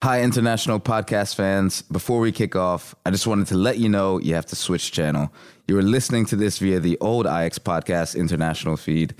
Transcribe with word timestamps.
Hi, 0.00 0.22
international 0.22 0.78
podcast 0.78 1.34
fans. 1.34 1.82
Before 1.82 2.20
we 2.20 2.30
kick 2.30 2.54
off, 2.54 2.94
I 3.04 3.10
just 3.10 3.26
wanted 3.26 3.48
to 3.48 3.56
let 3.56 3.78
you 3.78 3.88
know 3.88 4.20
you 4.20 4.34
have 4.36 4.46
to 4.46 4.54
switch 4.54 4.92
channel. 4.92 5.32
You 5.66 5.76
are 5.76 5.82
listening 5.82 6.24
to 6.26 6.36
this 6.36 6.60
via 6.60 6.78
the 6.78 6.96
old 7.00 7.26
Ajax 7.26 7.58
Podcast 7.58 8.16
International 8.16 8.76
feed. 8.76 9.16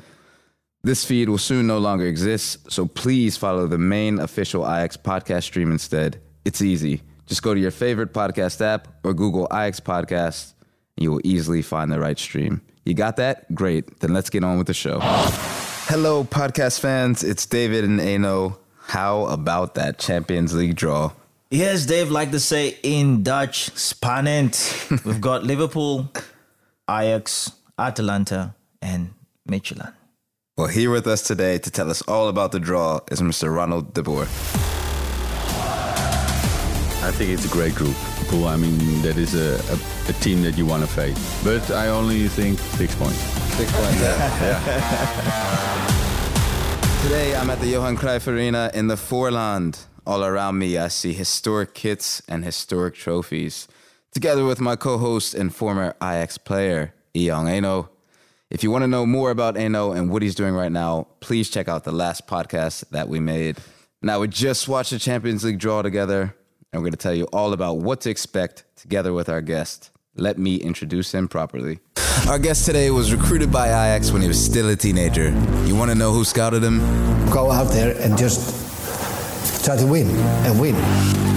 This 0.85 1.05
feed 1.05 1.29
will 1.29 1.37
soon 1.37 1.67
no 1.67 1.79
longer 1.79 2.07
exist, 2.07 2.71
so 2.71 2.87
please 2.87 3.37
follow 3.37 3.67
the 3.67 3.77
main 3.77 4.21
official 4.21 4.63
Ajax 4.63 4.97
podcast 4.97 5.43
stream 5.43 5.73
instead. 5.73 6.21
It's 6.45 6.63
easy. 6.63 7.03
Just 7.27 7.43
go 7.43 7.55
to 7.55 7.61
your 7.61 7.73
favorite 7.73 8.13
podcast 8.15 8.61
app 8.61 8.87
or 9.03 9.15
Google 9.15 9.49
Ajax 9.51 9.81
Podcast, 9.81 10.53
and 10.97 11.03
you 11.03 11.11
will 11.11 11.21
easily 11.25 11.61
find 11.61 11.91
the 11.91 11.99
right 11.99 12.21
stream. 12.21 12.61
You 12.85 12.95
got 12.95 13.17
that? 13.17 13.53
Great. 13.53 13.99
Then 13.99 14.15
let's 14.15 14.31
get 14.31 14.45
on 14.45 14.59
with 14.59 14.69
the 14.69 14.75
show. 14.75 15.01
Hello, 15.03 16.23
podcast 16.23 16.79
fans. 16.79 17.25
It's 17.25 17.47
David 17.47 17.83
and 17.83 17.99
Enoh. 18.01 18.57
How 18.89 19.27
about 19.27 19.75
that 19.75 19.99
Champions 19.99 20.55
League 20.55 20.75
draw? 20.75 21.13
Yes, 21.51 21.85
Dave, 21.85 22.11
like 22.11 22.31
to 22.31 22.41
say 22.41 22.79
in 22.83 23.23
Dutch, 23.23 23.71
spannend. 23.75 24.57
We've 25.05 25.21
got 25.21 25.45
Liverpool, 25.45 26.11
Ajax, 26.89 27.53
Atalanta, 27.79 28.55
and 28.81 29.13
Midtjylland. 29.47 29.93
Well, 30.57 30.69
here 30.69 30.91
with 30.91 31.07
us 31.07 31.23
today 31.23 31.59
to 31.59 31.71
tell 31.71 31.91
us 31.91 32.01
all 32.03 32.29
about 32.29 32.53
the 32.53 32.61
draw 32.61 33.01
is 33.11 33.21
Mr. 33.21 33.55
Ronald 33.55 33.93
de 33.93 34.03
Boer. 34.03 34.23
I 37.01 37.11
think 37.13 37.31
it's 37.31 37.45
a 37.45 37.49
great 37.49 37.75
group. 37.75 37.95
Cool. 38.29 38.49
I 38.49 38.57
mean, 38.57 39.03
that 39.03 39.19
is 39.19 39.35
a, 39.35 39.61
a, 39.73 39.79
a 40.09 40.13
team 40.15 40.43
that 40.43 40.57
you 40.57 40.65
want 40.65 40.83
to 40.83 40.89
face. 40.89 41.45
But 41.45 41.71
I 41.71 41.89
only 41.89 42.27
think 42.29 42.59
six 42.59 42.95
points. 42.95 43.21
Six 43.55 43.71
points, 43.73 44.01
yeah. 44.01 45.85
Today, 47.03 47.35
I'm 47.37 47.49
at 47.49 47.61
the 47.61 47.69
Johan 47.69 47.97
Cruyff 47.97 48.27
Arena 48.27 48.71
in 48.75 48.89
the 48.89 48.97
Voorland. 48.97 49.87
All 50.07 50.25
around 50.25 50.59
me, 50.59 50.77
I 50.77 50.89
see 50.89 51.13
historic 51.13 51.73
kits 51.73 52.21
and 52.29 52.45
historic 52.45 52.95
trophies. 52.97 53.67
Together 54.13 54.45
with 54.45 54.61
my 54.61 54.77
co-host 54.77 55.33
and 55.33 55.55
former 55.55 55.95
Ajax 56.03 56.39
player, 56.39 56.93
Eyong 57.15 57.49
Enoh. 57.49 57.89
If 58.51 58.63
you 58.63 58.71
want 58.71 58.83
to 58.83 58.89
know 58.89 59.07
more 59.07 59.31
about 59.31 59.57
Enoh 59.57 59.93
and 59.93 60.11
what 60.11 60.23
he's 60.23 60.35
doing 60.35 60.55
right 60.55 60.73
now, 60.73 61.07
please 61.21 61.49
check 61.49 61.69
out 61.69 61.85
the 61.85 61.93
last 61.93 62.27
podcast 62.27 62.85
that 62.91 63.09
we 63.09 63.21
made. 63.21 63.59
Now, 64.03 64.21
we 64.21 64.29
just 64.29 64.69
watched 64.69 64.91
the 64.91 64.99
Champions 64.99 65.45
League 65.45 65.59
draw 65.59 65.83
together, 65.83 66.35
and 66.73 66.83
we're 66.83 66.89
going 66.89 66.93
to 66.93 66.99
tell 66.99 67.15
you 67.15 67.25
all 67.33 67.53
about 67.53 67.79
what 67.79 68.01
to 68.03 68.11
expect 68.11 68.65
together 68.77 69.13
with 69.13 69.29
our 69.29 69.41
guest. 69.41 69.91
Let 70.19 70.37
me 70.37 70.57
introduce 70.57 71.15
him 71.15 71.29
properly. 71.29 71.79
Our 72.29 72.41
guest 72.41 72.67
today 72.67 72.91
was 72.91 73.13
recruited 73.13 73.53
by 73.53 73.69
Ajax 73.69 74.11
when 74.11 74.21
he 74.21 74.29
was 74.29 74.45
still 74.45 74.69
a 74.69 74.75
teenager. 74.77 75.31
You 75.65 75.77
want 75.77 75.93
to 75.93 75.95
know 75.95 76.13
who 76.13 76.25
scouted 76.25 76.63
him? 76.63 76.81
Go 77.31 77.53
out 77.53 77.71
there 77.71 77.97
and 78.01 78.19
just 78.19 79.65
try 79.65 79.77
to 79.77 79.87
win 79.87 80.09
and 80.45 80.61
win. 80.61 80.75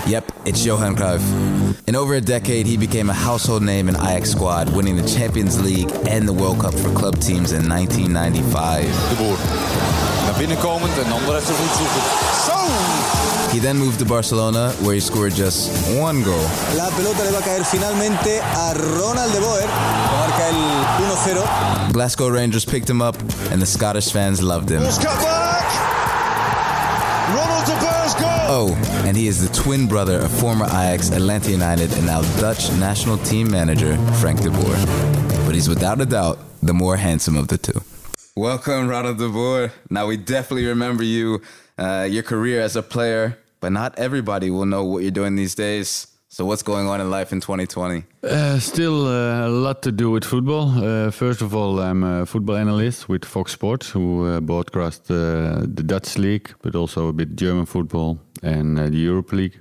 Yep, 0.07 0.31
it's 0.45 0.65
Johan 0.65 0.95
Cruyff. 0.95 1.21
In 1.87 1.95
over 1.95 2.15
a 2.15 2.21
decade, 2.21 2.65
he 2.65 2.75
became 2.75 3.11
a 3.11 3.13
household 3.13 3.61
name 3.61 3.87
in 3.87 3.95
Ajax 3.95 4.31
squad, 4.31 4.75
winning 4.75 4.95
the 4.95 5.07
Champions 5.07 5.61
League 5.61 5.91
and 6.07 6.27
the 6.27 6.33
World 6.33 6.61
Cup 6.61 6.73
for 6.73 6.91
club 6.93 7.19
teams 7.19 7.51
in 7.51 7.69
1995. 7.69 9.90
De 10.41 10.47
Boer. 10.47 10.57
Naar 10.57 10.57
binnen 10.57 10.57
komend 10.57 10.97
en 10.97 11.09
dan 11.09 11.19
de 11.25 11.31
rest 11.31 11.47
zoeken. 11.47 12.01
Zo! 12.45 12.57
He 13.51 13.59
then 13.59 13.77
moved 13.77 13.99
to 13.99 14.05
Barcelona, 14.05 14.71
where 14.79 14.93
he 14.93 14.99
scored 14.99 15.35
just 15.35 15.69
one 15.99 16.23
goal. 16.23 16.45
La 16.75 16.89
pelota 16.89 17.23
le 17.23 17.31
va 17.31 17.37
a 17.37 17.41
caer 17.41 17.65
finalmente 17.65 18.41
a 18.41 18.73
Ronald 18.73 19.31
de 19.33 19.39
Boer. 19.39 19.67
Marca 20.11 20.45
el 20.47 20.55
1-0. 21.89 21.91
Glasgow 21.91 22.29
Rangers 22.29 22.65
picked 22.65 22.89
him 22.89 23.01
up, 23.01 23.15
and 23.51 23.61
the 23.61 23.65
Scottish 23.65 24.11
fans 24.11 24.39
loved 24.41 24.69
him. 24.69 24.81
Ronald 27.33 27.65
de 27.65 27.75
Boer's 27.79 28.15
goal! 28.15 28.47
Oh, 28.47 28.75
and 29.05 29.17
he 29.17 29.27
is 29.27 29.37
the 29.47 29.49
twin 29.63 29.87
brother 29.87 30.19
of 30.19 30.31
former 30.31 30.65
Ajax, 30.65 31.11
Atlanta 31.11 31.51
United, 31.51 31.93
and 31.93 32.05
now 32.05 32.21
Dutch 32.39 32.71
national 32.79 33.17
team 33.17 33.49
manager 33.51 33.97
Frank 34.21 34.41
de 34.41 34.49
Boer. 34.49 34.77
But 35.45 35.55
he's 35.55 35.67
without 35.67 35.99
a 36.01 36.05
doubt 36.05 36.37
the 36.63 36.73
more 36.73 36.97
handsome 36.97 37.37
of 37.37 37.47
the 37.47 37.57
two. 37.57 37.81
Welcome, 38.37 38.87
Ronald 38.87 39.17
de 39.17 39.27
Boer. 39.27 39.73
Now, 39.89 40.07
we 40.07 40.15
definitely 40.15 40.65
remember 40.67 41.03
you, 41.03 41.41
uh, 41.77 42.07
your 42.09 42.23
career 42.23 42.61
as 42.61 42.77
a 42.77 42.81
player, 42.81 43.37
but 43.59 43.73
not 43.73 43.99
everybody 43.99 44.49
will 44.49 44.65
know 44.65 44.85
what 44.85 45.03
you're 45.03 45.11
doing 45.11 45.35
these 45.35 45.53
days. 45.53 46.07
So, 46.29 46.45
what's 46.45 46.63
going 46.63 46.87
on 46.87 47.01
in 47.01 47.09
life 47.09 47.33
in 47.33 47.41
2020? 47.41 48.05
Uh, 48.23 48.57
still 48.59 49.05
uh, 49.05 49.47
a 49.47 49.49
lot 49.49 49.81
to 49.81 49.91
do 49.91 50.11
with 50.11 50.23
football. 50.23 50.71
Uh, 50.81 51.11
first 51.11 51.41
of 51.41 51.53
all, 51.53 51.81
I'm 51.81 52.05
a 52.05 52.25
football 52.25 52.55
analyst 52.55 53.09
with 53.09 53.25
Fox 53.25 53.51
Sports, 53.51 53.89
who 53.89 54.25
uh, 54.25 54.39
broadcast 54.39 55.11
uh, 55.11 55.65
the 55.67 55.83
Dutch 55.85 56.17
league, 56.17 56.53
but 56.61 56.73
also 56.73 57.09
a 57.09 57.13
bit 57.13 57.35
German 57.35 57.65
football 57.65 58.17
and 58.41 58.79
uh, 58.79 58.87
the 58.87 58.95
Europe 58.95 59.33
League. 59.33 59.59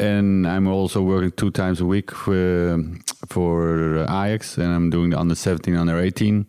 And 0.00 0.46
I'm 0.46 0.66
also 0.66 1.02
working 1.02 1.32
two 1.32 1.50
times 1.50 1.82
a 1.82 1.84
week 1.84 2.10
for, 2.10 2.82
for 3.28 3.98
Ajax, 4.04 4.56
and 4.56 4.72
I'm 4.72 4.88
doing 4.88 5.10
the 5.10 5.20
under 5.20 5.34
17, 5.34 5.76
under 5.76 6.00
18. 6.00 6.46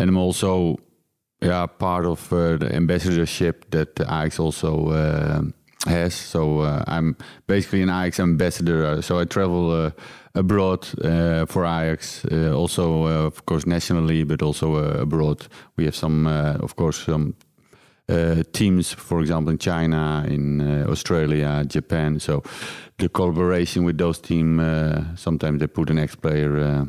And 0.00 0.08
I'm 0.08 0.16
also 0.16 0.76
yeah, 1.42 1.66
part 1.66 2.06
of 2.06 2.32
uh, 2.32 2.56
the 2.56 2.74
ambassadorship 2.74 3.70
that 3.70 4.00
Ajax 4.00 4.38
also 4.38 4.88
uh, 4.88 5.42
has. 5.86 6.14
So 6.14 6.60
uh, 6.60 6.84
I'm 6.86 7.16
basically 7.46 7.82
an 7.82 7.90
Ajax 7.90 8.20
ambassador. 8.20 8.84
Uh, 8.84 9.02
So 9.02 9.20
I 9.20 9.24
travel 9.24 9.70
uh, 9.70 9.90
abroad 10.34 10.86
uh, 11.04 11.46
for 11.46 11.64
Ajax, 11.64 12.24
also 12.54 13.06
of 13.26 13.44
course 13.46 13.66
nationally, 13.66 14.24
but 14.24 14.42
also 14.42 14.76
abroad. 14.76 15.46
We 15.76 15.84
have 15.84 15.96
some, 15.96 16.26
of 16.62 16.76
course, 16.76 17.04
some 17.04 17.34
teams, 18.52 18.92
for 18.92 19.20
example, 19.20 19.52
in 19.52 19.58
China, 19.58 20.24
in 20.28 20.60
Australia, 20.88 21.64
Japan. 21.66 22.20
So 22.20 22.42
the 22.98 23.08
collaboration 23.08 23.84
with 23.84 23.98
those 23.98 24.20
teams, 24.20 24.62
sometimes 25.20 25.58
they 25.58 25.66
put 25.68 25.90
an 25.90 25.98
ex-player 25.98 26.58
uh, 26.58 26.84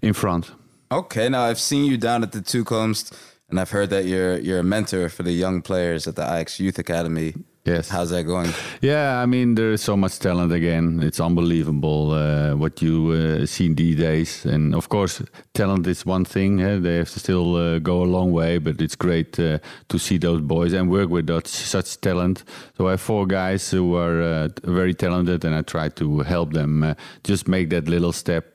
in 0.00 0.12
front. 0.12 0.54
Okay, 0.90 1.28
now 1.28 1.42
I've 1.44 1.58
seen 1.58 1.84
you 1.84 1.96
down 1.96 2.22
at 2.22 2.32
the 2.32 2.40
Toekomst, 2.40 3.12
and 3.48 3.58
I've 3.58 3.70
heard 3.70 3.90
that 3.90 4.04
you're 4.04 4.38
you're 4.38 4.60
a 4.60 4.64
mentor 4.64 5.08
for 5.08 5.22
the 5.22 5.32
young 5.32 5.62
players 5.62 6.06
at 6.06 6.14
the 6.16 6.22
Ajax 6.22 6.60
Youth 6.60 6.78
Academy. 6.78 7.34
Yes. 7.66 7.88
How's 7.88 8.10
that 8.10 8.24
going? 8.24 8.50
Yeah, 8.82 9.22
I 9.22 9.24
mean 9.24 9.54
there 9.54 9.72
is 9.72 9.80
so 9.82 9.96
much 9.96 10.18
talent 10.18 10.52
again. 10.52 11.00
It's 11.02 11.18
unbelievable 11.18 12.10
uh, 12.12 12.54
what 12.56 12.82
you 12.82 13.12
uh, 13.12 13.46
see 13.46 13.72
these 13.72 13.96
days. 13.96 14.44
And 14.44 14.74
of 14.74 14.90
course, 14.90 15.22
talent 15.54 15.86
is 15.86 16.04
one 16.04 16.26
thing. 16.26 16.60
eh, 16.60 16.78
They 16.78 16.96
have 16.98 17.10
to 17.12 17.20
still 17.20 17.56
uh, 17.56 17.78
go 17.78 18.02
a 18.02 18.04
long 18.04 18.32
way, 18.32 18.58
but 18.58 18.82
it's 18.82 18.94
great 18.96 19.40
uh, 19.40 19.60
to 19.88 19.98
see 19.98 20.18
those 20.18 20.42
boys 20.42 20.74
and 20.74 20.90
work 20.90 21.08
with 21.08 21.26
that, 21.28 21.46
such 21.46 21.98
talent. 22.02 22.44
So 22.76 22.88
I 22.88 22.90
have 22.90 23.00
four 23.00 23.26
guys 23.26 23.70
who 23.70 23.96
are 23.96 24.20
uh, 24.20 24.48
very 24.64 24.92
talented, 24.92 25.42
and 25.46 25.54
I 25.54 25.62
try 25.62 25.88
to 25.88 26.18
help 26.20 26.52
them 26.52 26.82
uh, 26.82 26.94
just 27.26 27.48
make 27.48 27.70
that 27.70 27.88
little 27.88 28.12
step 28.12 28.53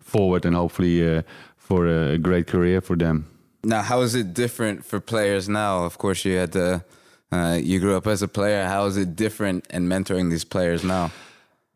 forward, 0.00 0.44
and 0.44 0.54
hopefully 0.56 1.16
uh, 1.16 1.22
for 1.56 1.86
a 1.86 2.18
great 2.18 2.46
career 2.46 2.80
for 2.80 2.96
them. 2.96 3.26
Now, 3.64 3.82
how 3.82 4.00
is 4.02 4.14
it 4.14 4.32
different 4.34 4.84
for 4.84 5.00
players 5.00 5.48
now? 5.48 5.84
Of 5.84 5.98
course, 5.98 6.24
you 6.24 6.36
had 6.36 6.52
to. 6.52 6.84
Uh, 7.30 7.58
you 7.62 7.78
grew 7.78 7.94
up 7.94 8.06
as 8.06 8.22
a 8.22 8.28
player. 8.28 8.64
How 8.64 8.86
is 8.86 8.96
it 8.96 9.14
different 9.14 9.66
in 9.68 9.86
mentoring 9.86 10.30
these 10.30 10.44
players 10.44 10.82
now? 10.82 11.10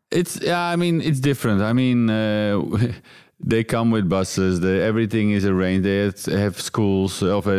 It's 0.09 0.39
yeah, 0.41 0.61
I 0.61 0.75
mean 0.75 1.01
it's 1.01 1.19
different. 1.19 1.61
I 1.61 1.73
mean 1.73 2.09
uh, 2.09 2.61
they 3.39 3.63
come 3.63 3.91
with 3.91 4.09
buses. 4.09 4.63
Everything 4.63 5.31
is 5.31 5.45
arranged. 5.45 5.85
They 5.85 6.37
have, 6.39 6.59
schools 6.59 7.21
of 7.21 7.47
uh, 7.47 7.51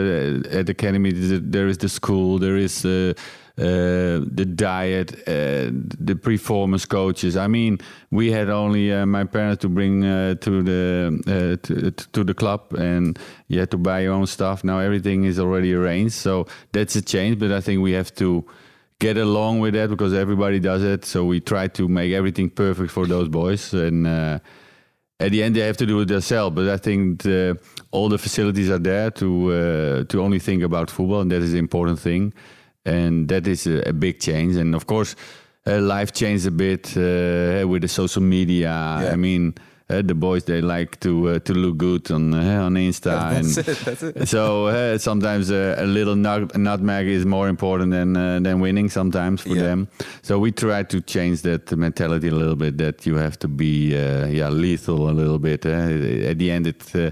at 0.50 0.66
the 0.66 0.72
academy. 0.72 1.12
There 1.12 1.68
is 1.68 1.78
the 1.78 1.88
school. 1.88 2.38
There 2.38 2.56
is 2.56 2.84
uh, 2.84 3.14
the 3.56 4.52
diet. 4.54 5.14
Uh, 5.28 5.70
the 5.72 6.16
performance 6.20 6.86
coaches. 6.86 7.36
I 7.36 7.46
mean 7.46 7.78
we 8.10 8.30
had 8.30 8.48
only 8.48 8.92
uh, 8.92 9.06
my 9.06 9.24
parents 9.24 9.62
to 9.62 9.68
bring 9.68 10.04
uh, 10.04 10.34
to 10.36 10.62
the 10.62 11.22
uh, 11.26 11.66
to, 11.66 11.90
to 11.90 12.24
the 12.24 12.34
club, 12.34 12.72
and 12.74 13.18
you 13.48 13.60
had 13.60 13.70
to 13.70 13.78
buy 13.78 14.00
your 14.00 14.12
own 14.12 14.26
stuff. 14.26 14.64
Now 14.64 14.78
everything 14.78 15.24
is 15.24 15.38
already 15.38 15.72
arranged. 15.74 16.14
So 16.14 16.46
that's 16.72 16.96
a 16.96 17.02
change. 17.02 17.38
But 17.38 17.52
I 17.52 17.60
think 17.60 17.80
we 17.82 17.92
have 17.92 18.14
to 18.16 18.44
get 18.98 19.16
along 19.16 19.60
with 19.60 19.74
that 19.74 19.90
because 19.90 20.14
everybody 20.14 20.60
does 20.60 20.82
it. 20.82 21.04
So 21.04 21.24
we 21.24 21.40
try 21.40 21.68
to 21.68 21.88
make 21.88 22.12
everything 22.12 22.50
perfect 22.50 22.90
for 22.90 23.06
those 23.06 23.28
boys, 23.28 23.72
and 23.72 24.06
uh, 24.06 24.38
at 25.20 25.30
the 25.30 25.42
end 25.42 25.54
they 25.54 25.60
have 25.60 25.76
to 25.76 25.86
do 25.86 26.00
it 26.00 26.08
themselves. 26.08 26.54
But 26.54 26.68
I 26.68 26.76
think 26.76 27.22
the, 27.22 27.58
all 27.92 28.08
the 28.08 28.18
facilities 28.18 28.68
are 28.68 28.78
there 28.80 29.10
to 29.12 30.04
to 30.04 30.22
only 30.22 30.40
think 30.40 30.62
about 30.62 30.90
football, 30.90 31.20
and 31.20 31.30
that 31.30 31.42
is 31.42 31.52
the 31.52 31.58
important 31.58 32.00
thing. 32.00 32.32
And 32.84 33.28
that 33.28 33.46
is 33.46 33.66
a, 33.66 33.88
a 33.88 33.92
big 33.92 34.20
change. 34.20 34.56
And 34.56 34.74
of 34.74 34.86
course, 34.86 35.16
uh, 35.66 35.80
life 35.80 36.12
changed 36.12 36.46
a 36.46 36.50
bit 36.50 36.96
uh, 36.96 37.66
with 37.68 37.82
the 37.82 37.88
social 37.88 38.22
media. 38.22 38.70
I 39.12 39.16
mean. 39.16 39.54
Uh, 39.90 40.00
the 40.00 40.14
boys 40.14 40.44
they 40.44 40.62
like 40.62 40.98
to 40.98 41.28
uh, 41.28 41.38
to 41.40 41.52
look 41.52 41.76
good 41.76 42.10
on 42.10 42.32
uh, 42.32 42.62
on 42.66 42.74
Insta 42.74 43.02
That's 43.30 43.56
and 43.58 43.68
it, 43.68 43.78
that's 43.84 44.02
it. 44.02 44.28
so 44.28 44.68
uh, 44.68 44.96
sometimes 44.96 45.50
uh, 45.50 45.74
a 45.78 45.84
little 45.84 46.16
nut, 46.16 46.56
nutmeg 46.56 47.06
is 47.06 47.26
more 47.26 47.48
important 47.50 47.90
than 47.90 48.16
uh, 48.16 48.40
than 48.40 48.60
winning 48.60 48.88
sometimes 48.90 49.42
for 49.42 49.50
Yeah. 49.54 49.62
them. 49.62 49.88
So 50.22 50.38
we 50.38 50.52
try 50.52 50.84
to 50.84 51.00
change 51.02 51.42
that 51.42 51.70
mentality 51.76 52.28
a 52.28 52.34
little 52.34 52.56
bit. 52.56 52.78
That 52.78 53.04
you 53.04 53.16
have 53.18 53.36
to 53.40 53.46
be 53.48 53.94
uh, 53.94 54.26
yeah 54.28 54.48
lethal 54.48 55.10
a 55.10 55.12
little 55.12 55.38
bit. 55.38 55.66
Uh, 55.66 56.30
at 56.30 56.38
the 56.38 56.50
end, 56.50 56.66
it 56.66 56.82
uh, 56.94 57.10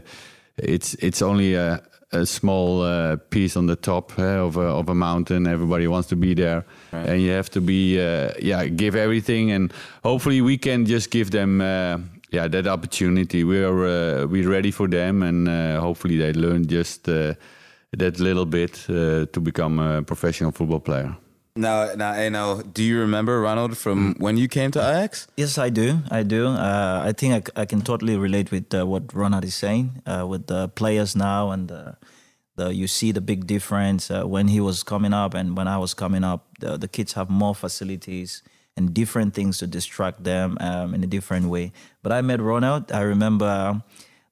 it's 0.57 0.95
it's 0.95 1.21
only 1.21 1.55
a, 1.55 1.83
a 2.13 2.27
small 2.27 2.83
uh, 2.83 3.17
piece 3.31 3.57
on 3.57 3.67
the 3.67 3.77
top 3.77 4.19
uh, 4.19 4.47
of 4.47 4.57
a 4.57 4.61
of 4.61 4.89
a 4.89 4.95
mountain. 4.95 5.47
Everybody 5.47 5.87
wants 5.87 6.09
to 6.09 6.17
be 6.17 6.35
there, 6.35 6.65
and 6.93 7.21
you 7.23 7.31
have 7.31 7.51
to 7.51 7.61
be 7.61 8.01
uh, 8.01 8.33
yeah 8.39 8.67
give 8.67 8.95
everything, 8.95 9.51
and 9.51 9.73
hopefully 10.03 10.41
we 10.41 10.59
can 10.59 10.87
just 10.87 11.11
give 11.11 11.31
them. 11.31 11.61
Uh, 11.61 11.99
yeah, 12.33 12.49
that 12.49 12.67
opportunity. 12.67 13.45
We're 13.45 14.23
uh, 14.23 14.27
we're 14.27 14.49
ready 14.49 14.71
for 14.71 14.89
them, 14.89 15.23
and 15.23 15.49
uh, 15.49 15.81
hopefully 15.81 16.17
they 16.17 16.33
learn 16.33 16.67
just 16.67 17.07
uh, 17.09 17.35
that 17.93 18.19
little 18.19 18.47
bit 18.47 18.87
uh, 18.89 19.27
to 19.27 19.41
become 19.41 19.79
a 19.79 20.03
professional 20.03 20.51
football 20.51 20.81
player. 20.81 21.15
Now, 21.55 21.93
now, 21.95 22.15
hey, 22.15 22.31
now, 22.31 22.63
do 22.63 22.83
you 22.83 22.99
remember 22.99 23.39
Ronald 23.39 23.77
from 23.77 24.15
when 24.19 24.39
you 24.39 24.49
came 24.49 24.71
to 24.71 24.81
Ajax? 24.81 25.29
Yes, 25.37 25.59
I 25.59 25.69
do. 25.69 25.99
I 26.11 26.23
do. 26.23 26.47
Uh, 26.47 27.03
I 27.05 27.13
think 27.13 27.51
I 27.55 27.67
can 27.67 27.83
totally 27.83 28.17
relate 28.17 28.51
with 28.51 28.73
uh, 28.73 28.87
what 28.87 29.13
Ronald 29.13 29.45
is 29.45 29.55
saying 29.55 30.01
uh, 30.07 30.27
with 30.27 30.47
the 30.47 30.69
players 30.69 31.15
now, 31.15 31.51
and 31.51 31.69
the, 31.69 31.99
the 32.57 32.75
you 32.75 32.87
see 32.87 33.13
the 33.13 33.21
big 33.21 33.47
difference 33.47 34.11
uh, 34.11 34.23
when 34.23 34.49
he 34.49 34.61
was 34.61 34.83
coming 34.83 35.13
up 35.13 35.35
and 35.35 35.55
when 35.55 35.69
I 35.69 35.77
was 35.77 35.93
coming 35.93 36.25
up. 36.25 36.47
The, 36.61 36.79
the 36.79 36.89
kids 36.89 37.13
have 37.13 37.29
more 37.29 37.55
facilities 37.55 38.43
and 38.75 38.95
different 38.95 39.35
things 39.35 39.59
to 39.59 39.67
distract 39.67 40.25
them 40.25 40.57
um, 40.59 40.95
in 40.95 41.05
a 41.05 41.07
different 41.07 41.51
way. 41.51 41.73
But 42.03 42.13
I 42.13 42.23
met 42.23 42.41
Ronald. 42.41 42.91
I 42.91 43.03
remember 43.03 43.83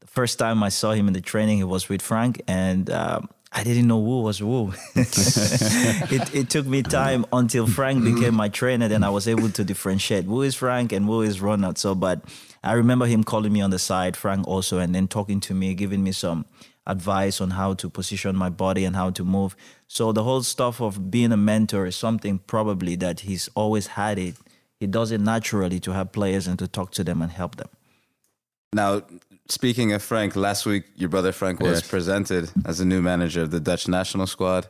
the 0.00 0.06
first 0.06 0.38
time 0.38 0.62
I 0.62 0.70
saw 0.70 0.92
him 0.92 1.06
in 1.06 1.12
the 1.12 1.20
training, 1.20 1.58
he 1.58 1.64
was 1.64 1.90
with 1.90 2.00
Frank, 2.00 2.40
and. 2.48 2.88
Um, 2.88 3.28
I 3.52 3.64
didn't 3.64 3.88
know 3.88 4.02
who 4.02 4.22
was 4.22 4.38
who. 4.38 4.72
it, 4.94 6.34
it 6.34 6.50
took 6.50 6.66
me 6.66 6.82
time 6.82 7.26
until 7.32 7.66
Frank 7.66 8.00
mm-hmm. 8.00 8.14
became 8.14 8.34
my 8.34 8.48
trainer, 8.48 8.86
then 8.86 9.02
I 9.02 9.10
was 9.10 9.26
able 9.26 9.50
to 9.50 9.64
differentiate 9.64 10.24
who 10.24 10.42
is 10.42 10.54
Frank 10.54 10.92
and 10.92 11.04
who 11.04 11.22
is 11.22 11.40
Ronald. 11.40 11.76
So, 11.76 11.96
but 11.96 12.22
I 12.62 12.74
remember 12.74 13.06
him 13.06 13.24
calling 13.24 13.52
me 13.52 13.60
on 13.60 13.70
the 13.70 13.78
side, 13.78 14.16
Frank 14.16 14.46
also, 14.46 14.78
and 14.78 14.94
then 14.94 15.08
talking 15.08 15.40
to 15.40 15.54
me, 15.54 15.74
giving 15.74 16.04
me 16.04 16.12
some 16.12 16.46
advice 16.86 17.40
on 17.40 17.50
how 17.50 17.74
to 17.74 17.90
position 17.90 18.36
my 18.36 18.50
body 18.50 18.84
and 18.84 18.94
how 18.94 19.10
to 19.10 19.24
move. 19.24 19.56
So 19.88 20.12
the 20.12 20.22
whole 20.22 20.42
stuff 20.42 20.80
of 20.80 21.10
being 21.10 21.32
a 21.32 21.36
mentor 21.36 21.86
is 21.86 21.96
something 21.96 22.38
probably 22.38 22.94
that 22.96 23.20
he's 23.20 23.48
always 23.56 23.88
had 23.88 24.18
it. 24.18 24.36
He 24.78 24.86
does 24.86 25.10
it 25.10 25.20
naturally 25.20 25.80
to 25.80 25.92
have 25.92 26.12
players 26.12 26.46
and 26.46 26.58
to 26.58 26.68
talk 26.68 26.92
to 26.92 27.04
them 27.04 27.20
and 27.20 27.32
help 27.32 27.56
them. 27.56 27.68
Now, 28.72 29.02
speaking 29.50 29.92
of 29.92 30.02
Frank, 30.02 30.36
last 30.36 30.66
week 30.66 30.84
your 30.96 31.08
brother 31.08 31.32
Frank 31.32 31.60
was 31.60 31.80
Yes. 31.80 31.88
presented 31.88 32.50
as 32.64 32.78
the 32.78 32.84
new 32.84 33.02
manager 33.02 33.42
of 33.42 33.50
the 33.50 33.60
Dutch 33.60 33.88
national 33.88 34.26
squad. 34.26 34.68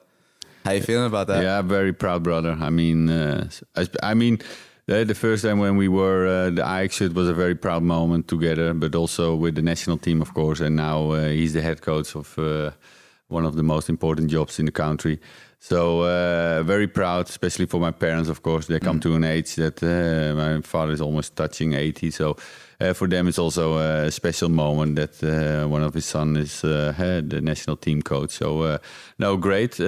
How 0.64 0.72
you 0.72 0.82
feeling 0.82 1.06
about 1.06 1.26
that? 1.28 1.42
Yeah, 1.42 1.62
very 1.62 1.92
proud, 1.92 2.22
brother. 2.22 2.56
I 2.60 2.70
mean, 2.70 3.08
uh, 3.08 3.48
I, 3.76 3.88
I 4.02 4.14
mean, 4.14 4.40
the, 4.86 5.04
the 5.04 5.14
first 5.14 5.42
time 5.42 5.58
when 5.58 5.76
we 5.76 5.88
were 5.88 6.26
uh, 6.26 6.50
the 6.50 6.62
Ajax, 6.62 7.00
it 7.00 7.14
was 7.14 7.28
a 7.28 7.34
very 7.34 7.54
proud 7.54 7.82
moment 7.82 8.28
together, 8.28 8.74
but 8.74 8.94
also 8.94 9.34
with 9.34 9.54
the 9.54 9.62
national 9.62 9.98
team, 9.98 10.20
of 10.20 10.34
course. 10.34 10.60
And 10.60 10.76
now 10.76 11.12
uh, 11.12 11.28
he's 11.28 11.54
the 11.54 11.62
head 11.62 11.80
coach 11.80 12.14
of 12.14 12.38
uh, 12.38 12.72
one 13.28 13.46
of 13.46 13.54
the 13.56 13.62
most 13.62 13.88
important 13.88 14.30
jobs 14.30 14.58
in 14.58 14.66
the 14.66 14.72
country. 14.72 15.18
So 15.60 16.02
uh, 16.02 16.62
very 16.62 16.88
proud, 16.88 17.28
especially 17.28 17.66
for 17.66 17.80
my 17.80 17.90
parents. 17.90 18.28
Of 18.28 18.42
course, 18.42 18.66
they 18.66 18.80
come 18.80 19.00
to 19.00 19.14
an 19.14 19.24
age 19.24 19.54
that 19.56 19.82
uh, 19.82 20.34
my 20.34 20.60
father 20.62 20.92
is 20.92 21.00
almost 21.00 21.36
touching 21.36 21.74
eighty. 21.74 22.10
So 22.10 22.36
uh, 22.80 22.92
for 22.94 23.08
them, 23.08 23.28
it's 23.28 23.38
also 23.38 23.78
a 23.78 24.10
special 24.10 24.48
moment 24.48 24.96
that 24.96 25.22
uh, 25.22 25.68
one 25.68 25.82
of 25.82 25.94
his 25.94 26.06
son 26.06 26.36
is 26.36 26.64
eh, 26.64 27.20
the 27.22 27.40
national 27.42 27.76
team 27.76 28.02
coach. 28.02 28.30
So 28.30 28.78
no, 29.18 29.36
great. 29.36 29.80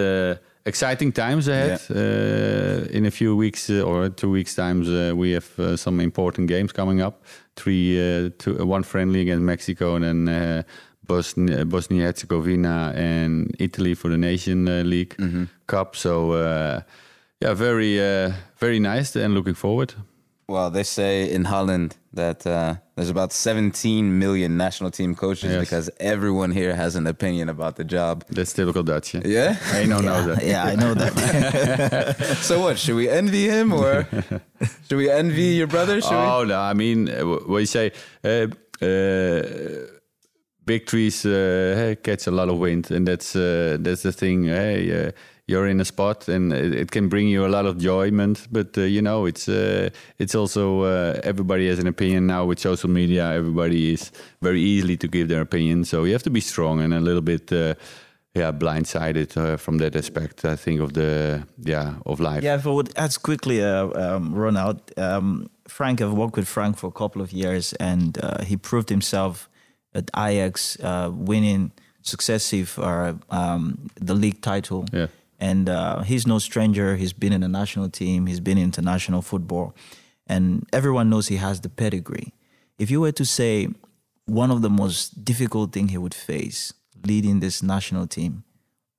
Exciting 0.65 1.11
times 1.11 1.49
ahead. 1.49 1.81
Uh, 1.91 2.87
in 2.91 3.05
a 3.05 3.11
few 3.11 3.35
weeks 3.35 3.69
or 3.69 4.09
two 4.11 4.31
weeks 4.31 4.55
times, 4.55 4.89
we 5.17 5.33
have 5.33 5.79
some 5.81 6.01
important 6.01 6.49
games 6.49 6.73
coming 6.73 7.01
up. 7.01 7.25
Three, 7.57 8.31
two, 8.39 8.65
one 8.65 8.85
friendly 8.85 9.21
against 9.21 9.43
Mexico, 9.43 9.97
and 9.97 10.05
then 10.05 10.65
Bosnia, 11.05 11.65
Bosnia 11.65 12.05
Herzegovina 12.05 12.93
and 12.95 13.55
Italy 13.59 13.95
for 13.95 14.09
the 14.09 14.17
Nation 14.17 14.89
League 14.89 15.17
mm-hmm. 15.17 15.45
Cup. 15.67 15.97
So 15.97 16.85
yeah, 17.43 17.55
very, 17.55 17.99
uh, 17.99 18.33
very 18.59 18.79
nice, 18.79 19.17
and 19.17 19.35
looking 19.35 19.55
forward. 19.55 19.95
Well, 20.49 20.71
they 20.71 20.83
say 20.83 21.31
in 21.31 21.45
Holland 21.45 21.97
that 22.13 22.47
uh, 22.47 22.75
there's 22.95 23.09
about 23.09 23.33
17 23.33 24.19
million 24.19 24.57
national 24.57 24.91
team 24.91 25.15
coaches 25.15 25.51
Yes. 25.53 25.61
because 25.61 25.91
everyone 25.99 26.51
here 26.51 26.75
has 26.75 26.95
an 26.97 27.07
opinion 27.07 27.49
about 27.49 27.77
the 27.77 27.85
job. 27.85 28.25
That's 28.29 28.53
typical 28.53 28.83
Dutch. 28.83 29.15
Yeah, 29.15 29.21
Yeah? 29.25 29.57
I 29.73 29.85
know 29.87 30.01
that. 30.03 30.45
Yeah, 30.45 30.65
I 30.65 30.75
know 30.75 30.95
that. 30.95 32.37
so 32.43 32.61
what? 32.61 32.79
Should 32.79 32.97
we 32.97 33.09
envy 33.09 33.49
him 33.49 33.73
or 33.73 34.07
should 34.89 34.99
we 34.99 35.09
envy 35.11 35.55
your 35.57 35.69
brother? 35.69 36.01
Should 36.01 36.13
Oh 36.13 36.45
no, 36.45 36.59
I 36.61 36.75
mean, 36.75 37.09
uh, 37.09 37.23
wh- 37.23 37.49
what 37.49 37.59
you 37.59 37.67
say? 37.67 37.93
Uh, 38.25 38.49
uh, 38.85 39.43
big 40.67 40.87
trees 40.87 41.25
uh, 41.25 41.95
catch 42.03 42.27
a 42.27 42.31
lot 42.31 42.49
of 42.49 42.59
wind, 42.59 42.91
and 42.91 43.07
that's 43.07 43.35
uh, 43.37 43.77
that's 43.81 44.03
the 44.03 44.13
thing. 44.13 44.45
Hey, 44.45 45.07
uh, 45.07 45.11
you're 45.53 45.71
in 45.71 45.81
a 45.81 45.85
spot, 45.85 46.29
and 46.29 46.53
it, 46.53 46.75
it 46.75 46.91
can 46.91 47.09
bring 47.09 47.29
you 47.29 47.47
a 47.47 47.53
lot 47.57 47.67
of 47.67 47.75
enjoyment. 47.75 48.49
But 48.51 48.77
uh, 48.79 48.83
you 48.83 49.03
know, 49.03 49.27
it's 49.27 49.49
uh, 49.49 49.91
it's 50.19 50.35
also 50.35 50.63
uh, 50.83 51.21
everybody 51.23 51.69
has 51.69 51.79
an 51.79 51.87
opinion 51.87 52.27
now 52.27 52.49
with 52.49 52.59
social 52.59 52.91
media. 52.91 53.25
Everybody 53.33 53.93
is 53.93 54.13
very 54.41 54.61
easily 54.61 54.97
to 54.97 55.09
give 55.09 55.29
their 55.29 55.43
opinion, 55.43 55.85
so 55.85 56.05
you 56.05 56.13
have 56.13 56.25
to 56.25 56.31
be 56.31 56.41
strong 56.41 56.81
and 56.81 56.95
a 56.95 57.01
little 57.01 57.23
bit. 57.23 57.53
Uh, 57.53 57.75
yeah, 58.35 58.51
blindsided 58.51 59.37
uh, 59.37 59.59
from 59.59 59.79
that 59.79 59.95
aspect. 59.95 60.45
I 60.45 60.57
think 60.57 60.81
of 60.81 60.93
the 60.93 61.47
yeah 61.59 61.95
of 62.07 62.19
life. 62.19 62.43
Yeah, 62.43 62.57
if 62.57 62.67
I 62.67 62.71
would 62.71 62.91
add 62.97 63.23
quickly, 63.23 63.63
uh, 63.63 63.91
um, 63.95 64.35
Ronald, 64.35 64.81
um, 64.97 65.51
Frank, 65.69 66.01
I've 66.01 66.15
worked 66.15 66.37
with 66.37 66.49
Frank 66.49 66.79
for 66.79 66.87
a 66.87 66.93
couple 66.93 67.21
of 67.23 67.31
years, 67.33 67.75
and 67.75 68.19
uh, 68.23 68.43
he 68.45 68.57
proved 68.57 68.89
himself 68.89 69.51
at 69.95 70.11
Ajax, 70.17 70.79
uh, 70.81 71.11
winning 71.13 71.73
successive 72.03 72.79
uh, 72.79 73.15
um, 73.31 73.91
the 74.01 74.15
league 74.15 74.41
title. 74.41 74.85
Yeah. 74.93 75.09
And 75.51 75.69
uh, 75.69 76.03
he's 76.11 76.25
no 76.35 76.39
stranger. 76.39 76.89
He's 77.03 77.13
been 77.25 77.33
in 77.33 77.41
the 77.41 77.49
national 77.61 77.89
team. 77.91 78.19
He's 78.31 78.43
been 78.49 78.59
in 78.59 78.65
international 78.73 79.23
football, 79.23 79.75
and 80.33 80.45
everyone 80.73 81.07
knows 81.11 81.25
he 81.35 81.39
has 81.47 81.57
the 81.67 81.69
pedigree. 81.83 82.29
If 82.79 82.91
you 82.93 83.01
were 83.05 83.13
to 83.23 83.25
say 83.39 83.69
one 84.27 84.51
of 84.55 84.63
the 84.63 84.71
most 84.71 85.25
difficult 85.31 85.73
thing 85.75 85.89
he 85.89 85.99
would 85.99 86.15
face 86.15 86.61
leading 87.11 87.41
this 87.41 87.57
national 87.75 88.07
team, 88.07 88.33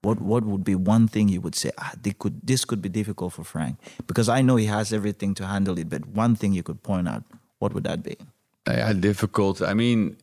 what 0.03 0.17
what 0.31 0.43
would 0.43 0.63
be 0.71 0.75
one 0.75 1.07
thing 1.07 1.29
you 1.29 1.39
would 1.45 1.55
say 1.55 1.71
ah 1.77 1.93
they 2.03 2.11
could 2.21 2.35
this 2.43 2.65
could 2.65 2.81
be 2.81 2.89
difficult 2.89 3.31
for 3.33 3.43
Frank 3.53 3.75
because 4.05 4.27
I 4.27 4.41
know 4.41 4.57
he 4.57 4.67
has 4.77 4.91
everything 4.91 5.33
to 5.39 5.43
handle 5.47 5.79
it 5.79 5.87
but 5.89 6.01
one 6.23 6.35
thing 6.35 6.51
you 6.53 6.63
could 6.67 6.81
point 6.83 7.07
out 7.07 7.23
what 7.59 7.73
would 7.73 7.85
that 7.85 8.03
be 8.03 8.15
Yeah, 8.67 8.93
difficult. 9.09 9.61
I 9.61 9.73
mean, 9.73 10.17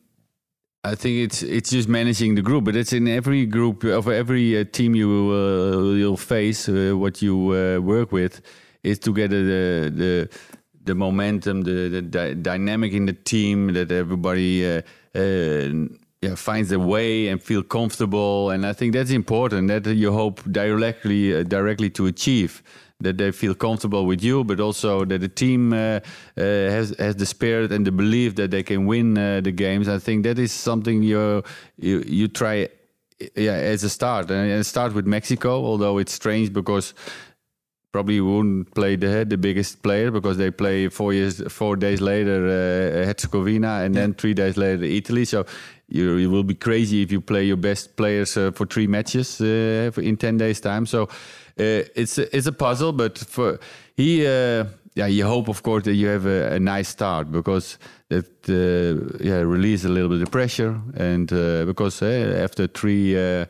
I 0.83 0.95
think 0.95 1.17
it's 1.17 1.43
it's 1.43 1.69
just 1.69 1.87
managing 1.87 2.33
the 2.35 2.41
group, 2.41 2.63
but 2.63 2.75
it's 2.75 2.91
in 2.91 3.07
every 3.07 3.45
group 3.45 3.83
of 3.83 4.07
every 4.07 4.57
uh, 4.57 4.63
team 4.63 4.95
you 4.95 5.09
uh, 5.31 5.93
you'll 5.93 6.17
face. 6.17 6.67
Uh, 6.67 6.93
what 6.97 7.21
you 7.21 7.53
uh, 7.53 7.79
work 7.79 8.11
with 8.11 8.41
is 8.81 8.97
to 8.99 9.13
get 9.13 9.29
the 9.29 9.91
the 9.95 10.29
the 10.83 10.95
momentum, 10.95 11.61
the 11.61 11.87
the 11.87 12.01
dy- 12.01 12.33
dynamic 12.33 12.93
in 12.93 13.05
the 13.05 13.13
team 13.13 13.73
that 13.73 13.91
everybody. 13.91 14.65
Uh, 14.65 14.81
uh, 15.13 15.87
yeah, 16.23 16.35
finds 16.35 16.71
a 16.71 16.77
way 16.77 17.29
and 17.29 17.41
feel 17.41 17.63
comfortable, 17.63 18.51
and 18.51 18.63
I 18.63 18.73
think 18.73 18.93
that's 18.93 19.09
important. 19.09 19.69
That 19.69 19.87
you 19.87 20.13
hope 20.13 20.39
directly, 20.51 21.35
uh, 21.35 21.41
directly 21.41 21.89
to 21.91 22.05
achieve 22.05 22.61
that 23.01 23.17
they 23.17 23.31
feel 23.31 23.55
comfortable 23.55 24.05
with 24.05 24.23
you, 24.23 24.43
but 24.43 24.59
also 24.59 25.05
that 25.05 25.19
the 25.19 25.27
team 25.27 25.73
uh, 25.73 25.77
uh, 25.77 25.99
has 26.37 26.95
has 26.99 27.15
the 27.15 27.25
spirit 27.25 27.71
and 27.71 27.85
the 27.85 27.91
belief 27.91 28.35
that 28.35 28.51
they 28.51 28.63
can 28.63 28.85
win 28.85 29.17
uh, 29.17 29.41
the 29.41 29.51
games. 29.51 29.87
I 29.87 29.99
think 29.99 30.23
that 30.23 30.39
is 30.39 30.51
something 30.51 31.03
you 31.03 31.43
you, 31.77 32.03
you 32.07 32.27
try, 32.27 32.69
yeah, 33.35 33.53
as 33.53 33.83
a 33.83 33.89
start 33.89 34.31
and 34.31 34.65
start 34.65 34.93
with 34.93 35.05
Mexico. 35.05 35.65
Although 35.65 35.97
it's 35.99 36.13
strange 36.13 36.51
because 36.53 36.93
probably 37.91 38.21
wouldn't 38.21 38.73
play 38.73 38.95
the 38.95 39.25
the 39.25 39.37
biggest 39.37 39.81
player 39.83 40.11
because 40.11 40.37
they 40.37 40.51
play 40.51 40.89
four 40.89 41.13
years 41.13 41.41
four 41.51 41.75
days 41.75 41.99
later 41.99 42.45
uh, 42.47 43.05
Herzegovina 43.05 43.81
and 43.83 43.93
then 43.93 44.13
three 44.13 44.33
days 44.33 44.55
later 44.55 44.83
Italy. 44.83 45.25
So 45.25 45.45
you, 45.89 46.15
you 46.15 46.29
will 46.29 46.43
be 46.43 46.55
crazy 46.55 47.01
if 47.01 47.11
you 47.11 47.19
play 47.19 47.43
your 47.43 47.57
best 47.57 47.97
players 47.97 48.37
uh, 48.37 48.51
for 48.51 48.65
three 48.65 48.87
matches 48.87 49.41
uh, 49.41 49.91
in 49.97 50.15
ten 50.15 50.37
days 50.37 50.61
time. 50.61 50.85
So 50.85 51.09
it's 51.57 52.17
a, 52.17 52.35
it's 52.35 52.47
a 52.47 52.51
puzzle, 52.53 52.93
but 52.93 53.17
for 53.17 53.59
he. 53.95 54.25
Uh, 54.25 54.65
yeah, 54.93 55.05
you 55.07 55.25
hope, 55.25 55.47
of 55.47 55.63
course, 55.63 55.85
that 55.85 55.93
you 55.93 56.07
have 56.07 56.25
a, 56.25 56.55
a 56.55 56.59
nice 56.59 56.89
start 56.89 57.31
because 57.31 57.77
that 58.09 58.25
uh, 58.49 59.23
yeah 59.23 59.39
release 59.39 59.85
a 59.85 59.89
little 59.89 60.09
bit 60.09 60.21
of 60.21 60.29
pressure, 60.31 60.81
and 60.97 61.31
uh, 61.31 61.63
because 61.63 62.01
uh, 62.01 62.43
after 62.43 62.67
three 62.67 63.15
uh, 63.15 63.45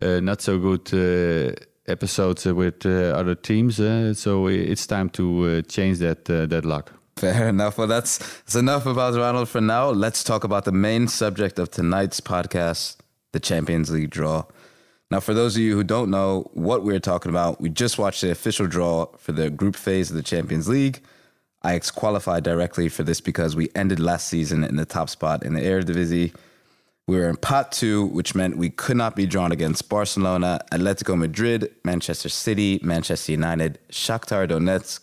uh, 0.00 0.20
not 0.20 0.40
so 0.40 0.58
good 0.58 0.90
uh, 0.94 1.52
episodes 1.86 2.46
uh, 2.46 2.54
with 2.54 2.86
uh, 2.86 3.12
other 3.14 3.34
teams. 3.34 3.78
Uh, 3.78 4.14
so 4.14 4.46
it's 4.46 4.86
time 4.86 5.10
to 5.10 5.44
uh, 5.44 5.62
change 5.68 5.98
that 5.98 6.30
uh, 6.30 6.46
that 6.46 6.64
luck. 6.64 6.92
Fair 7.16 7.48
enough. 7.48 7.76
Well, 7.76 7.86
that's, 7.86 8.16
that's 8.18 8.54
enough 8.54 8.86
about 8.86 9.14
Ronald 9.14 9.50
for 9.50 9.60
now. 9.60 9.90
Let's 9.90 10.24
talk 10.24 10.44
about 10.44 10.64
the 10.64 10.72
main 10.72 11.08
subject 11.08 11.58
of 11.58 11.70
tonight's 11.70 12.20
podcast 12.22 12.96
the 13.32 13.40
Champions 13.40 13.90
League 13.90 14.08
draw. 14.08 14.44
Now, 15.10 15.18
for 15.18 15.34
those 15.34 15.56
of 15.56 15.62
you 15.62 15.74
who 15.74 15.82
don't 15.82 16.10
know 16.10 16.48
what 16.54 16.84
we're 16.84 17.00
talking 17.00 17.30
about, 17.30 17.60
we 17.60 17.68
just 17.68 17.98
watched 17.98 18.20
the 18.20 18.30
official 18.30 18.68
draw 18.68 19.06
for 19.18 19.32
the 19.32 19.50
group 19.50 19.74
phase 19.74 20.08
of 20.10 20.16
the 20.16 20.22
Champions 20.22 20.68
League. 20.68 21.02
Ajax 21.64 21.90
qualified 21.90 22.44
directly 22.44 22.88
for 22.88 23.02
this 23.02 23.20
because 23.20 23.56
we 23.56 23.70
ended 23.74 23.98
last 23.98 24.28
season 24.28 24.62
in 24.62 24.76
the 24.76 24.86
top 24.86 25.10
spot 25.10 25.42
in 25.44 25.54
the 25.54 25.60
Eredivisie. 25.60 26.32
We 27.08 27.16
were 27.16 27.28
in 27.28 27.36
pot 27.36 27.72
two, 27.72 28.06
which 28.06 28.36
meant 28.36 28.56
we 28.56 28.70
could 28.70 28.96
not 28.96 29.16
be 29.16 29.26
drawn 29.26 29.50
against 29.50 29.88
Barcelona, 29.88 30.60
Atletico 30.70 31.18
Madrid, 31.18 31.74
Manchester 31.84 32.28
City, 32.28 32.78
Manchester 32.82 33.32
United, 33.32 33.80
Shakhtar 33.90 34.48
Donetsk, 34.48 35.02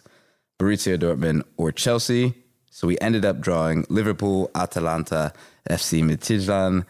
Borussia 0.58 0.98
Dortmund, 0.98 1.44
or 1.58 1.74
Chelsea. 1.74 2.34
So 2.72 2.88
we 2.88 2.98
ended 3.00 3.26
up 3.26 3.42
drawing 3.42 3.86
Liverpool, 3.90 4.50
Atalanta, 4.56 5.34
FC 5.70 6.02
Midtjylland 6.02 6.86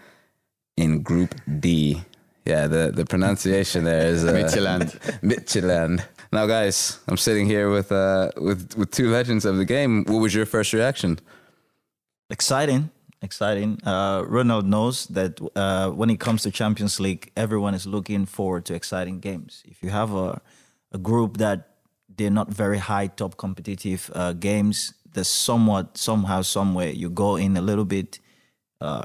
in 0.78 1.02
Group 1.02 1.34
D. 1.60 2.04
Yeah, 2.48 2.68
the, 2.68 2.92
the 2.96 3.06
pronunciation 3.06 3.84
there 3.84 4.08
is 4.08 4.24
uh, 4.24 4.32
Midtjylland. 4.32 4.88
Midtjylland. 5.22 6.06
Now, 6.32 6.46
guys, 6.46 6.98
I'm 7.10 7.18
sitting 7.18 7.46
here 7.46 7.70
with 7.70 7.92
uh, 7.92 8.32
with 8.38 8.74
with 8.78 8.92
two 8.92 9.10
legends 9.12 9.44
of 9.44 9.58
the 9.58 9.66
game. 9.66 10.06
What 10.06 10.22
was 10.22 10.34
your 10.34 10.46
first 10.46 10.72
reaction? 10.72 11.20
Exciting, 12.30 12.90
exciting. 13.22 13.80
Uh, 13.86 14.24
Ronald 14.26 14.66
knows 14.66 15.08
that 15.08 15.42
uh, 15.58 15.90
when 15.90 16.10
it 16.10 16.22
comes 16.22 16.44
to 16.44 16.52
Champions 16.52 17.02
League, 17.02 17.32
everyone 17.36 17.74
is 17.74 17.86
looking 17.86 18.26
forward 18.26 18.64
to 18.66 18.74
exciting 18.76 19.20
games. 19.20 19.64
If 19.66 19.84
you 19.84 19.90
have 19.90 20.14
a, 20.14 20.42
a 20.94 20.98
group 20.98 21.38
that 21.38 21.60
they're 22.18 22.32
not 22.32 22.50
very 22.50 22.78
high 22.78 23.08
top 23.08 23.36
competitive 23.36 24.10
uh, 24.16 24.32
games, 24.32 24.94
there's 25.14 25.28
somewhat 25.28 25.98
somehow 25.98 26.44
somewhere 26.44 26.92
you 26.92 27.10
go 27.10 27.36
in 27.36 27.58
a 27.58 27.62
little 27.62 27.86
bit 27.86 28.20
uh, 28.80 29.04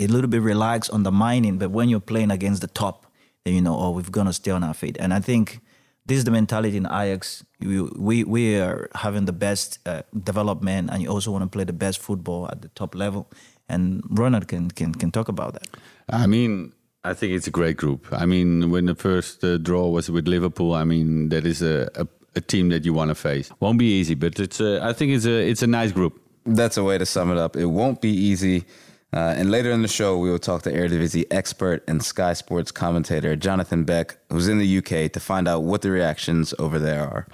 a 0.00 0.06
little 0.06 0.28
bit 0.28 0.42
relaxed 0.42 0.90
on 0.90 1.02
the 1.02 1.12
mining, 1.12 1.58
but 1.58 1.70
when 1.70 1.88
you're 1.88 2.00
playing 2.00 2.30
against 2.30 2.60
the 2.62 2.68
top, 2.68 3.06
then 3.44 3.54
you 3.54 3.60
know, 3.60 3.76
oh, 3.78 3.90
we're 3.90 4.02
gonna 4.02 4.32
stay 4.32 4.50
on 4.50 4.64
our 4.64 4.74
feet. 4.74 4.96
And 4.98 5.12
I 5.12 5.20
think 5.20 5.60
this 6.06 6.18
is 6.18 6.24
the 6.24 6.30
mentality 6.30 6.76
in 6.76 6.86
Ajax. 6.86 7.44
We 7.60 7.82
we, 7.82 8.24
we 8.24 8.56
are 8.58 8.88
having 8.94 9.26
the 9.26 9.32
best 9.32 9.78
uh, 9.86 10.02
development, 10.24 10.90
and 10.90 11.02
you 11.02 11.08
also 11.08 11.30
want 11.30 11.44
to 11.44 11.48
play 11.48 11.64
the 11.64 11.72
best 11.72 11.98
football 12.00 12.48
at 12.48 12.62
the 12.62 12.68
top 12.68 12.94
level. 12.94 13.30
And 13.68 14.02
Ronald 14.10 14.48
can 14.48 14.70
can 14.70 14.94
can 14.94 15.10
talk 15.10 15.28
about 15.28 15.52
that. 15.52 15.68
I 16.08 16.26
mean, 16.26 16.72
I 17.04 17.14
think 17.14 17.32
it's 17.32 17.46
a 17.46 17.50
great 17.50 17.76
group. 17.76 18.06
I 18.12 18.26
mean, 18.26 18.70
when 18.70 18.86
the 18.86 18.94
first 18.94 19.44
uh, 19.44 19.58
draw 19.58 19.88
was 19.88 20.10
with 20.10 20.28
Liverpool, 20.28 20.74
I 20.74 20.84
mean, 20.84 21.28
that 21.30 21.46
is 21.46 21.62
a, 21.62 21.88
a, 21.94 22.06
a 22.36 22.40
team 22.40 22.68
that 22.70 22.84
you 22.84 22.92
want 22.92 23.08
to 23.08 23.14
face. 23.14 23.50
Won't 23.60 23.78
be 23.78 24.00
easy, 24.00 24.14
but 24.14 24.38
it's 24.38 24.60
a, 24.60 24.80
I 24.82 24.92
think 24.92 25.12
it's 25.12 25.26
a 25.26 25.48
it's 25.50 25.62
a 25.62 25.66
nice 25.66 25.92
group. 25.92 26.20
That's 26.44 26.76
a 26.76 26.82
way 26.82 26.98
to 26.98 27.06
sum 27.06 27.30
it 27.30 27.38
up. 27.38 27.56
It 27.56 27.66
won't 27.66 28.00
be 28.00 28.10
easy. 28.10 28.64
Uh, 29.12 29.34
and 29.36 29.50
later 29.50 29.70
in 29.70 29.82
the 29.82 29.88
show, 29.88 30.16
we 30.18 30.30
will 30.30 30.38
talk 30.38 30.62
to 30.62 30.72
Eredivisie 30.72 31.26
expert 31.30 31.82
and 31.88 32.02
Sky 32.02 32.32
Sports 32.32 32.70
commentator 32.70 33.34
Jonathan 33.34 33.84
Beck, 33.84 34.16
who's 34.30 34.46
in 34.46 34.58
the 34.58 34.78
UK, 34.78 35.10
to 35.12 35.20
find 35.20 35.48
out 35.48 35.64
what 35.64 35.82
the 35.82 35.90
reactions 35.90 36.54
over 36.58 36.78
there 36.78 37.02
are. 37.02 37.26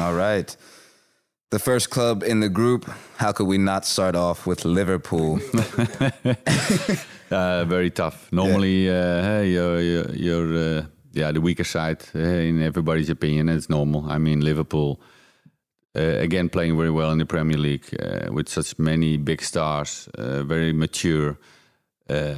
All 0.00 0.14
right. 0.14 0.56
The 1.50 1.58
first 1.58 1.90
club 1.90 2.22
in 2.22 2.40
the 2.40 2.48
group, 2.48 2.90
how 3.18 3.32
could 3.32 3.46
we 3.46 3.58
not 3.58 3.84
start 3.84 4.16
off 4.16 4.46
with 4.46 4.64
Liverpool? 4.64 5.40
Uh, 7.32 7.64
very 7.64 7.88
tough. 7.90 8.30
Normally, 8.30 8.90
uh, 8.90 9.40
you're, 9.40 9.80
you're, 9.80 10.10
you're 10.14 10.78
uh, 10.78 10.82
yeah, 11.12 11.32
the 11.32 11.40
weaker 11.40 11.64
side 11.64 12.04
uh, 12.14 12.18
in 12.18 12.62
everybody's 12.62 13.08
opinion. 13.08 13.48
It's 13.48 13.70
normal. 13.70 14.10
I 14.10 14.18
mean, 14.18 14.40
Liverpool, 14.40 15.00
again, 15.94 16.48
playing 16.48 16.76
very 16.76 16.90
well 16.90 17.10
in 17.12 17.18
the 17.18 17.26
Premier 17.26 17.58
League 17.58 17.84
uh, 18.00 18.32
with 18.32 18.48
such 18.48 18.78
many 18.78 19.16
big 19.18 19.42
stars, 19.42 20.08
uh, 20.18 20.42
very 20.42 20.72
mature. 20.72 21.36
Uh, 22.10 22.34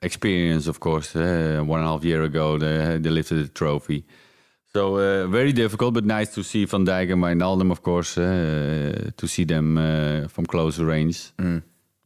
experience, 0.00 0.68
of 0.68 0.78
course. 0.80 1.14
Uh, 1.14 1.60
one 1.66 1.80
and 1.80 1.88
a 1.88 1.90
half 1.92 2.04
year 2.04 2.22
ago, 2.22 2.56
they, 2.56 2.98
they 2.98 3.10
lifted 3.10 3.34
the 3.44 3.48
trophy. 3.48 4.04
So 4.72 4.96
uh, 4.96 5.26
very 5.26 5.52
difficult, 5.52 5.94
but 5.94 6.04
nice 6.04 6.32
to 6.34 6.42
see 6.42 6.64
Van 6.66 6.84
Dijk 6.86 7.12
and 7.12 7.22
Wijnaldum, 7.22 7.70
of 7.70 7.82
course, 7.82 8.16
uh, 8.16 9.10
to 9.16 9.26
see 9.26 9.44
them 9.44 9.76
uh, 9.76 10.28
from 10.28 10.46
closer 10.46 10.84
range. 10.86 11.32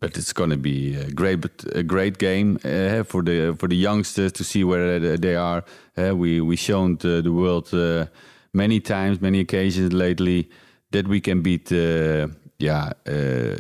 But 0.01 0.17
it's 0.17 0.33
going 0.33 0.51
to 0.51 0.57
be 0.57 0.97
a 0.97 1.11
great, 1.11 1.41
but 1.41 1.65
a 1.77 1.83
great 1.85 2.19
game 2.19 2.59
uh, 2.65 3.05
for 3.05 3.23
the 3.23 3.55
for 3.57 3.69
the 3.69 3.77
youngsters 3.77 4.33
to 4.33 4.43
see 4.43 4.65
where 4.65 4.99
they- 4.99 5.37
are. 5.37 5.63
Uh, 5.97 6.17
we 6.17 6.41
we 6.41 6.57
shown 6.57 6.97
the, 6.97 7.23
world 7.31 7.73
uh, 7.73 8.07
many 8.53 8.81
times, 8.81 9.21
many 9.21 9.39
occasions 9.41 9.93
lately 9.93 10.49
that 10.93 11.09
we 11.09 11.21
can 11.21 11.43
beat, 11.43 11.73
uh, 11.73 12.29
yeah, 12.59 12.93
uh, 13.07 13.57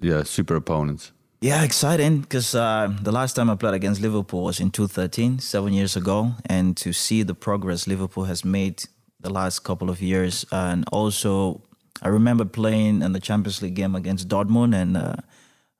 yeah, 0.00 0.22
super 0.24 0.56
opponents. 0.56 1.12
Yeah, 1.40 1.62
exciting 1.62 2.20
because 2.20 2.54
uh, 2.54 2.88
the 3.02 3.12
last 3.12 3.34
time 3.34 3.50
I 3.50 3.56
played 3.56 3.74
against 3.74 4.00
Liverpool 4.00 4.44
was 4.44 4.58
in 4.58 4.70
2013, 4.70 5.38
seven 5.38 5.74
years 5.74 5.94
ago, 5.94 6.32
and 6.46 6.76
to 6.78 6.92
see 6.92 7.22
the 7.22 7.34
progress 7.34 7.86
Liverpool 7.86 8.24
has 8.24 8.44
made 8.44 8.84
the 9.20 9.30
last 9.30 9.60
couple 9.60 9.90
of 9.90 10.00
years, 10.00 10.46
and 10.50 10.84
also 10.92 11.60
I 12.02 12.08
remember 12.08 12.44
playing 12.44 13.02
in 13.02 13.12
the 13.12 13.20
Champions 13.20 13.60
League 13.62 13.74
game 13.74 13.94
against 13.94 14.28
Dortmund, 14.28 14.74
and 14.74 14.96
uh, 14.96 15.16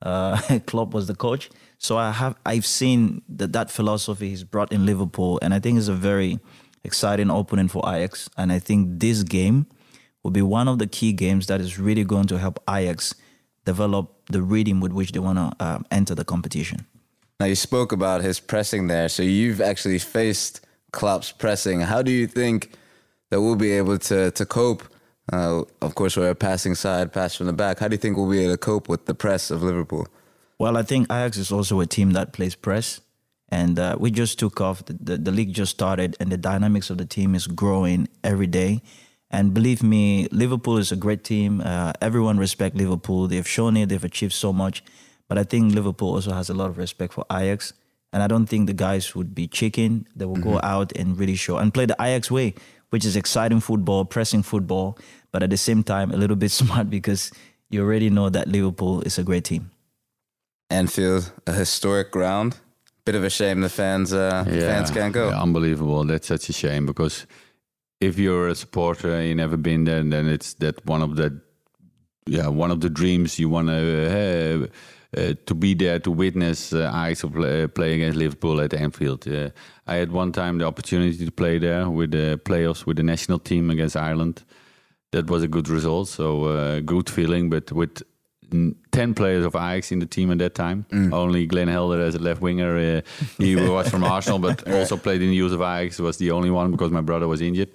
uh, 0.03 0.59
Klopp 0.67 0.93
was 0.93 1.07
the 1.07 1.15
coach. 1.15 1.51
So 1.79 1.97
I 1.97 2.13
have 2.13 2.37
I've 2.45 2.67
seen 2.67 3.23
that 3.29 3.53
that 3.53 3.71
philosophy 3.71 4.29
he's 4.31 4.45
brought 4.45 4.73
in 4.73 4.87
Liverpool, 4.87 5.39
and 5.43 5.55
I 5.55 5.59
think 5.59 5.79
it's 5.79 5.89
a 5.89 5.95
very 5.95 6.39
exciting 6.85 7.31
opening 7.31 7.69
for 7.69 7.83
Ajax. 7.89 8.29
And 8.37 8.53
I 8.53 8.59
think 8.59 9.01
this 9.01 9.23
game 9.23 9.67
will 10.27 10.33
be 10.33 10.43
one 10.43 10.67
of 10.67 10.81
the 10.81 10.89
key 10.89 11.13
games 11.13 11.47
that 11.47 11.61
is 11.61 11.79
really 11.79 12.03
going 12.03 12.27
to 12.27 12.37
help 12.37 12.61
Ajax 12.69 13.15
develop 13.65 14.13
the 14.27 14.43
rhythm 14.43 14.81
with 14.81 14.93
which 14.93 15.13
they 15.13 15.21
want 15.21 15.39
to 15.39 15.65
um, 15.65 15.87
enter 15.93 16.17
the 16.17 16.25
competition. 16.25 16.85
Now, 17.39 17.47
you 17.47 17.55
spoke 17.55 17.93
about 17.93 18.23
his 18.23 18.41
pressing 18.41 18.89
there. 18.89 19.09
So 19.09 19.23
you've 19.23 19.61
actually 19.61 20.01
faced 20.01 20.67
Klopp's 20.91 21.31
pressing. 21.31 21.81
How 21.83 22.03
do 22.03 22.11
you 22.11 22.27
think 22.27 22.73
that 23.31 23.41
we'll 23.41 23.55
be 23.55 23.71
able 23.71 23.99
to, 23.99 24.33
to 24.33 24.45
cope? 24.45 24.83
Uh, 25.33 25.63
of 25.81 25.95
course, 25.95 26.17
we're 26.17 26.31
a 26.31 26.35
passing 26.35 26.75
side, 26.75 27.13
pass 27.13 27.37
from 27.37 27.47
the 27.47 27.53
back. 27.53 27.79
How 27.79 27.87
do 27.87 27.95
you 27.95 27.99
think 27.99 28.17
we'll 28.17 28.29
be 28.29 28.41
able 28.41 28.55
to 28.55 28.59
cope 28.59 28.89
with 28.89 29.07
the 29.07 29.15
press 29.15 29.53
of 29.53 29.63
Liverpool? 29.63 30.09
Well, 30.59 30.77
I 30.77 30.83
think 30.83 31.07
Ajax 31.07 31.37
is 31.37 31.53
also 31.53 31.79
a 31.79 31.87
team 31.87 32.15
that 32.15 32.33
plays 32.33 32.57
press, 32.57 33.01
and 33.49 33.79
uh, 33.79 33.97
we 34.01 34.11
just 34.11 34.41
took 34.41 34.61
off. 34.61 34.85
The, 34.87 34.95
the, 34.95 35.17
the 35.19 35.31
league 35.31 35.53
just 35.53 35.71
started, 35.71 36.17
and 36.19 36.33
the 36.33 36.37
dynamics 36.37 36.91
of 36.91 36.99
the 36.99 37.05
team 37.05 37.37
is 37.37 37.47
growing 37.47 38.09
every 38.25 38.49
day. 38.49 38.83
And 39.31 39.53
believe 39.53 39.83
me, 39.83 40.29
Liverpool 40.31 40.79
is 40.79 40.93
a 40.93 40.97
great 40.97 41.25
team. 41.25 41.61
Uh, 41.61 41.93
everyone 42.01 42.39
respect 42.39 42.77
Liverpool. 42.77 43.27
They've 43.27 43.47
shown 43.47 43.77
it. 43.77 43.89
They've 43.89 44.05
achieved 44.05 44.33
so 44.33 44.53
much. 44.53 44.85
But 45.29 45.39
I 45.39 45.45
think 45.45 45.75
Liverpool 45.75 46.15
also 46.15 46.33
has 46.33 46.49
a 46.49 46.55
lot 46.55 46.71
of 46.71 46.79
respect 46.79 47.13
for 47.13 47.25
Ajax. 47.31 47.73
And 48.13 48.23
I 48.23 48.29
don't 48.29 48.47
think 48.47 48.67
the 48.67 48.73
guys 48.73 49.15
would 49.15 49.35
be 49.35 49.49
chicken. 49.49 50.07
They 50.15 50.25
will 50.25 50.37
go 50.37 50.61
out 50.63 50.93
and 50.97 51.19
really 51.19 51.35
show 51.35 51.59
and 51.59 51.75
play 51.75 51.87
the 51.87 51.97
Ajax 52.01 52.31
way, 52.31 52.55
which 52.91 53.05
is 53.05 53.17
exciting 53.17 53.61
football, 53.61 54.05
pressing 54.05 54.43
football, 54.43 54.97
but 55.33 55.43
at 55.43 55.51
the 55.51 55.57
same 55.57 55.83
time 55.83 56.13
a 56.13 56.17
little 56.17 56.37
bit 56.37 56.51
smart 56.63 56.89
because 56.89 57.33
you 57.69 57.83
already 57.83 58.09
know 58.09 58.31
that 58.31 58.49
Liverpool 58.49 59.03
is 59.03 59.19
a 59.19 59.25
great 59.25 59.45
team. 59.45 59.71
Anfield, 60.71 61.33
a 61.47 61.53
historic 61.53 62.11
ground. 62.11 62.59
Bit 63.05 63.17
of 63.17 63.25
a 63.25 63.31
shame 63.31 63.61
the 63.61 63.69
fans 63.69 64.13
uh, 64.13 64.45
fans 64.45 64.91
can't 64.91 65.13
go. 65.13 65.29
Yeah, 65.29 65.41
unbelievable. 65.41 66.05
That's 66.05 66.27
such 66.27 66.49
a 66.49 66.53
shame 66.53 66.87
because 66.87 67.27
if 68.01 68.19
you're 68.19 68.49
a 68.49 68.55
supporter 68.55 69.11
and 69.11 69.29
you've 69.29 69.37
never 69.37 69.57
been 69.57 69.85
there, 69.85 70.03
then 70.03 70.29
it's 70.29 70.55
that 70.55 70.85
one 70.87 71.03
of 71.03 71.17
the 71.17 71.41
yeah 72.27 72.49
one 72.49 72.71
of 72.71 72.81
the 72.81 72.91
dreams 72.91 73.39
you 73.39 73.49
want 73.49 73.69
to 73.69 74.67
uh, 74.67 74.67
uh, 75.17 75.35
to 75.47 75.55
be 75.55 75.75
there 75.75 75.99
to 76.01 76.11
witness 76.11 76.73
uh, 76.73 76.91
Ajax 76.95 77.23
play, 77.23 77.67
play 77.69 77.95
against 77.95 78.19
Liverpool 78.19 78.61
at 78.61 78.75
Anfield. 78.75 79.27
Uh, 79.27 79.51
I 79.87 79.97
had 79.97 80.13
one 80.13 80.33
time 80.33 80.59
the 80.59 80.67
opportunity 80.67 81.25
to 81.25 81.31
play 81.31 81.59
there 81.59 81.89
with 81.89 82.11
the 82.11 82.41
playoffs 82.45 82.85
with 82.87 82.97
the 82.97 83.03
national 83.03 83.39
team 83.39 83.71
against 83.71 83.97
Ireland. 83.97 84.45
That 85.13 85.31
was 85.31 85.43
a 85.43 85.49
good 85.49 85.69
result, 85.69 86.09
so 86.09 86.45
uh, 86.45 86.81
good 86.81 87.09
feeling. 87.09 87.49
But 87.49 87.73
with 87.73 88.03
n- 88.53 88.75
ten 88.93 89.15
players 89.15 89.45
of 89.45 89.55
Ajax 89.55 89.93
in 89.93 89.99
the 89.99 90.07
team 90.07 90.31
at 90.31 90.39
that 90.39 90.55
time, 90.55 90.87
only 91.13 91.47
Glenn 91.47 91.69
Helder 91.69 92.01
as 92.01 92.15
a 92.15 92.19
left 92.19 92.41
winger. 92.41 92.77
Uh, 92.77 93.01
he 93.39 93.57
was 93.71 93.89
from 93.89 94.05
Arsenal, 94.05 94.39
but 94.39 94.67
also 94.71 94.97
played 94.97 95.23
in 95.23 95.29
the 95.29 95.37
youth 95.37 95.53
of 95.53 95.61
Ajax. 95.61 95.99
Was 95.99 96.17
the 96.19 96.31
only 96.31 96.51
one 96.51 96.71
because 96.71 96.91
my 96.91 97.03
brother 97.03 97.29
was 97.29 97.41
injured. 97.41 97.71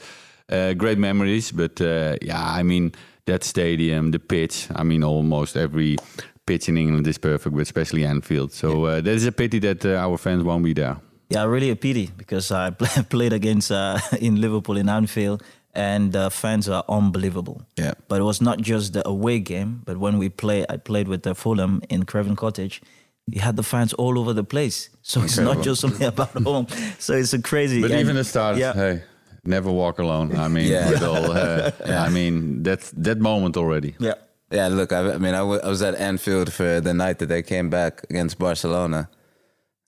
Uh, 0.50 0.74
great 0.74 0.98
memories, 0.98 1.52
but 1.52 1.80
uh, 1.80 2.16
yeah, 2.22 2.44
I 2.44 2.64
mean 2.64 2.92
that 3.26 3.44
stadium, 3.44 4.12
the 4.12 4.20
pitch. 4.20 4.68
I 4.76 4.84
mean, 4.84 5.04
almost 5.04 5.56
every 5.56 5.98
pitch 6.46 6.68
in 6.68 6.78
England 6.78 7.08
is 7.08 7.18
perfect, 7.18 7.56
but 7.56 7.62
especially 7.62 8.06
Anfield. 8.06 8.52
So 8.52 8.86
uh, 8.86 9.02
that 9.02 9.14
is 9.14 9.26
a 9.26 9.32
pity 9.32 9.60
that 9.60 9.86
uh, 9.86 9.96
our 9.96 10.18
fans 10.18 10.44
won't 10.44 10.64
be 10.64 10.74
there. 10.74 10.98
Yeah, 11.30 11.46
really 11.46 11.70
a 11.70 11.76
pity 11.76 12.10
because 12.18 12.52
I 12.52 12.72
play, 12.72 13.04
played 13.10 13.34
against 13.34 13.72
uh, 13.72 14.00
in 14.20 14.42
Liverpool 14.42 14.78
in 14.78 14.90
Anfield, 14.90 15.42
and 15.74 16.12
the 16.12 16.30
fans 16.30 16.68
are 16.70 16.84
unbelievable. 16.90 17.62
Yeah. 17.78 17.94
But 18.08 18.20
it 18.22 18.24
was 18.24 18.42
not 18.42 18.60
just 18.62 18.94
the 18.94 19.08
away 19.08 19.40
game, 19.40 19.82
but 19.86 19.98
when 19.98 20.18
we 20.18 20.30
play, 20.30 20.66
I 20.70 20.78
played 20.78 21.08
with 21.08 21.24
the 21.24 21.34
Fulham 21.36 21.82
in 21.90 22.04
Craven 22.06 22.36
Cottage. 22.36 22.82
You 23.28 23.42
had 23.42 23.56
the 23.56 23.64
fans 23.64 23.94
all 23.94 24.18
over 24.20 24.34
the 24.34 24.44
place, 24.44 24.90
so 25.02 25.22
it's 25.24 25.38
not 25.38 25.62
just 25.64 25.80
something 25.82 26.08
about 26.14 26.32
home. 26.44 26.68
So 27.00 27.14
it's 27.14 27.34
a 27.34 27.42
crazy. 27.42 27.82
But 27.82 27.92
and- 27.92 28.00
even 28.02 28.16
the 28.16 28.24
start, 28.24 28.58
yeah, 28.58 28.74
hey, 28.74 29.04
never 29.46 29.72
walk 29.72 30.00
alone. 30.00 30.36
I 30.36 30.48
mean, 30.48 30.72
Yeah. 30.72 30.90
with 30.90 31.04
all, 31.04 31.32
uh, 31.32 31.72
I 31.86 32.10
mean 32.10 32.64
that's 32.64 32.92
that 32.98 33.20
moment 33.20 33.58
already. 33.58 33.96
yeah. 34.00 34.16
Yeah, 34.54 34.68
look, 34.68 34.92
I, 34.92 35.14
I 35.14 35.18
mean, 35.18 35.34
I, 35.34 35.38
w- 35.38 35.62
I 35.64 35.70
was 35.70 35.82
at 35.82 35.96
Anfield 35.96 36.52
for 36.52 36.82
the 36.82 36.94
night 36.94 37.20
that 37.20 37.28
they 37.28 37.42
came 37.42 37.70
back 37.70 38.04
against 38.10 38.38
Barcelona 38.38 39.08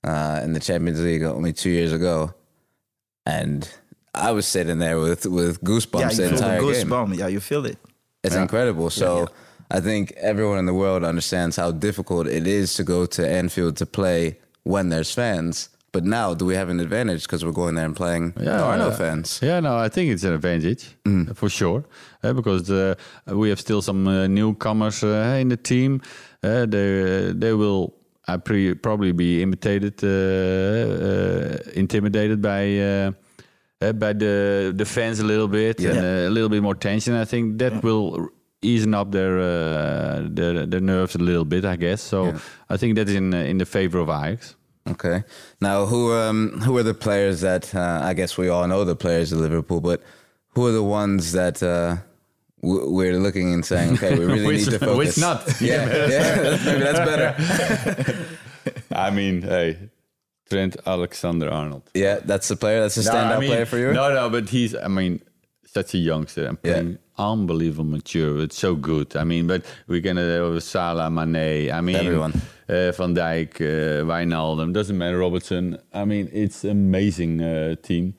uh, 0.02 0.40
in 0.42 0.54
the 0.54 0.60
Champions 0.60 1.02
League 1.02 1.22
only 1.22 1.52
two 1.52 1.68
years 1.68 1.92
ago, 1.92 2.32
and 3.26 3.68
I 4.14 4.30
was 4.32 4.46
sitting 4.46 4.78
there 4.78 4.98
with 4.98 5.26
with 5.26 5.60
goosebumps 5.62 6.00
Yeah, 6.00 6.08
the 6.08 6.22
you 6.22 6.28
feel 6.28 6.38
the 6.38 6.44
entire 6.44 6.60
game. 6.60 6.68
goosebump. 6.88 7.16
Yeah, 7.18 7.28
you 7.28 7.40
feel 7.40 7.66
it. 7.66 7.78
It's 8.22 8.36
incredible. 8.36 8.90
So 8.90 9.26
I 9.70 9.80
think 9.80 10.12
everyone 10.16 10.58
in 10.58 10.66
the 10.66 10.74
world 10.74 11.04
understands 11.04 11.56
how 11.56 11.72
difficult 11.72 12.26
it 12.26 12.46
is 12.46 12.74
to 12.76 12.84
go 12.84 13.06
to 13.06 13.26
Anfield 13.28 13.76
to 13.76 13.86
play 13.86 14.38
when 14.62 14.88
there's 14.88 15.12
fans. 15.12 15.68
But 15.92 16.04
now, 16.04 16.34
do 16.34 16.44
we 16.44 16.54
have 16.56 16.70
an 16.70 16.80
advantage 16.80 17.22
because 17.22 17.44
we're 17.44 17.52
going 17.52 17.76
there 17.76 17.84
and 17.86 17.94
playing? 17.94 18.32
Yeah, 18.36 18.44
there 18.56 18.64
are 18.64 18.78
no 18.78 18.88
uh, 18.88 18.96
fans. 18.96 19.38
Yeah, 19.42 19.60
no, 19.60 19.76
I 19.76 19.88
think 19.88 20.10
it's 20.10 20.24
an 20.24 20.32
advantage 20.32 20.96
for 21.34 21.48
sure 21.48 21.84
uh, 22.24 22.32
because 22.32 22.68
uh, 22.70 22.94
we 23.26 23.48
have 23.50 23.60
still 23.60 23.80
some 23.82 24.08
uh, 24.08 24.26
newcomers 24.26 25.04
uh, 25.04 25.38
in 25.40 25.48
the 25.50 25.56
team. 25.56 26.00
Uh, 26.42 26.66
they 26.66 27.32
they 27.36 27.52
will 27.52 27.94
uh, 28.26 28.38
pre- 28.38 28.74
probably 28.74 29.12
be 29.12 29.40
imitated, 29.42 30.02
uh, 30.02 30.08
uh, 30.08 31.58
intimidated 31.74 32.40
by. 32.40 33.12
Uh, 33.84 33.88
uh, 33.88 33.92
by 33.92 34.12
the 34.12 34.72
the 34.76 34.84
fans 34.84 35.20
a 35.20 35.24
little 35.24 35.48
bit 35.48 35.80
Yeah. 35.80 35.90
and 35.90 35.98
uh, 35.98 36.28
a 36.28 36.30
little 36.30 36.48
bit 36.48 36.62
more 36.62 36.74
tension. 36.76 37.14
I 37.14 37.24
think 37.26 37.58
that 37.58 37.82
will 37.82 38.28
ease 38.62 38.86
up 38.94 39.10
their 39.12 39.38
uh, 39.38 40.22
their 40.36 40.66
their 40.66 40.80
nerves 40.80 41.14
a 41.14 41.18
little 41.18 41.44
bit. 41.44 41.64
I 41.64 41.76
guess 41.76 42.02
so. 42.02 42.24
Yeah. 42.24 42.38
I 42.70 42.76
think 42.76 42.96
that 42.96 43.08
is 43.08 43.14
in 43.14 43.34
uh, 43.34 43.38
in 43.50 43.58
the 43.58 43.66
favor 43.66 43.98
of 44.00 44.08
Ajax. 44.08 44.56
Okay. 44.86 45.22
Now, 45.60 45.86
who 45.86 46.12
um, 46.12 46.60
who 46.64 46.76
are 46.78 46.82
the 46.84 46.94
players 46.94 47.40
that 47.40 47.74
uh, 47.74 48.10
I 48.10 48.14
guess 48.14 48.36
we 48.38 48.48
all 48.50 48.66
know 48.66 48.84
the 48.84 48.96
players 48.96 49.32
of 49.32 49.38
Liverpool, 49.40 49.80
but 49.80 50.00
who 50.54 50.66
are 50.66 50.72
the 50.72 50.82
ones 50.82 51.32
that 51.32 51.62
uh, 51.62 51.96
we're 52.62 53.18
looking 53.18 53.52
and 53.54 53.64
saying, 53.64 53.94
okay, 53.94 54.14
we 54.18 54.24
really 54.24 54.46
Which- 54.46 54.66
need 54.66 54.72
to 54.72 54.78
focus? 54.78 55.16
which 55.16 55.18
not? 55.18 55.40
Yeah, 55.60 55.86
yeah. 56.14 56.58
maybe 56.64 56.80
that's 56.84 56.98
better. 57.10 57.34
I 58.92 59.10
mean, 59.10 59.42
hey, 59.42 59.76
Trent 60.54 60.76
Alexander 60.86 61.48
Arnold. 61.50 61.82
Yeah, 61.94 62.20
that's 62.24 62.48
the 62.48 62.56
player. 62.56 62.80
That's 62.80 62.96
a 62.96 63.02
No, 63.04 63.10
standout 63.10 63.36
I 63.36 63.40
mean, 63.40 63.48
player 63.50 63.66
for 63.66 63.78
you. 63.78 63.92
No, 63.92 64.12
no, 64.14 64.30
but 64.30 64.48
he's, 64.50 64.74
I 64.74 64.88
mean, 64.88 65.20
such 65.66 65.94
a 65.94 65.98
youngster 65.98 66.46
and 66.46 66.58
Yeah. 66.62 66.72
playing 66.72 66.98
unbelievable 67.18 67.84
mature. 67.90 68.42
It's 68.42 68.58
so 68.58 68.74
good. 68.76 69.16
I 69.16 69.24
mean, 69.24 69.46
but 69.46 69.64
we're 69.88 70.00
going 70.08 70.16
to 70.16 70.22
have 70.22 70.62
Salah, 70.62 71.10
Mane, 71.10 71.70
I 71.72 71.80
mean, 71.80 71.96
Everyone. 71.96 72.32
Uh, 72.68 72.90
Van 72.92 73.14
Dijk, 73.14 73.60
uh, 73.60 74.04
Wijnaldum, 74.10 74.72
doesn't 74.72 74.96
matter, 74.96 75.18
Robertson. 75.18 75.78
I 75.92 76.04
mean, 76.04 76.28
it's 76.32 76.64
amazing 76.64 77.40
uh, 77.42 77.74
team. 77.82 78.14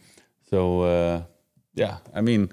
So, 0.50 0.82
uh, 0.84 1.22
yeah, 1.74 1.98
I 2.14 2.22
mean, 2.22 2.50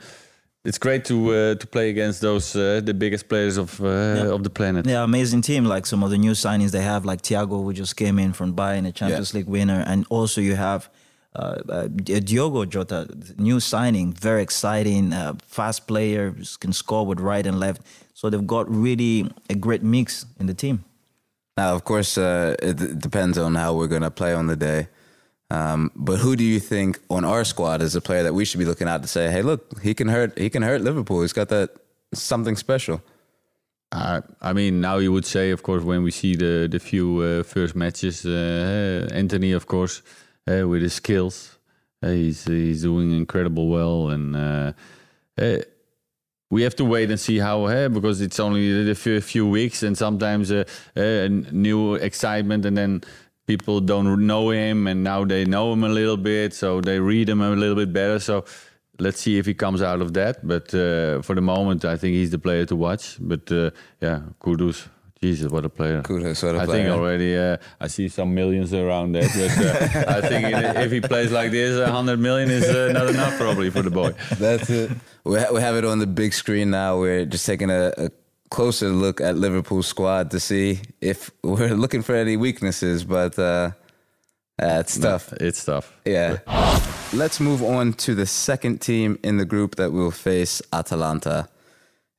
it's 0.64 0.78
great 0.78 1.04
to 1.06 1.16
uh, 1.34 1.54
to 1.56 1.66
play 1.66 1.90
against 1.90 2.20
those 2.20 2.54
uh, 2.54 2.80
the 2.84 2.94
biggest 2.94 3.28
players 3.28 3.56
of 3.56 3.80
uh, 3.80 4.34
of 4.34 4.42
the 4.42 4.50
planet. 4.50 4.86
Yeah, 4.86 5.02
amazing 5.02 5.42
team. 5.42 5.64
Like 5.64 5.86
some 5.86 6.02
of 6.02 6.10
the 6.10 6.18
new 6.18 6.32
signings 6.32 6.70
they 6.70 6.82
have, 6.82 7.04
like 7.04 7.22
Thiago, 7.22 7.62
who 7.64 7.72
just 7.72 7.96
came 7.96 8.18
in 8.18 8.32
from 8.32 8.54
Bayern, 8.54 8.86
a 8.86 8.92
Champions 8.92 9.34
League 9.34 9.48
winner, 9.48 9.82
and 9.86 10.06
also 10.08 10.40
you 10.40 10.54
have 10.54 10.88
uh, 11.34 11.58
uh, 11.68 11.88
Diogo 11.88 12.64
Jota, 12.64 13.08
new 13.38 13.58
signing, 13.58 14.12
very 14.12 14.42
exciting, 14.42 15.12
uh, 15.12 15.34
fast 15.42 15.86
player, 15.86 16.34
can 16.60 16.72
score 16.72 17.06
with 17.06 17.20
right 17.20 17.46
and 17.46 17.58
left. 17.58 17.82
So 18.14 18.30
they've 18.30 18.46
got 18.46 18.70
really 18.70 19.30
a 19.48 19.54
great 19.54 19.82
mix 19.82 20.26
in 20.38 20.46
the 20.46 20.54
team. 20.54 20.84
Now, 21.56 21.74
of 21.74 21.84
course, 21.84 22.18
uh, 22.18 22.54
it 22.62 22.98
depends 22.98 23.38
on 23.38 23.54
how 23.54 23.74
we're 23.74 23.88
going 23.88 24.02
to 24.02 24.10
play 24.10 24.32
on 24.34 24.46
the 24.46 24.56
day. 24.56 24.88
Um, 25.52 25.90
but 25.94 26.16
who 26.18 26.34
do 26.34 26.44
you 26.44 26.60
think 26.60 26.98
on 27.10 27.24
our 27.24 27.44
squad 27.44 27.82
is 27.82 27.94
a 27.94 28.00
player 28.00 28.22
that 28.22 28.34
we 28.34 28.44
should 28.46 28.58
be 28.58 28.64
looking 28.64 28.88
at 28.88 29.02
to 29.02 29.08
say, 29.08 29.30
"Hey, 29.30 29.42
look, 29.42 29.60
he 29.82 29.92
can 29.94 30.08
hurt. 30.08 30.38
He 30.38 30.48
can 30.48 30.62
hurt 30.62 30.80
Liverpool. 30.80 31.20
He's 31.20 31.34
got 31.34 31.48
that 31.48 31.70
something 32.14 32.56
special." 32.56 33.02
Uh, 33.92 34.22
I 34.40 34.52
mean, 34.54 34.80
now 34.80 34.96
you 34.96 35.12
would 35.12 35.26
say, 35.26 35.50
of 35.50 35.62
course, 35.62 35.84
when 35.84 36.02
we 36.02 36.10
see 36.10 36.36
the 36.36 36.68
the 36.74 36.78
few 36.78 37.06
uh, 37.20 37.42
first 37.42 37.74
matches, 37.74 38.24
uh, 38.24 39.20
Antony, 39.22 39.52
of 39.52 39.66
course, 39.66 40.02
uh, 40.50 40.66
with 40.70 40.82
his 40.82 40.94
skills, 40.94 41.58
uh, 42.02 42.08
he's 42.08 42.44
he's 42.44 42.82
doing 42.82 43.12
incredible 43.12 43.66
well, 43.68 44.08
and 44.08 44.34
uh, 44.34 44.72
uh, 45.38 45.58
we 46.52 46.62
have 46.62 46.76
to 46.76 46.84
wait 46.84 47.10
and 47.10 47.18
see 47.18 47.38
how, 47.38 47.64
uh, 47.64 47.88
because 47.88 48.20
it's 48.20 48.38
only 48.38 48.90
a 48.90 48.94
few, 48.94 49.20
few 49.22 49.48
weeks, 49.48 49.82
and 49.82 49.96
sometimes 49.96 50.52
uh, 50.52 50.64
uh, 50.94 51.28
new 51.50 51.94
excitement, 51.94 52.66
and 52.66 52.76
then 52.76 53.02
people 53.52 53.80
don't 53.92 54.26
know 54.30 54.44
him, 54.50 54.86
and 54.90 54.98
now 55.12 55.20
they 55.32 55.44
know 55.54 55.66
him 55.72 55.82
a 55.84 55.92
little 56.00 56.20
bit, 56.32 56.54
so 56.54 56.68
they 56.88 56.98
read 57.12 57.26
him 57.28 57.40
a 57.42 57.50
little 57.62 57.76
bit 57.82 57.92
better. 58.00 58.18
So 58.18 58.44
let's 58.98 59.20
see 59.24 59.34
if 59.40 59.44
he 59.50 59.54
comes 59.54 59.80
out 59.90 60.00
of 60.04 60.08
that. 60.18 60.34
But 60.52 60.66
uh, 60.74 61.22
for 61.26 61.34
the 61.34 61.40
moment, 61.54 61.84
I 61.84 61.96
think 62.00 62.12
he's 62.20 62.30
the 62.30 62.38
player 62.46 62.64
to 62.66 62.76
watch. 62.76 63.04
But 63.20 63.44
uh, 63.52 63.70
yeah, 64.00 64.18
Kudus. 64.40 64.88
Jesus, 65.24 65.52
what 65.54 65.64
a 65.64 65.68
player! 65.68 66.02
Kudus, 66.02 66.42
what 66.42 66.56
a 66.56 66.62
I 66.62 66.64
player. 66.66 66.84
think 66.86 66.98
already 66.98 67.30
uh, 67.38 67.56
I 67.80 67.86
see 67.86 68.08
some 68.08 68.30
millions 68.34 68.74
around 68.74 69.12
that. 69.16 69.30
But 69.38 69.52
uh, 70.08 70.18
I 70.18 70.20
think 70.30 70.42
if 70.84 70.90
he 70.90 71.00
plays 71.00 71.30
like 71.30 71.52
this, 71.52 71.78
a 71.78 71.92
hundred 71.92 72.18
million 72.18 72.50
is 72.50 72.64
uh, 72.68 72.90
not 72.92 73.06
enough 73.14 73.34
probably 73.38 73.70
for 73.70 73.82
the 73.82 73.90
boy. 74.00 74.10
That's 74.44 74.68
it. 74.68 74.90
We, 75.22 75.38
ha- 75.38 75.52
we 75.54 75.60
have 75.60 75.76
it 75.76 75.84
on 75.84 76.00
the 76.00 76.08
big 76.08 76.32
screen 76.34 76.70
now. 76.70 76.98
We're 76.98 77.24
just 77.34 77.46
taking 77.46 77.70
a, 77.70 77.92
a 78.06 78.10
closer 78.52 78.90
look 78.90 79.20
at 79.20 79.34
Liverpool's 79.36 79.86
squad 79.86 80.30
to 80.30 80.38
see 80.38 80.80
if 81.00 81.30
we're 81.42 81.74
looking 81.74 82.02
for 82.02 82.14
any 82.14 82.36
weaknesses. 82.36 83.02
But 83.02 83.38
uh, 83.38 83.72
uh, 84.62 84.80
it's 84.80 84.98
tough. 84.98 85.32
It's 85.34 85.64
tough. 85.64 85.92
Yeah. 86.04 86.38
Let's 87.12 87.40
move 87.40 87.62
on 87.62 87.94
to 88.04 88.14
the 88.14 88.26
second 88.26 88.80
team 88.80 89.18
in 89.24 89.38
the 89.38 89.44
group 89.44 89.76
that 89.76 89.90
will 89.92 90.10
face 90.10 90.62
Atalanta. 90.72 91.48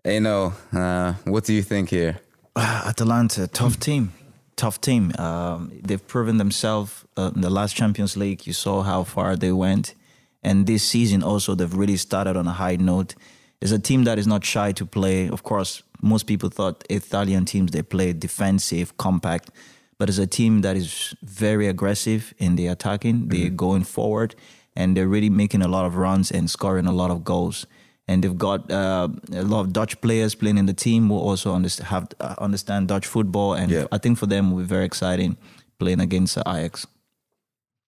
Hey, 0.03 0.19
uh, 0.25 1.13
what 1.23 1.45
do 1.45 1.53
you 1.53 1.63
think 1.63 1.89
here? 1.89 2.19
Atalanta, 2.57 3.47
tough 3.47 3.79
team, 3.79 4.11
tough 4.55 4.81
team. 4.81 5.13
Um, 5.17 5.71
they've 5.81 6.05
proven 6.05 6.37
themselves 6.37 7.05
uh, 7.15 7.31
in 7.35 7.41
the 7.41 7.49
last 7.49 7.75
Champions 7.75 8.17
League. 8.17 8.45
You 8.45 8.53
saw 8.53 8.81
how 8.81 9.03
far 9.03 9.35
they 9.35 9.51
went, 9.51 9.95
and 10.43 10.67
this 10.67 10.83
season 10.83 11.23
also 11.23 11.55
they've 11.55 11.73
really 11.73 11.97
started 11.97 12.35
on 12.35 12.47
a 12.47 12.51
high 12.51 12.75
note. 12.75 13.15
It's 13.61 13.71
a 13.71 13.79
team 13.79 14.03
that 14.03 14.19
is 14.19 14.27
not 14.27 14.43
shy 14.43 14.73
to 14.73 14.85
play. 14.85 15.29
Of 15.29 15.43
course, 15.43 15.83
most 16.03 16.23
people 16.27 16.49
thought 16.49 16.83
Italian 16.89 17.45
teams 17.45 17.71
they 17.71 17.81
play 17.81 18.13
defensive, 18.13 18.95
compact, 18.97 19.49
but 19.97 20.09
it's 20.09 20.19
a 20.19 20.27
team 20.27 20.61
that 20.61 20.75
is 20.75 21.15
very 21.23 21.67
aggressive 21.67 22.33
in 22.37 22.55
the 22.55 22.67
attacking. 22.67 23.29
They're 23.29 23.49
going 23.49 23.85
forward, 23.85 24.35
and 24.75 24.95
they're 24.95 25.07
really 25.07 25.29
making 25.29 25.61
a 25.61 25.67
lot 25.67 25.85
of 25.85 25.95
runs 25.95 26.31
and 26.31 26.49
scoring 26.49 26.87
a 26.87 26.91
lot 26.91 27.09
of 27.09 27.23
goals 27.23 27.65
and 28.07 28.23
they've 28.23 28.37
got 28.37 28.69
uh, 28.71 29.07
a 29.31 29.43
lot 29.43 29.61
of 29.61 29.73
Dutch 29.73 29.99
players 30.01 30.35
playing 30.35 30.57
in 30.57 30.65
the 30.65 30.73
team 30.73 31.07
who 31.07 31.17
also 31.17 31.53
understand, 31.53 31.87
have 31.87 32.07
uh, 32.19 32.35
understand 32.37 32.87
Dutch 32.87 33.07
football, 33.07 33.53
and 33.53 33.71
Yeah. 33.71 33.85
I 33.91 33.97
think 33.97 34.17
for 34.17 34.25
them 34.25 34.47
it 34.47 34.49
will 34.55 34.63
be 34.63 34.67
very 34.67 34.85
exciting 34.85 35.37
playing 35.79 36.01
against 36.01 36.37
uh, 36.37 36.43
Ajax. 36.45 36.85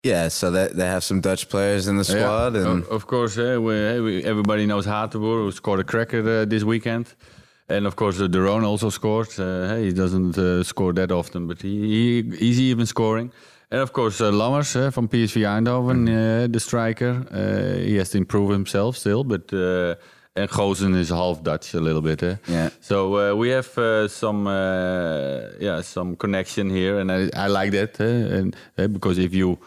Yeah, 0.03 0.29
so 0.29 0.51
that 0.51 0.77
they 0.77 0.87
have 0.87 1.05
some 1.05 1.21
Dutch 1.21 1.49
players 1.49 1.87
in 1.87 1.97
the 1.99 2.05
squad, 2.05 2.55
Yeah, 2.55 2.71
and 2.71 2.83
of, 2.85 2.91
of 2.91 3.07
course, 3.07 3.37
we, 3.37 3.45
uh, 3.45 4.03
we, 4.03 4.25
everybody 4.25 4.67
knows 4.67 4.87
Hateboer, 4.87 5.45
who 5.45 5.53
scored 5.53 5.81
a 5.81 5.85
cracker 5.85 6.21
uh, 6.21 6.45
this 6.47 6.65
weekend. 6.65 7.15
And 7.71 7.87
of 7.87 7.95
course, 7.95 8.19
De 8.29 8.41
Roon 8.41 8.65
also 8.65 8.91
scored. 8.91 9.29
Uh, 9.39 9.77
he 9.77 9.93
doesn't 9.93 10.37
uh, 10.37 10.63
score 10.65 10.93
that 10.95 11.11
often, 11.13 11.47
but 11.47 11.63
he, 11.63 12.23
he 12.23 12.37
he's 12.39 12.61
even 12.61 12.87
scoring. 12.87 13.33
And 13.71 13.81
of 13.81 13.93
course, 13.93 14.21
uh, 14.21 14.33
Lammers 14.33 14.75
uh, 14.75 14.91
from 14.91 15.09
PSV 15.09 15.43
Eindhoven, 15.47 16.09
uh, 16.09 16.49
the 16.53 16.59
striker. 16.61 17.25
Uh, 17.31 17.79
he 17.87 17.97
has 17.99 18.11
to 18.11 18.19
improve 18.19 18.51
himself 18.51 18.97
still, 18.97 19.23
but 19.25 19.53
uh, 19.53 19.95
and 20.35 20.49
Gosens 20.51 20.97
is 20.97 21.11
half 21.11 21.43
Dutch 21.43 21.75
a 21.75 21.81
little 21.81 22.03
bit. 22.03 22.23
Eh? 22.23 22.37
Yeah. 22.49 22.71
So 22.81 23.15
uh, 23.15 23.35
we 23.37 23.51
have 23.51 23.79
uh, 23.79 24.09
some 24.09 24.49
uh, 24.49 25.51
yeah 25.61 25.83
some 25.83 26.17
connection 26.17 26.71
here, 26.71 26.99
and 26.99 27.11
I, 27.13 27.31
I 27.37 27.47
like 27.47 27.71
that. 27.73 28.01
eh, 28.01 28.39
and 28.39 28.57
uh, 28.79 28.89
because 28.89 29.19
if 29.19 29.33
you 29.33 29.59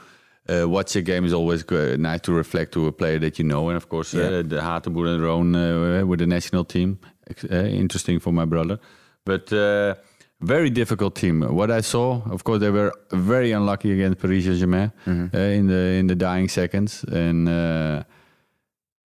uh, 0.50 0.68
watch 0.68 0.96
a 0.98 1.02
game, 1.02 1.24
it's 1.26 1.34
always 1.34 1.64
nice 1.98 2.20
to 2.22 2.34
reflect 2.34 2.74
to 2.74 2.88
a 2.88 2.92
player 2.92 3.20
that 3.20 3.38
you 3.40 3.46
know, 3.46 3.70
and 3.70 3.78
of 3.78 3.88
course 3.88 4.14
Yeah. 4.14 4.40
uh, 4.40 4.42
the 4.44 4.60
Hateboer 4.60 5.08
and 5.08 5.22
Roon 5.24 5.56
uh, 5.56 6.06
with 6.06 6.20
the 6.20 6.28
national 6.28 6.66
team, 6.66 6.98
interesting 7.52 8.20
for 8.20 8.32
my 8.34 8.46
brother, 8.46 8.80
but. 9.26 9.52
Uh, 9.52 9.96
very 10.46 10.70
difficult 10.70 11.16
team. 11.16 11.42
What 11.42 11.72
I 11.72 11.80
saw, 11.82 12.22
of 12.30 12.44
course, 12.44 12.60
they 12.60 12.70
were 12.70 12.92
very 13.14 13.54
unlucky 13.54 13.94
against 13.94 14.20
Paris 14.20 14.44
Saint-Germain 14.44 14.92
uh, 15.08 15.38
in 15.38 15.68
the 15.68 15.98
in 16.00 16.08
the 16.08 16.16
dying 16.16 16.50
seconds, 16.50 17.06
and 17.06 17.48
uh, 17.48 18.04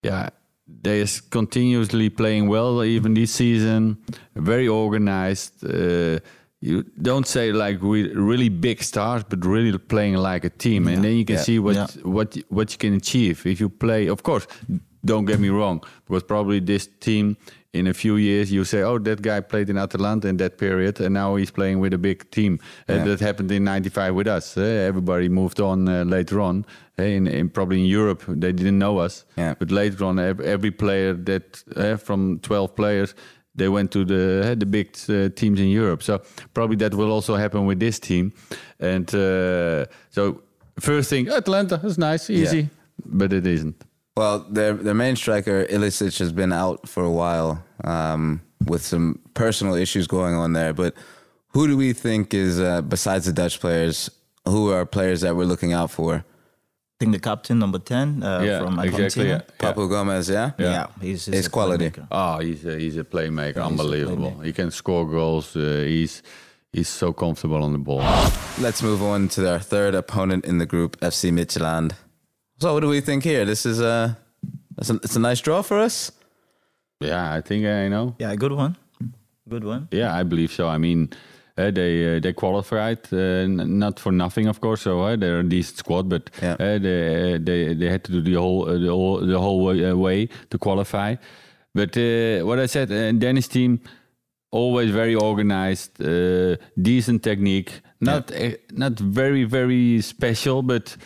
yeah, 0.02 0.30
they 0.82 1.00
is 1.00 1.20
continuously 1.20 2.08
playing 2.08 2.48
well 2.48 2.82
even 2.82 3.12
this 3.14 3.32
season. 3.32 3.98
Very 4.36 4.68
organized. 4.68 5.62
Uh, 5.64 6.18
you 6.60 6.82
don't 7.02 7.26
say 7.26 7.52
like 7.52 7.82
we 7.82 8.10
really 8.14 8.48
big 8.48 8.82
stars, 8.82 9.22
but 9.28 9.44
really 9.44 9.76
playing 9.78 10.16
like 10.16 10.44
a 10.46 10.50
team, 10.50 10.88
and 10.88 11.04
then 11.04 11.12
you 11.12 11.24
can 11.26 11.36
Yeah. 11.36 11.42
see 11.44 11.58
what 11.58 11.74
Yeah. 11.74 11.86
what 12.04 12.38
what 12.48 12.70
you 12.72 12.78
can 12.78 12.94
achieve 12.94 13.44
if 13.50 13.60
you 13.60 13.68
play. 13.68 14.08
Of 14.08 14.22
course, 14.22 14.46
don't 15.04 15.26
get 15.26 15.38
me 15.40 15.48
wrong, 15.50 15.82
because 16.06 16.24
probably 16.26 16.60
this 16.60 16.88
team 17.00 17.36
in 17.78 17.86
a 17.86 17.94
few 17.94 18.16
years 18.16 18.50
you 18.50 18.64
say, 18.64 18.82
oh, 18.82 18.98
that 18.98 19.22
guy 19.22 19.40
played 19.40 19.70
in 19.70 19.78
Atalanta 19.78 20.28
in 20.28 20.36
that 20.38 20.58
period, 20.58 21.00
and 21.00 21.14
now 21.14 21.36
he's 21.36 21.50
playing 21.50 21.80
with 21.80 21.94
a 21.94 21.98
big 21.98 22.30
team. 22.30 22.58
Yeah. 22.88 22.96
Uh, 22.96 23.04
that 23.04 23.20
happened 23.20 23.50
in 23.52 23.64
'95 23.64 24.14
with 24.14 24.26
us. 24.26 24.56
Uh, 24.56 24.62
everybody 24.62 25.28
moved 25.28 25.60
on 25.60 25.88
uh, 25.88 26.04
later 26.04 26.40
on. 26.40 26.64
Uh, 26.98 27.04
in, 27.04 27.26
in 27.26 27.48
probably 27.48 27.80
in 27.80 27.86
Europe, 27.86 28.24
they 28.26 28.52
didn't 28.52 28.78
know 28.78 28.98
us. 28.98 29.24
Yeah. 29.36 29.54
But 29.58 29.70
later 29.70 30.04
on, 30.04 30.18
every 30.18 30.70
player 30.70 31.14
that 31.14 31.62
uh, 31.76 31.96
from 31.96 32.40
12 32.40 32.74
players, 32.74 33.14
they 33.54 33.68
went 33.68 33.90
to 33.92 34.04
the 34.04 34.56
the 34.58 34.66
big 34.66 34.88
uh, 35.08 35.28
teams 35.34 35.60
in 35.60 35.68
Europe. 35.68 36.02
So 36.02 36.20
probably 36.54 36.76
that 36.76 36.94
will 36.94 37.12
also 37.12 37.36
happen 37.36 37.66
with 37.66 37.78
this 37.78 37.98
team. 37.98 38.32
And 38.80 39.08
uh, 39.14 39.86
so 40.10 40.42
first 40.80 41.10
thing, 41.10 41.28
Atlanta 41.28 41.80
is 41.84 41.98
nice, 41.98 42.30
easy, 42.30 42.68
but 43.04 43.32
it 43.32 43.46
isn't. 43.46 43.87
Well, 44.18 44.34
their 44.56 44.72
their 44.86 44.94
main 45.04 45.16
striker 45.16 45.64
Ilicic 45.76 46.18
has 46.18 46.32
been 46.32 46.52
out 46.52 46.88
for 46.88 47.02
a 47.04 47.10
while 47.22 47.50
um, 47.84 48.40
with 48.66 48.82
some 48.82 49.18
personal 49.34 49.74
issues 49.74 50.06
going 50.06 50.34
on 50.34 50.52
there. 50.52 50.72
But 50.74 50.92
who 51.54 51.66
do 51.68 51.76
we 51.76 51.92
think 51.94 52.34
is 52.34 52.58
uh, 52.60 52.82
besides 52.82 53.24
the 53.26 53.32
Dutch 53.32 53.60
players 53.60 54.10
who 54.44 54.72
are 54.72 54.84
players 54.86 55.20
that 55.20 55.34
we're 55.36 55.46
looking 55.52 55.72
out 55.72 55.90
for? 55.90 56.14
I 57.00 57.04
think 57.04 57.12
the 57.12 57.20
captain, 57.30 57.58
number 57.60 57.78
10 57.78 58.22
uh, 58.24 58.40
Yeah, 58.40 58.58
from 58.64 58.78
exactly, 58.80 59.04
Argentina. 59.04 59.44
yeah. 59.46 59.56
Papu 59.72 59.88
Gomez, 59.88 60.28
yeah? 60.28 60.50
Yeah, 60.58 60.86
he's, 61.00 61.26
he's 61.26 61.34
His 61.36 61.46
a 61.46 61.50
quality. 61.50 61.90
playmaker. 61.90 62.08
Oh, 62.10 62.38
he's 62.40 62.64
a, 62.66 62.76
he's 62.76 62.96
a 62.96 63.04
playmaker, 63.04 63.46
he's 63.54 63.56
a 63.56 63.62
unbelievable. 63.70 64.30
playmaker. 64.32 64.44
He 64.46 64.52
can 64.52 64.70
score 64.72 65.06
goals. 65.08 65.54
Uh, 65.54 65.84
he's 65.86 66.22
he's 66.72 66.88
so 66.88 67.12
comfortable 67.12 67.62
on 67.62 67.72
the 67.72 67.78
ball. 67.78 68.02
Let's 68.58 68.82
move 68.82 69.00
on 69.02 69.28
to 69.34 69.48
our 69.52 69.60
third 69.60 69.94
opponent 69.94 70.44
in 70.44 70.58
the 70.58 70.66
group, 70.66 70.98
FC 71.00 71.30
Midtjylland. 71.30 71.92
So, 72.60 72.74
what 72.74 72.80
do 72.80 72.88
we 72.88 73.00
think 73.00 73.22
here? 73.24 73.44
This 73.44 73.64
is 73.64 73.80
a, 73.80 74.16
it's 74.78 74.90
a, 74.90 74.94
it's 74.96 75.16
a 75.16 75.20
nice 75.20 75.40
draw 75.40 75.62
for 75.62 75.78
us. 75.78 76.10
Yeah, 77.00 77.32
I 77.32 77.40
think 77.40 77.64
I 77.66 77.88
know. 77.88 78.14
Yeah, 78.18 78.32
a 78.32 78.36
good 78.36 78.52
one. 78.52 78.76
Good 79.48 79.64
one. 79.64 79.88
Yeah, 79.92 80.12
I 80.14 80.24
believe 80.24 80.50
so. 80.52 80.66
I 80.68 80.76
mean, 80.78 81.10
uh, 81.56 81.70
they 81.70 82.16
uh, 82.16 82.20
they 82.20 82.32
qualified 82.32 82.98
uh, 83.12 83.16
n- 83.16 83.78
not 83.78 84.00
for 84.00 84.10
nothing, 84.12 84.48
of 84.48 84.60
course. 84.60 84.82
So 84.82 85.00
uh, 85.02 85.16
they're 85.16 85.40
a 85.40 85.48
decent 85.48 85.78
squad, 85.78 86.08
but 86.08 86.30
Yeah. 86.42 86.54
uh, 86.58 86.78
they, 86.78 87.34
uh, 87.34 87.38
they 87.40 87.74
they 87.74 87.88
had 87.88 88.02
to 88.04 88.12
do 88.12 88.20
the 88.22 88.34
whole 88.34 88.68
uh, 88.68 88.78
the 88.78 88.88
whole 88.90 89.20
the 89.26 89.38
whole 89.38 89.64
way, 89.64 89.84
uh, 89.90 89.94
way 89.96 90.28
to 90.50 90.58
qualify. 90.58 91.14
But 91.74 91.96
uh, 91.96 92.44
what 92.44 92.58
I 92.58 92.66
said, 92.66 92.90
uh, 92.90 93.12
Danish 93.12 93.48
team 93.48 93.80
always 94.50 94.90
very 94.90 95.14
organized, 95.14 96.00
uh, 96.02 96.56
decent 96.76 97.22
technique, 97.22 97.70
not 98.00 98.32
uh, 98.32 98.50
not 98.72 98.98
very 98.98 99.44
very 99.44 100.00
special, 100.02 100.62
but. 100.62 100.96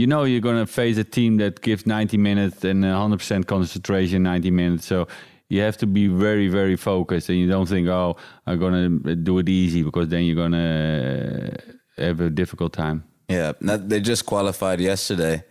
You 0.00 0.06
know 0.06 0.24
you're 0.24 0.40
gonna 0.40 0.66
face 0.66 0.96
a 0.96 1.04
team 1.04 1.36
that 1.42 1.60
gives 1.60 1.84
90 1.84 2.16
minutes 2.16 2.64
and 2.64 2.82
100% 2.82 3.46
concentration 3.46 4.22
90 4.22 4.50
minutes. 4.50 4.86
So 4.86 5.06
you 5.50 5.60
have 5.60 5.76
to 5.76 5.86
be 5.86 6.06
very 6.06 6.48
very 6.48 6.76
focused 6.76 7.28
and 7.28 7.36
you 7.36 7.48
don't 7.48 7.68
think 7.68 7.88
oh 7.88 8.16
i'm 8.46 8.58
gonna 8.58 8.88
do 9.16 9.38
it 9.40 9.48
easy 9.48 9.82
because 9.82 10.08
then 10.08 10.22
you're 10.24 10.36
gonna 10.36 11.50
uh, 11.98 12.02
have 12.02 12.20
a 12.20 12.30
difficult 12.30 12.72
time 12.72 13.02
Yeah, 13.28 13.52
they 13.60 14.00
just 14.00 14.26
qualified 14.26 14.80
yesterday, 14.80 15.44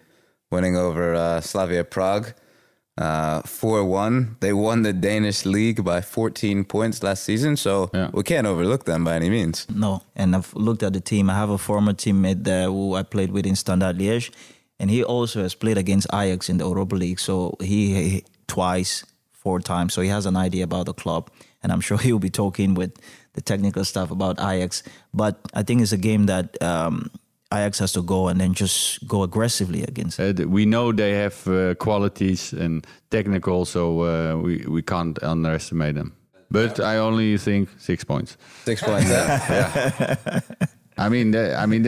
winning 0.51 0.75
over 0.75 1.13
uh, 1.15 1.39
Slavia 1.39 1.83
Prague, 1.85 2.33
uh, 2.99 3.41
four 3.45 3.83
one. 3.85 4.35
They 4.41 4.51
won 4.53 4.83
the 4.83 4.93
Danish 4.93 5.45
league 5.45 5.83
by 5.83 6.01
fourteen 6.01 6.63
points 6.65 7.01
last 7.01 7.23
season, 7.23 7.55
so 7.57 7.89
Yeah. 7.93 8.09
we 8.13 8.23
can't 8.23 8.45
overlook 8.47 8.83
them 8.85 9.03
by 9.05 9.15
any 9.15 9.29
means. 9.29 9.65
No, 9.73 10.01
and 10.15 10.35
I've 10.35 10.53
looked 10.53 10.83
at 10.83 10.93
the 10.93 10.99
team. 11.01 11.29
I 11.29 11.33
have 11.35 11.49
a 11.49 11.57
former 11.57 11.93
teammate 11.93 12.43
there 12.43 12.67
who 12.67 12.95
I 12.95 13.03
played 13.03 13.31
with 13.31 13.45
in 13.45 13.55
Standard 13.55 13.97
Liège, 13.97 14.31
and 14.79 14.89
he 14.91 15.03
also 15.03 15.41
has 15.41 15.55
played 15.55 15.77
against 15.77 16.07
Ajax 16.13 16.49
in 16.49 16.57
the 16.57 16.65
Europa 16.67 16.95
League. 16.95 17.19
So 17.19 17.55
he, 17.61 18.09
he 18.09 18.23
twice, 18.47 19.05
four 19.31 19.59
times. 19.61 19.93
So 19.93 20.01
he 20.01 20.09
has 20.09 20.25
an 20.25 20.35
idea 20.35 20.63
about 20.65 20.85
the 20.85 20.93
club, 20.93 21.29
and 21.63 21.71
I'm 21.71 21.81
sure 21.87 21.97
he'll 21.97 22.19
be 22.19 22.29
talking 22.29 22.75
with 22.75 22.91
the 23.33 23.41
technical 23.41 23.85
stuff 23.85 24.11
about 24.11 24.39
Ajax. 24.39 24.83
But 25.13 25.39
I 25.53 25.63
think 25.63 25.81
it's 25.81 25.93
a 25.93 25.97
game 25.97 26.25
that 26.25 26.61
um, 26.61 27.09
Ajax 27.51 27.79
has 27.79 27.91
to 27.93 28.01
go 28.03 28.27
and 28.27 28.39
then 28.39 28.53
just 28.53 29.07
go 29.07 29.23
aggressively 29.23 29.81
against. 29.83 30.19
uh, 30.19 30.33
we 30.47 30.65
know 30.65 30.91
they 30.91 31.13
have 31.13 31.47
uh, 31.47 31.73
qualities 31.75 32.53
and 32.53 32.85
technical 33.09 33.65
so 33.65 34.01
uh, 34.03 34.35
we, 34.37 34.63
we 34.67 34.81
can't 34.81 35.17
underestimate 35.23 35.95
them 35.95 36.11
but 36.51 36.79
i 36.79 36.97
only 36.97 37.37
think 37.37 37.69
six 37.77 38.03
points 38.03 38.37
Six 38.65 38.81
points. 38.83 39.09
yeah. 39.09 40.39
i 40.97 41.09
mean 41.09 41.35
i 41.35 41.65
mean 41.65 41.81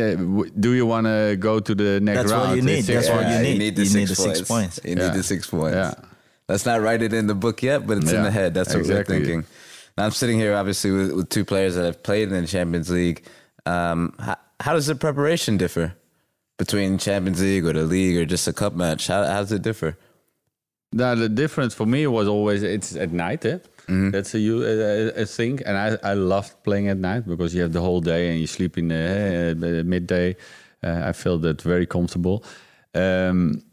do 0.59 0.73
you 0.73 0.85
want 0.85 1.05
to 1.05 1.35
go 1.39 1.59
to 1.59 1.75
the 1.75 1.99
next 1.99 2.17
That's 2.21 2.31
what 2.31 2.43
round 2.45 2.55
you 2.57 2.63
need. 2.63 2.83
That's 2.85 3.05
six 3.05 3.09
what 3.09 3.25
points. 3.25 3.47
you 3.49 3.57
need. 3.59 3.75
the 3.75 3.81
You 3.83 3.87
six 3.87 3.95
need 3.95 4.07
the 4.07 4.15
points. 4.23 4.37
six 4.39 4.47
points. 4.49 4.79
You 4.83 4.95
need 4.95 5.13
the 5.13 5.23
six 5.23 5.47
points. 5.47 5.75
Yeah. 5.75 5.93
Let's 6.49 6.65
not 6.65 6.81
write 6.81 7.01
it 7.01 7.13
in 7.13 7.27
the 7.27 7.35
book 7.35 7.61
yet, 7.63 7.85
but 7.87 7.97
it's 7.97 8.11
in 8.11 8.23
the 8.23 8.31
head. 8.31 8.53
That's 8.53 8.73
what 8.73 8.79
exactly. 8.79 9.19
we're 9.19 9.25
thinking. 9.25 9.45
Now 9.97 10.05
I'm 10.05 10.11
sitting 10.11 10.37
here, 10.39 10.53
obviously, 10.55 10.91
with, 10.91 11.11
with 11.13 11.29
two 11.29 11.45
players 11.45 11.75
that 11.75 11.85
have 11.85 12.03
played 12.03 12.31
in 12.31 12.41
the 12.41 12.47
Champions 12.47 12.89
League. 12.89 13.23
Um, 13.65 14.13
how, 14.61 14.73
does 14.73 14.87
the 14.87 14.95
preparation 14.95 15.57
differ 15.57 15.95
between 16.57 16.97
Champions 16.97 17.41
League 17.41 17.65
or 17.65 17.73
the 17.73 17.83
league 17.83 18.17
or 18.17 18.25
just 18.25 18.47
a 18.47 18.53
cup 18.53 18.73
match? 18.73 19.07
How, 19.07 19.23
how 19.25 19.39
does 19.41 19.51
it 19.51 19.61
differ? 19.61 19.97
Now 20.93 21.15
the 21.15 21.29
difference 21.29 21.73
for 21.73 21.85
me 21.85 22.05
was 22.07 22.27
always 22.27 22.63
it's 22.63 22.95
at 22.95 23.11
night. 23.11 23.45
Eh? 23.45 23.59
That's 23.87 24.33
a, 24.35 24.39
you- 24.39 24.63
a, 24.63 25.21
a 25.21 25.25
thing, 25.25 25.59
and 25.65 25.77
I 25.77 25.97
I 26.11 26.13
loved 26.13 26.63
playing 26.63 26.87
at 26.87 26.97
night 26.97 27.27
because 27.27 27.53
you 27.55 27.61
have 27.61 27.73
the 27.73 27.81
whole 27.81 27.99
day 27.99 28.29
and 28.31 28.39
you 28.39 28.47
sleep 28.47 28.77
in 28.77 28.87
the, 28.87 29.55
the 29.59 29.83
midday. 29.83 30.37
Uh, 30.83 31.01
I 31.05 31.11
felt 31.13 31.41
that 31.41 31.61
very 31.61 31.85
comfortable. 31.85 32.43
Um, 32.95 33.63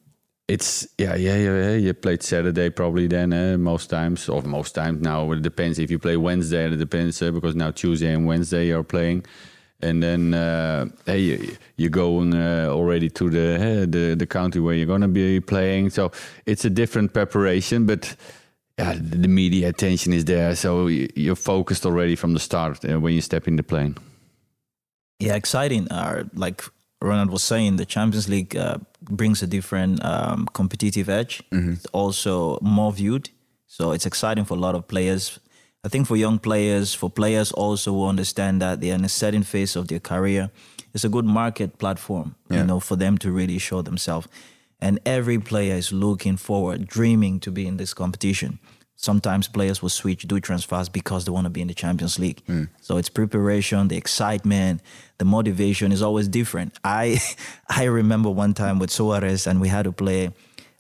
it's 0.49 0.89
yeah 0.99 1.15
yeah 1.15 1.37
yeah. 1.37 1.75
You 1.75 1.93
played 1.95 2.23
Saturday 2.23 2.71
probably 2.71 3.07
then 3.07 3.33
eh, 3.33 3.57
most 3.57 3.91
times 3.91 4.29
or 4.29 4.43
most 4.43 4.75
times 4.75 5.01
now. 5.03 5.31
It 5.33 5.43
depends 5.43 5.79
if 5.79 5.91
you 5.91 5.99
play 5.99 6.17
Wednesday. 6.17 6.65
It 6.67 6.77
depends 6.79 7.21
eh, 7.23 7.31
because 7.31 7.55
now 7.55 7.71
Tuesday 7.71 8.13
and 8.13 8.27
Wednesday 8.27 8.67
you're 8.69 8.83
playing. 8.85 9.25
And 9.81 10.03
then 10.03 10.35
uh, 10.35 10.87
hey, 11.07 11.21
you- 11.21 11.57
you're 11.77 11.91
going 11.91 12.35
uh, 12.35 12.67
already 12.71 13.09
to 13.11 13.31
the, 13.31 13.87
the 13.89 14.15
the 14.17 14.27
country 14.27 14.61
where 14.61 14.75
you're 14.75 14.87
gonna 14.99 15.09
be 15.09 15.41
playing. 15.41 15.91
So 15.91 16.11
it's 16.47 16.65
a 16.65 16.71
different 16.71 17.13
preparation, 17.13 17.87
but 17.87 18.17
yeah, 18.79 18.95
the 19.21 19.29
media 19.29 19.69
attention 19.69 20.13
is 20.13 20.25
there, 20.25 20.55
so 20.57 20.89
you're 21.17 21.37
focused 21.37 21.87
already 21.87 22.17
from 22.17 22.33
the 22.35 22.39
start 22.41 22.85
uh, 22.85 22.99
when 23.01 23.13
you 23.15 23.21
step 23.21 23.47
in 23.49 23.57
the 23.57 23.63
plane. 23.63 23.95
Yeah, 25.21 25.35
exciting. 25.37 25.89
Uh, 25.91 26.25
like 26.35 26.63
Ronald 27.03 27.31
was 27.31 27.43
saying, 27.43 27.77
the 27.77 27.85
Champions 27.87 28.29
League 28.29 28.57
uh, 28.57 28.79
brings 29.11 29.43
a 29.43 29.47
different 29.47 30.05
um, 30.05 30.47
competitive 30.53 31.09
edge. 31.09 31.43
It's 31.51 31.87
also 31.93 32.59
more 32.61 32.93
viewed, 32.93 33.31
so 33.67 33.93
it's 33.93 34.07
exciting 34.07 34.45
for 34.45 34.55
a 34.57 34.61
lot 34.61 34.75
of 34.75 34.87
players. 34.87 35.41
I 35.85 35.89
think 35.89 36.07
for 36.07 36.17
young 36.17 36.39
players, 36.39 36.93
for 36.95 37.09
players 37.09 37.53
also 37.53 37.93
who 37.93 38.07
understand 38.07 38.61
that 38.61 38.81
they're 38.81 38.95
in 38.95 39.05
a 39.05 39.09
certain 39.09 39.45
phase 39.45 39.77
of 39.77 39.89
their 39.89 40.01
career, 40.01 40.51
it's 40.93 41.05
a 41.05 41.09
good 41.09 41.25
market 41.25 41.79
platform, 41.79 42.35
you 42.51 42.65
know, 42.65 42.81
for 42.81 42.97
them 42.97 43.19
to 43.19 43.31
really 43.31 43.59
show 43.59 43.83
themselves. 43.83 44.27
And 44.81 44.99
every 45.07 45.39
player 45.39 45.75
is 45.75 45.93
looking 45.93 46.37
forward, 46.37 46.87
dreaming 46.87 47.41
to 47.41 47.51
be 47.51 47.67
in 47.67 47.77
this 47.77 47.95
competition. 47.95 48.59
Sometimes 48.97 49.47
players 49.47 49.81
will 49.81 49.91
switch, 49.91 50.23
do 50.23 50.41
transfers 50.41 50.89
because 50.89 51.25
they 51.25 51.31
want 51.31 51.45
to 51.45 51.51
be 51.51 51.61
in 51.61 51.69
the 51.69 51.75
Champions 51.75 52.19
League. 52.19 52.43
Hmm. 52.47 52.65
So 52.81 52.97
it's 52.97 53.09
preparation, 53.09 53.87
the 53.87 53.97
excitement, 53.97 54.83
the 55.19 55.25
motivation 55.25 55.93
is 55.93 56.03
always 56.03 56.27
different. 56.27 56.77
I 56.83 57.21
I 57.69 57.85
remember 57.85 58.31
one 58.31 58.55
time 58.55 58.81
with 58.81 58.91
Suarez 58.91 59.47
and 59.47 59.61
we 59.61 59.69
had 59.69 59.85
to 59.85 59.93
play 59.93 60.31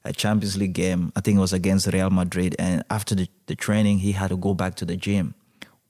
a 0.08 0.12
Champions 0.12 0.56
League 0.56 0.72
game. 0.72 1.12
I 1.14 1.20
think 1.20 1.36
it 1.36 1.40
was 1.40 1.52
against 1.52 1.86
Real 1.88 2.10
Madrid. 2.10 2.56
And 2.58 2.82
after 2.90 3.14
the, 3.14 3.28
the 3.46 3.54
training, 3.54 3.98
he 3.98 4.12
had 4.12 4.28
to 4.28 4.36
go 4.36 4.54
back 4.54 4.74
to 4.76 4.84
the 4.84 4.96
gym, 4.96 5.34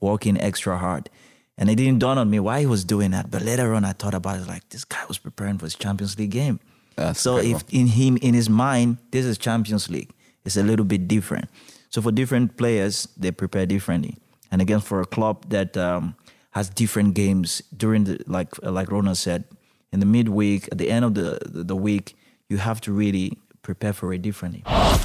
working 0.01 0.41
extra 0.41 0.79
hard. 0.79 1.09
And 1.57 1.69
it 1.69 1.77
didn't 1.77 1.99
dawn 1.99 2.19
on 2.19 2.31
me 2.31 2.39
why 2.39 2.61
he 2.61 2.67
was 2.67 2.85
doing 2.85 3.11
that. 3.13 3.31
But 3.31 3.43
later 3.43 3.75
on, 3.75 3.85
I 3.85 3.93
thought 3.93 4.15
about 4.15 4.41
it 4.41 4.47
like 4.47 4.69
this 4.69 4.85
guy 4.85 5.05
was 5.09 5.19
preparing 5.19 5.59
for 5.59 5.67
his 5.67 5.75
Champions 5.75 6.19
League 6.19 6.31
game. 6.31 6.61
That's 6.97 7.21
so 7.21 7.37
incredible. 7.37 7.61
if 7.69 7.75
in 7.75 7.87
him, 7.87 8.17
in 8.19 8.35
his 8.35 8.51
mind, 8.51 8.99
this 9.11 9.25
is 9.25 9.39
Champions 9.39 9.89
League, 9.89 10.11
it's 10.45 10.57
a 10.57 10.63
little 10.63 10.85
bit 10.85 11.09
different. 11.09 11.49
So 11.91 12.03
for 12.03 12.13
different 12.13 12.57
players, 12.57 13.09
they 13.17 13.31
prepare 13.31 13.67
differently. 13.67 14.17
And 14.51 14.61
again, 14.61 14.81
for 14.81 15.01
a 15.01 15.07
club 15.07 15.49
that 15.51 15.77
um, 15.77 16.15
has 16.51 16.69
different 16.69 17.15
games 17.15 17.63
during 17.77 18.05
the 18.05 18.23
like 18.27 18.51
like 18.63 18.91
Ronald 18.91 19.17
said, 19.17 19.45
in 19.93 20.01
the 20.01 20.07
midweek, 20.07 20.69
at 20.71 20.79
the 20.79 20.91
end 20.91 21.05
of 21.05 21.15
the, 21.15 21.39
the 21.45 21.77
week, 21.77 22.17
you 22.49 22.59
have 22.59 22.81
to 22.83 22.93
really 22.93 23.39
prepare 23.69 23.93
for 23.93 24.15
it 24.15 24.23
differently. 24.23 24.63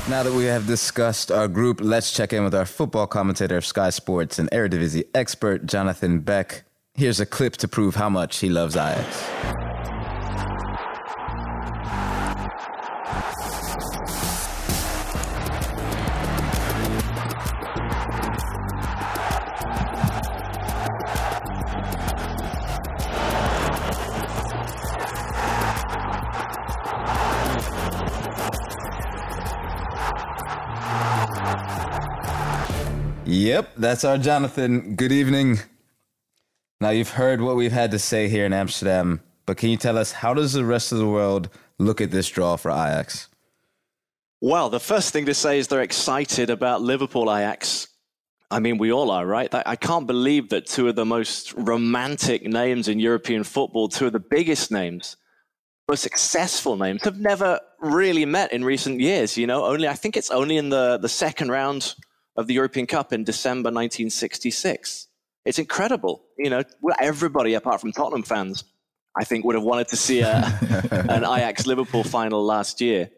Now 0.09 0.23
that 0.23 0.33
we 0.33 0.45
have 0.45 0.65
discussed 0.65 1.29
our 1.31 1.49
group, 1.49 1.81
let's 1.81 2.13
check 2.13 2.31
in 2.31 2.45
with 2.45 2.55
our 2.55 2.65
football 2.65 3.07
commentator 3.07 3.57
of 3.57 3.65
Sky 3.65 3.89
Sports 3.89 4.39
and 4.39 4.49
Eredivisie 4.51 5.03
expert, 5.13 5.65
Jonathan 5.65 6.21
Beck. 6.21 6.63
Here's 6.95 7.19
a 7.19 7.25
clip 7.25 7.57
to 7.57 7.67
prove 7.67 7.95
how 7.95 8.09
much 8.09 8.37
he 8.37 8.47
loves 8.47 8.77
Ajax. 8.77 9.92
Yep, 33.25 33.75
that's 33.77 34.03
our 34.03 34.17
Jonathan. 34.17 34.95
Good 34.95 35.13
evening. 35.13 35.59
Now 36.81 36.89
you've 36.89 37.11
heard 37.11 37.39
what 37.39 37.55
we've 37.55 37.71
had 37.71 37.91
to 37.91 37.99
say 37.99 38.27
here 38.27 38.45
in 38.45 38.51
Amsterdam, 38.51 39.21
but 39.45 39.55
can 39.55 39.69
you 39.69 39.77
tell 39.77 39.97
us 39.97 40.11
how 40.11 40.33
does 40.33 40.51
the 40.51 40.65
rest 40.65 40.91
of 40.91 40.97
the 40.97 41.07
world 41.07 41.47
look 41.79 42.01
at 42.01 42.11
this 42.11 42.27
draw 42.27 42.57
for 42.57 42.69
Ajax? 42.69 43.29
Well, 44.41 44.69
the 44.69 44.79
first 44.81 45.13
thing 45.13 45.25
to 45.27 45.33
say 45.33 45.57
is 45.57 45.69
they're 45.69 45.81
excited 45.81 46.49
about 46.49 46.81
Liverpool 46.81 47.33
Ajax. 47.33 47.87
I 48.51 48.59
mean, 48.59 48.77
we 48.77 48.91
all 48.91 49.09
are, 49.09 49.25
right? 49.25 49.49
I 49.65 49.77
can't 49.77 50.05
believe 50.05 50.49
that 50.49 50.65
two 50.65 50.89
of 50.89 50.97
the 50.97 51.05
most 51.05 51.53
romantic 51.53 52.43
names 52.43 52.89
in 52.89 52.99
European 52.99 53.45
football, 53.45 53.87
two 53.87 54.07
of 54.07 54.11
the 54.11 54.19
biggest 54.19 54.69
names, 54.69 55.15
most 55.87 56.01
successful 56.01 56.75
names, 56.75 57.05
have 57.05 57.21
never 57.21 57.61
really 57.79 58.25
met 58.25 58.51
in 58.51 58.65
recent 58.65 58.99
years. 58.99 59.37
You 59.37 59.47
know, 59.47 59.63
only 59.63 59.87
I 59.87 59.93
think 59.93 60.17
it's 60.17 60.29
only 60.29 60.57
in 60.57 60.67
the, 60.67 60.97
the 60.97 61.09
second 61.09 61.51
round 61.51 61.95
of 62.35 62.47
the 62.47 62.53
European 62.53 62.87
Cup 62.87 63.13
in 63.13 63.23
December 63.23 63.67
1966. 63.67 65.07
It's 65.45 65.59
incredible. 65.59 66.23
You 66.37 66.49
know, 66.49 66.63
everybody 66.99 67.53
apart 67.53 67.81
from 67.81 67.91
Tottenham 67.91 68.23
fans 68.23 68.63
I 69.15 69.23
think 69.23 69.45
would 69.45 69.55
have 69.55 69.63
wanted 69.63 69.89
to 69.89 69.95
see 69.95 70.21
a, 70.21 70.29
an 70.91 71.23
Ajax 71.23 71.67
Liverpool 71.67 72.03
final 72.03 72.43
last 72.43 72.81
year. 72.81 73.09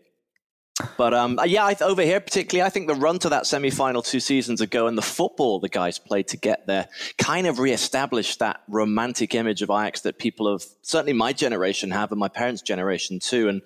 But 0.97 1.13
um, 1.13 1.39
yeah, 1.45 1.63
I, 1.65 1.75
over 1.79 2.01
here 2.01 2.19
particularly, 2.19 2.65
I 2.65 2.69
think 2.69 2.87
the 2.87 2.95
run 2.95 3.17
to 3.19 3.29
that 3.29 3.45
semi-final 3.45 4.01
two 4.01 4.19
seasons 4.19 4.59
ago 4.59 4.87
and 4.87 4.97
the 4.97 5.01
football 5.01 5.61
the 5.61 5.69
guys 5.69 5.97
played 5.99 6.27
to 6.29 6.37
get 6.37 6.67
there 6.67 6.89
kind 7.17 7.47
of 7.47 7.59
re-established 7.59 8.39
that 8.39 8.61
romantic 8.67 9.33
image 9.35 9.61
of 9.61 9.69
Ajax 9.69 10.01
that 10.01 10.19
people 10.19 10.49
of 10.49 10.65
certainly 10.81 11.13
my 11.13 11.31
generation 11.31 11.91
have 11.91 12.11
and 12.11 12.19
my 12.19 12.27
parents' 12.27 12.61
generation 12.61 13.19
too. 13.19 13.47
And 13.47 13.61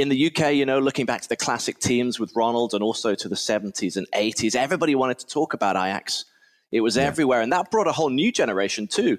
in 0.00 0.08
the 0.08 0.26
UK, 0.26 0.54
you 0.54 0.64
know, 0.64 0.78
looking 0.78 1.06
back 1.06 1.22
to 1.22 1.28
the 1.28 1.36
classic 1.36 1.78
teams 1.78 2.20
with 2.20 2.34
Ronald 2.36 2.74
and 2.74 2.82
also 2.82 3.14
to 3.14 3.28
the 3.28 3.34
70s 3.34 3.96
and 3.96 4.06
80s, 4.12 4.54
everybody 4.54 4.94
wanted 4.94 5.18
to 5.18 5.26
talk 5.26 5.54
about 5.54 5.76
Ajax. 5.76 6.24
It 6.70 6.80
was 6.82 6.96
yeah. 6.96 7.04
everywhere, 7.04 7.40
and 7.40 7.52
that 7.52 7.70
brought 7.70 7.88
a 7.88 7.92
whole 7.92 8.10
new 8.10 8.30
generation 8.30 8.86
too 8.86 9.18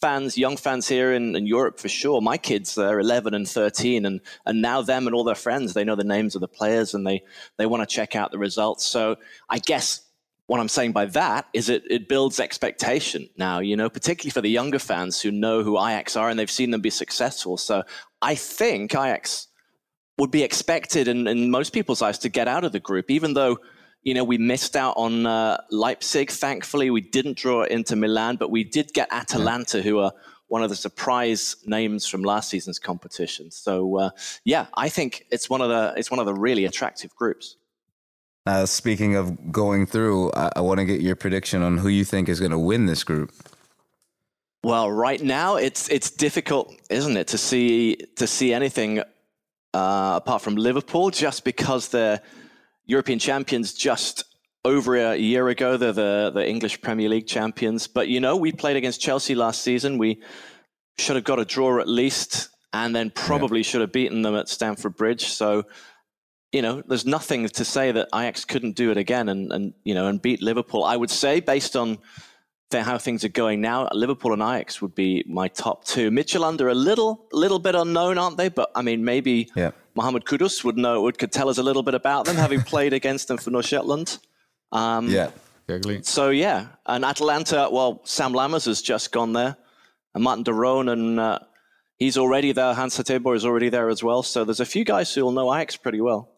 fans, 0.00 0.38
young 0.38 0.56
fans 0.56 0.88
here 0.88 1.12
in, 1.12 1.34
in 1.34 1.46
Europe 1.46 1.78
for 1.78 1.88
sure. 1.88 2.20
My 2.20 2.36
kids 2.36 2.78
are 2.78 3.00
11 3.00 3.34
and 3.34 3.48
13, 3.48 4.06
and, 4.06 4.20
and 4.46 4.62
now 4.62 4.82
them 4.82 5.06
and 5.06 5.14
all 5.14 5.24
their 5.24 5.34
friends, 5.34 5.74
they 5.74 5.84
know 5.84 5.96
the 5.96 6.04
names 6.04 6.34
of 6.34 6.40
the 6.40 6.48
players 6.48 6.94
and 6.94 7.06
they, 7.06 7.22
they 7.56 7.66
want 7.66 7.88
to 7.88 7.94
check 7.94 8.14
out 8.14 8.30
the 8.30 8.38
results. 8.38 8.86
So 8.86 9.16
I 9.48 9.58
guess 9.58 10.02
what 10.46 10.60
I'm 10.60 10.68
saying 10.68 10.92
by 10.92 11.06
that 11.06 11.46
is 11.52 11.68
it, 11.68 11.82
it 11.90 12.08
builds 12.08 12.40
expectation 12.40 13.28
now, 13.36 13.58
you 13.58 13.76
know, 13.76 13.90
particularly 13.90 14.30
for 14.30 14.40
the 14.40 14.48
younger 14.48 14.78
fans 14.78 15.20
who 15.20 15.30
know 15.30 15.62
who 15.62 15.76
Ajax 15.78 16.16
are 16.16 16.30
and 16.30 16.38
they've 16.38 16.50
seen 16.50 16.70
them 16.70 16.80
be 16.80 16.90
successful. 16.90 17.56
So 17.56 17.82
I 18.22 18.34
think 18.34 18.94
Ajax 18.94 19.47
would 20.18 20.30
be 20.30 20.42
expected 20.42 21.08
in, 21.08 21.26
in 21.26 21.50
most 21.50 21.72
people's 21.72 22.02
eyes 22.02 22.18
to 22.18 22.28
get 22.28 22.48
out 22.48 22.64
of 22.64 22.72
the 22.72 22.80
group, 22.80 23.10
even 23.10 23.34
though– 23.34 23.58
you 24.02 24.14
know, 24.14 24.24
we 24.24 24.38
missed 24.38 24.76
out 24.76 24.94
on 24.96 25.26
uh, 25.26 25.58
Leipzig. 25.70 26.30
Thankfully, 26.30 26.90
we 26.90 27.00
didn't 27.00 27.36
draw 27.36 27.64
into 27.64 27.96
Milan, 27.96 28.36
but 28.36 28.50
we 28.50 28.64
did 28.64 28.92
get 28.94 29.08
Atalanta, 29.10 29.82
who 29.82 29.98
are 29.98 30.12
one 30.46 30.62
of 30.62 30.70
the 30.70 30.76
surprise 30.76 31.56
names 31.66 32.06
from 32.06 32.22
last 32.22 32.48
season's 32.48 32.78
competition. 32.78 33.50
So, 33.50 33.98
uh, 33.98 34.10
yeah, 34.44 34.66
I 34.74 34.88
think 34.88 35.26
it's 35.30 35.50
one 35.50 35.60
of 35.60 35.68
the 35.68 35.94
it's 35.96 36.10
one 36.10 36.20
of 36.20 36.26
the 36.26 36.34
really 36.34 36.64
attractive 36.64 37.14
groups. 37.14 37.56
Uh, 38.46 38.64
speaking 38.64 39.14
of 39.14 39.52
going 39.52 39.84
through, 39.84 40.32
I, 40.32 40.52
I 40.56 40.60
want 40.60 40.78
to 40.78 40.86
get 40.86 41.02
your 41.02 41.16
prediction 41.16 41.60
on 41.60 41.76
who 41.76 41.88
you 41.88 42.04
think 42.04 42.30
is 42.30 42.40
going 42.40 42.52
to 42.52 42.58
win 42.58 42.86
this 42.86 43.04
group. 43.04 43.30
Well, 44.64 44.90
right 44.90 45.22
now 45.22 45.56
it's 45.56 45.88
it's 45.90 46.10
difficult, 46.10 46.74
isn't 46.88 47.16
it, 47.16 47.26
to 47.28 47.38
see 47.38 47.96
to 48.16 48.26
see 48.26 48.54
anything 48.54 49.02
uh, 49.78 50.16
apart 50.16 50.42
from 50.42 50.56
Liverpool, 50.56 51.10
just 51.10 51.44
because 51.44 51.88
they're 51.88 52.20
European 52.86 53.18
champions 53.18 53.72
just 53.72 54.24
over 54.64 54.96
a 54.96 55.16
year 55.16 55.48
ago. 55.48 55.76
They're 55.76 55.92
the, 55.92 56.30
the 56.34 56.46
English 56.46 56.80
Premier 56.80 57.08
League 57.08 57.26
champions. 57.26 57.86
But, 57.86 58.08
you 58.08 58.20
know, 58.20 58.36
we 58.36 58.50
played 58.52 58.76
against 58.76 59.00
Chelsea 59.00 59.34
last 59.34 59.62
season. 59.62 59.98
We 59.98 60.20
should 60.98 61.16
have 61.16 61.24
got 61.24 61.38
a 61.38 61.44
draw 61.44 61.80
at 61.80 61.88
least, 61.88 62.48
and 62.72 62.94
then 62.94 63.10
probably 63.10 63.60
yeah. 63.60 63.68
should 63.68 63.80
have 63.80 63.92
beaten 63.92 64.22
them 64.22 64.34
at 64.34 64.48
Stamford 64.48 64.96
Bridge. 64.96 65.26
So, 65.26 65.64
you 66.50 66.62
know, 66.62 66.82
there's 66.88 67.06
nothing 67.06 67.48
to 67.48 67.64
say 67.64 67.92
that 67.92 68.08
Ajax 68.12 68.44
couldn't 68.44 68.74
do 68.74 68.90
it 68.90 68.96
again 68.96 69.28
and, 69.28 69.52
and 69.52 69.74
you 69.84 69.94
know, 69.94 70.08
and 70.08 70.20
beat 70.20 70.42
Liverpool. 70.42 70.82
I 70.82 70.96
would 70.96 71.10
say, 71.10 71.40
based 71.40 71.76
on 71.76 71.98
how 72.72 72.98
things 72.98 73.24
are 73.24 73.30
going 73.30 73.60
now, 73.60 73.88
Liverpool 73.92 74.32
and 74.32 74.42
Ajax 74.42 74.82
would 74.82 74.94
be 74.94 75.24
my 75.26 75.48
top 75.48 75.84
two. 75.84 76.10
Midtjylland 76.10 76.60
are 76.60 76.68
a 76.68 76.74
little, 76.74 77.26
little 77.32 77.58
bit 77.58 77.74
unknown, 77.74 78.18
aren't 78.18 78.36
they? 78.36 78.48
But 78.48 78.70
I 78.74 78.82
mean, 78.82 79.04
maybe 79.04 79.50
yeah. 79.56 79.70
Mohamed 79.94 80.24
Kudus 80.24 80.64
would 80.64 80.76
know, 80.76 81.02
would 81.02 81.18
could 81.18 81.32
tell 81.32 81.48
us 81.48 81.58
a 81.58 81.62
little 81.62 81.82
bit 81.82 81.94
about 81.94 82.26
them, 82.26 82.36
having 82.36 82.60
played 82.72 82.92
against 82.92 83.28
them 83.28 83.38
for 83.38 83.50
Nordsjælland. 83.50 84.18
Um, 84.70 85.08
yeah, 85.08 85.30
exactly. 85.66 86.02
So 86.02 86.30
yeah, 86.30 86.66
and 86.86 87.04
Atalanta. 87.04 87.68
Well, 87.72 88.00
Sam 88.04 88.32
Lammers 88.32 88.66
has 88.66 88.82
just 88.82 89.12
gone 89.12 89.32
there, 89.32 89.56
and 90.14 90.22
Martin 90.22 90.44
de 90.44 90.52
Roon, 90.52 90.90
and 90.90 91.18
uh, 91.18 91.38
he's 91.96 92.18
already 92.18 92.52
there. 92.52 92.74
Hans 92.74 92.98
Hateboer 92.98 93.34
is 93.34 93.46
already 93.46 93.70
there 93.70 93.88
as 93.88 94.02
well. 94.02 94.22
So 94.22 94.44
there's 94.44 94.60
a 94.60 94.66
few 94.66 94.84
guys 94.84 95.14
who 95.14 95.24
will 95.24 95.32
know 95.32 95.54
Ajax 95.54 95.76
pretty 95.76 96.02
well. 96.02 96.30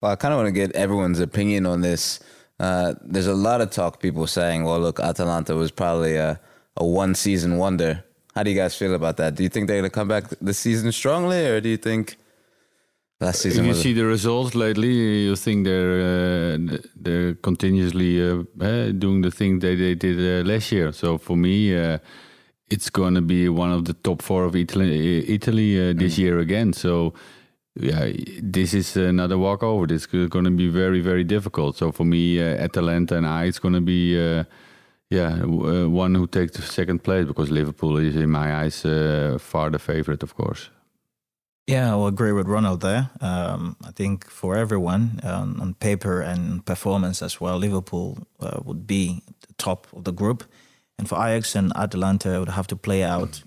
Well, 0.00 0.12
I 0.12 0.16
kind 0.16 0.32
of 0.32 0.38
want 0.38 0.48
to 0.48 0.52
get 0.52 0.72
everyone's 0.72 1.20
opinion 1.20 1.66
on 1.66 1.80
this 1.80 2.20
uh, 2.58 2.94
there's 3.02 3.26
a 3.26 3.34
lot 3.34 3.60
of 3.60 3.70
talk, 3.70 4.00
people 4.00 4.26
saying, 4.26 4.64
well, 4.64 4.80
look, 4.80 4.98
Atalanta 5.00 5.54
was 5.54 5.70
probably 5.70 6.16
a, 6.16 6.40
a 6.76 6.84
one 6.84 7.14
season 7.14 7.58
wonder. 7.58 8.04
How 8.34 8.42
do 8.42 8.50
you 8.50 8.56
guys 8.56 8.76
feel 8.76 8.94
about 8.94 9.16
that? 9.18 9.34
Do 9.34 9.42
you 9.42 9.48
think 9.48 9.66
they're 9.66 9.78
going 9.78 9.90
to 9.90 9.94
come 9.94 10.08
back 10.08 10.24
this 10.40 10.58
season 10.58 10.92
strongly, 10.92 11.46
or 11.46 11.60
do 11.60 11.68
you 11.68 11.76
think 11.76 12.16
last 13.20 13.40
season? 13.40 13.64
If 13.64 13.76
you 13.76 13.82
see 13.82 13.92
the 13.94 14.04
results 14.04 14.54
lately, 14.54 14.92
you 15.24 15.36
think 15.36 15.64
they're 15.64 16.00
uh, 16.00 16.78
they're 16.94 17.34
continuously 17.34 18.22
uh, 18.22 18.44
eh, 18.60 18.92
doing 18.92 19.22
the 19.22 19.30
thing 19.30 19.60
they, 19.60 19.74
they 19.74 19.94
did 19.94 20.18
uh, 20.18 20.46
last 20.46 20.70
year. 20.70 20.92
So 20.92 21.16
for 21.16 21.36
me, 21.36 21.76
uh, 21.76 21.98
it's 22.68 22.90
going 22.90 23.14
to 23.14 23.22
be 23.22 23.48
one 23.48 23.72
of 23.72 23.84
the 23.84 23.94
top 23.94 24.20
four 24.22 24.44
of 24.44 24.54
Italy, 24.56 25.28
Italy 25.32 25.90
uh, 25.90 25.92
this 25.94 26.16
mm. 26.16 26.18
year 26.18 26.38
again. 26.38 26.72
So 26.72 27.14
yeah, 27.78 28.10
this 28.42 28.74
is 28.74 28.96
another 28.96 29.38
walkover. 29.38 29.86
This 29.86 30.06
is 30.12 30.28
going 30.28 30.44
to 30.44 30.50
be 30.50 30.68
very, 30.68 31.00
very 31.00 31.24
difficult. 31.24 31.76
So 31.76 31.92
for 31.92 32.04
me, 32.04 32.40
uh, 32.40 32.64
Atalanta 32.64 33.16
and 33.16 33.26
I, 33.26 33.44
it's 33.44 33.58
going 33.58 33.74
to 33.74 33.80
be, 33.80 34.18
uh, 34.18 34.44
yeah, 35.10 35.42
uh, 35.42 35.88
one 35.88 36.14
who 36.14 36.26
takes 36.26 36.56
the 36.56 36.62
second 36.62 37.02
place 37.02 37.26
because 37.26 37.50
Liverpool 37.50 37.98
is, 37.98 38.16
in 38.16 38.30
my 38.30 38.62
eyes, 38.62 38.84
uh, 38.84 39.38
far 39.40 39.70
the 39.70 39.78
favorite, 39.78 40.22
of 40.22 40.34
course. 40.34 40.70
Yeah, 41.66 41.90
I'll 41.90 42.06
agree 42.06 42.32
with 42.32 42.46
Ronald 42.46 42.80
there. 42.80 43.10
Um, 43.20 43.76
I 43.84 43.90
think 43.90 44.30
for 44.30 44.56
everyone 44.56 45.20
um, 45.24 45.60
on 45.60 45.74
paper 45.74 46.20
and 46.20 46.64
performance 46.64 47.22
as 47.22 47.40
well, 47.40 47.58
Liverpool 47.58 48.18
uh, 48.40 48.60
would 48.64 48.86
be 48.86 49.22
the 49.40 49.52
top 49.54 49.88
of 49.92 50.04
the 50.04 50.12
group. 50.12 50.44
And 50.98 51.08
for 51.08 51.16
Ajax 51.16 51.56
and 51.56 51.72
Atalanta, 51.76 52.38
would 52.38 52.50
have 52.50 52.68
to 52.68 52.76
play 52.76 53.02
out 53.02 53.42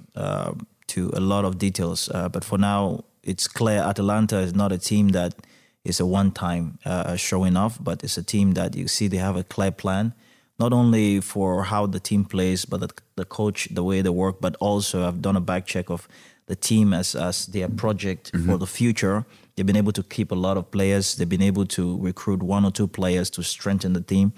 to 0.88 1.12
a 1.14 1.20
lot 1.20 1.46
of 1.46 1.58
details. 1.58 2.10
but 2.32 2.44
for 2.44 2.58
now, 2.58 3.06
it's 3.24 3.48
clear 3.48 3.80
Atalanta 3.80 4.40
is 4.40 4.54
not 4.54 4.72
a 4.72 4.78
team 4.78 5.10
that 5.10 5.36
is 5.84 6.00
a 6.00 6.06
one-time 6.06 6.78
uh, 6.86 7.16
showing 7.16 7.56
off, 7.58 7.78
but 7.82 8.04
it's 8.04 8.18
a 8.18 8.24
team 8.24 8.54
that 8.54 8.76
you 8.76 8.88
see 8.88 9.08
they 9.08 9.18
have 9.18 9.36
a 9.36 9.44
clear 9.44 9.72
plan, 9.72 10.14
not 10.60 10.74
only 10.74 11.22
for 11.22 11.64
how 11.64 11.86
the 11.86 12.00
team 12.00 12.26
plays, 12.26 12.66
but 12.66 12.80
the, 12.82 12.90
the 13.16 13.26
coach, 13.26 13.68
the 13.72 13.84
way 13.84 14.02
they 14.02 14.10
work, 14.10 14.42
but 14.42 14.56
also 14.60 15.08
I've 15.08 15.22
done 15.22 15.36
a 15.36 15.42
back 15.42 15.66
check 15.66 15.90
of 15.90 16.08
the 16.48 16.56
team 16.56 16.94
as 16.94 17.16
as 17.16 17.46
their 17.46 17.70
project 17.70 18.32
mm-hmm. 18.32 18.50
for 18.50 18.58
the 18.58 18.66
future. 18.68 19.26
They've 19.56 19.66
been 19.66 19.78
able 19.78 19.92
to 19.94 20.04
keep 20.04 20.32
a 20.32 20.36
lot 20.36 20.58
of 20.58 20.72
players. 20.72 21.16
They've 21.16 21.30
been 21.30 21.44
able 21.44 21.66
to 21.78 21.98
recruit 22.00 22.42
one 22.42 22.66
or 22.66 22.72
two 22.72 22.88
players 22.88 23.30
to 23.32 23.44
strengthen 23.44 23.94
the 23.94 24.02
team, 24.02 24.34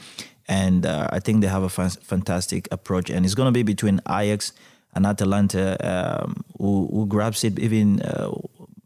and 0.48 0.86
uh, 0.86 1.08
I 1.10 1.20
think 1.20 1.42
they 1.42 1.48
have 1.48 1.64
a 1.64 1.70
fantastic 1.70 2.68
approach. 2.72 3.10
And 3.10 3.26
it's 3.26 3.36
going 3.36 3.48
to 3.48 3.52
be 3.52 3.64
between 3.64 4.02
Ajax 4.10 4.52
and 4.94 5.06
Atalanta 5.06 5.78
um, 5.80 6.44
who, 6.58 6.90
who 6.92 7.06
grabs 7.06 7.44
it 7.44 7.60
even 7.60 8.02
uh, 8.02 8.32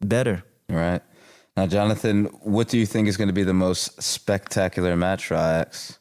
better. 0.05 0.43
Right. 0.69 1.01
Now, 1.55 1.67
Jonathan, 1.67 2.25
what 2.41 2.67
do 2.67 2.77
you 2.77 2.85
think 2.85 3.07
is 3.07 3.15
going 3.17 3.29
to 3.29 3.33
be 3.33 3.43
the 3.43 3.53
most 3.53 4.01
spectacular 4.01 4.95
match 4.95 5.27
for 5.27 5.35
Ajax? 5.35 5.99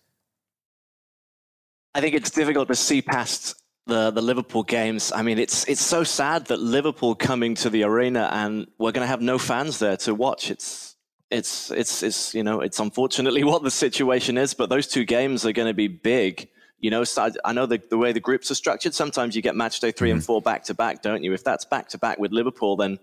I 1.95 2.01
think 2.01 2.15
it's 2.15 2.31
difficult 2.31 2.69
to 2.69 2.75
see 2.75 3.03
past 3.03 3.55
the 3.87 4.11
the 4.11 4.23
Liverpool 4.23 4.65
games. 4.65 5.13
I 5.13 5.23
mean, 5.23 5.39
it's 5.39 5.69
it's 5.69 5.81
so 5.81 6.03
sad 6.03 6.47
that 6.47 6.59
Liverpool 6.59 7.15
coming 7.15 7.55
to 7.57 7.71
the 7.71 7.85
arena 7.85 8.29
and 8.33 8.67
we're 8.79 8.93
going 8.93 9.05
to 9.05 9.09
have 9.09 9.21
no 9.21 9.39
fans 9.39 9.79
there 9.79 9.97
to 9.99 10.15
watch. 10.15 10.51
It's 10.51 10.97
it's 11.31 11.71
it's 11.71 12.03
it's 12.03 12.35
you 12.35 12.43
know 12.43 12.61
it's 12.61 12.81
unfortunately 12.81 13.45
what 13.51 13.63
the 13.63 13.71
situation 13.71 14.37
is. 14.39 14.55
But 14.55 14.71
those 14.71 14.89
two 14.89 15.05
games 15.05 15.47
are 15.47 15.53
going 15.53 15.69
to 15.69 15.75
be 15.75 15.89
big. 15.89 16.49
You 16.81 16.91
know, 16.91 17.05
so 17.05 17.23
I, 17.23 17.31
I 17.47 17.53
know 17.55 17.65
the, 17.65 17.81
the 17.89 17.97
way 17.97 18.13
the 18.13 18.21
groups 18.21 18.51
are 18.51 18.55
structured. 18.55 18.93
Sometimes 18.93 19.35
you 19.35 19.41
get 19.41 19.57
match 19.57 19.81
day 19.81 19.91
3 19.91 20.09
mm-hmm. 20.09 20.17
and 20.17 20.25
four 20.25 20.43
back 20.43 20.65
to 20.65 20.75
back, 20.75 21.01
don't 21.01 21.23
you? 21.23 21.33
If 21.33 21.43
that's 21.43 21.65
back 21.65 21.89
to 21.91 21.99
back 21.99 22.19
with 22.19 22.33
Liverpool, 22.33 22.77
then 22.77 22.99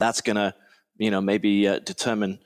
that's 0.00 0.20
going 0.20 0.36
to, 0.36 0.54
you 0.98 1.10
know, 1.12 1.20
maybe 1.20 1.68
uh, 1.68 1.78
determine 1.78 2.40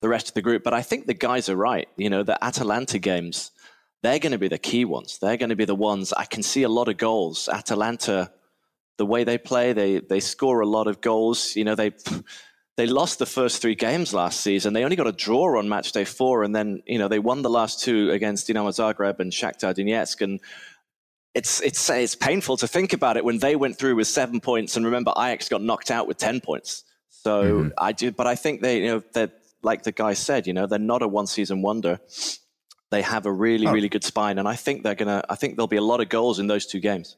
the 0.00 0.08
rest 0.08 0.28
of 0.28 0.34
the 0.34 0.42
group. 0.42 0.62
But 0.62 0.72
I 0.72 0.80
think 0.82 1.06
the 1.06 1.14
guys 1.14 1.48
are 1.50 1.56
right. 1.56 1.88
You 1.96 2.08
know, 2.08 2.22
the 2.22 2.42
Atalanta 2.42 2.98
games, 2.98 3.50
they're 4.02 4.18
going 4.18 4.32
to 4.32 4.38
be 4.38 4.48
the 4.48 4.58
key 4.58 4.84
ones. 4.84 5.18
They're 5.18 5.36
going 5.36 5.50
to 5.50 5.56
be 5.56 5.66
the 5.66 5.74
ones 5.74 6.12
I 6.12 6.24
can 6.24 6.42
see 6.42 6.62
a 6.62 6.68
lot 6.68 6.88
of 6.88 6.96
goals. 6.96 7.48
Atalanta, 7.48 8.32
the 8.98 9.06
way 9.06 9.24
they 9.24 9.38
play, 9.38 9.72
they 9.72 10.00
they 10.00 10.20
score 10.20 10.60
a 10.60 10.66
lot 10.66 10.86
of 10.86 11.00
goals. 11.00 11.54
You 11.54 11.64
know, 11.64 11.74
they 11.74 11.92
they 12.76 12.86
lost 12.86 13.18
the 13.18 13.26
first 13.26 13.60
three 13.60 13.74
games 13.74 14.14
last 14.14 14.40
season. 14.40 14.72
They 14.72 14.84
only 14.84 14.96
got 14.96 15.06
a 15.06 15.12
draw 15.12 15.58
on 15.58 15.68
match 15.68 15.92
day 15.92 16.04
four, 16.04 16.42
and 16.42 16.54
then 16.54 16.82
you 16.86 16.98
know 16.98 17.08
they 17.08 17.18
won 17.18 17.42
the 17.42 17.50
last 17.50 17.80
two 17.80 18.10
against 18.10 18.48
Dinamo 18.48 18.70
Zagreb 18.70 19.20
and 19.20 19.30
Shakhtar 19.30 19.74
Donetsk. 19.74 20.20
And 20.20 20.40
it's 21.34 21.60
it's 21.60 21.88
it's 21.90 22.14
painful 22.14 22.56
to 22.58 22.66
think 22.66 22.92
about 22.92 23.16
it 23.16 23.24
when 23.24 23.38
they 23.38 23.56
went 23.56 23.78
through 23.78 23.96
with 23.96 24.08
seven 24.08 24.40
points, 24.40 24.76
and 24.76 24.84
remember 24.84 25.12
Ajax 25.16 25.48
got 25.48 25.62
knocked 25.62 25.90
out 25.90 26.08
with 26.08 26.16
ten 26.16 26.40
points. 26.40 26.84
So 27.22 27.44
mm-hmm. 27.44 27.68
I 27.78 27.92
do, 27.92 28.10
but 28.10 28.26
I 28.26 28.34
think 28.34 28.62
they, 28.62 28.80
you 28.80 28.86
know, 28.88 29.02
they're 29.12 29.30
like 29.62 29.84
the 29.84 29.92
guy 29.92 30.14
said, 30.14 30.46
you 30.46 30.52
know, 30.52 30.66
they're 30.66 30.78
not 30.78 31.02
a 31.02 31.08
one 31.08 31.26
season 31.26 31.62
wonder. 31.62 32.00
They 32.90 33.02
have 33.02 33.26
a 33.26 33.32
really, 33.32 33.66
oh. 33.66 33.72
really 33.72 33.88
good 33.88 34.04
spine, 34.04 34.38
and 34.38 34.48
I 34.48 34.56
think 34.56 34.82
they're 34.82 34.94
gonna. 34.94 35.22
I 35.28 35.36
think 35.36 35.56
there'll 35.56 35.68
be 35.68 35.76
a 35.76 35.82
lot 35.82 36.00
of 36.00 36.08
goals 36.08 36.38
in 36.38 36.46
those 36.48 36.66
two 36.66 36.80
games. 36.80 37.16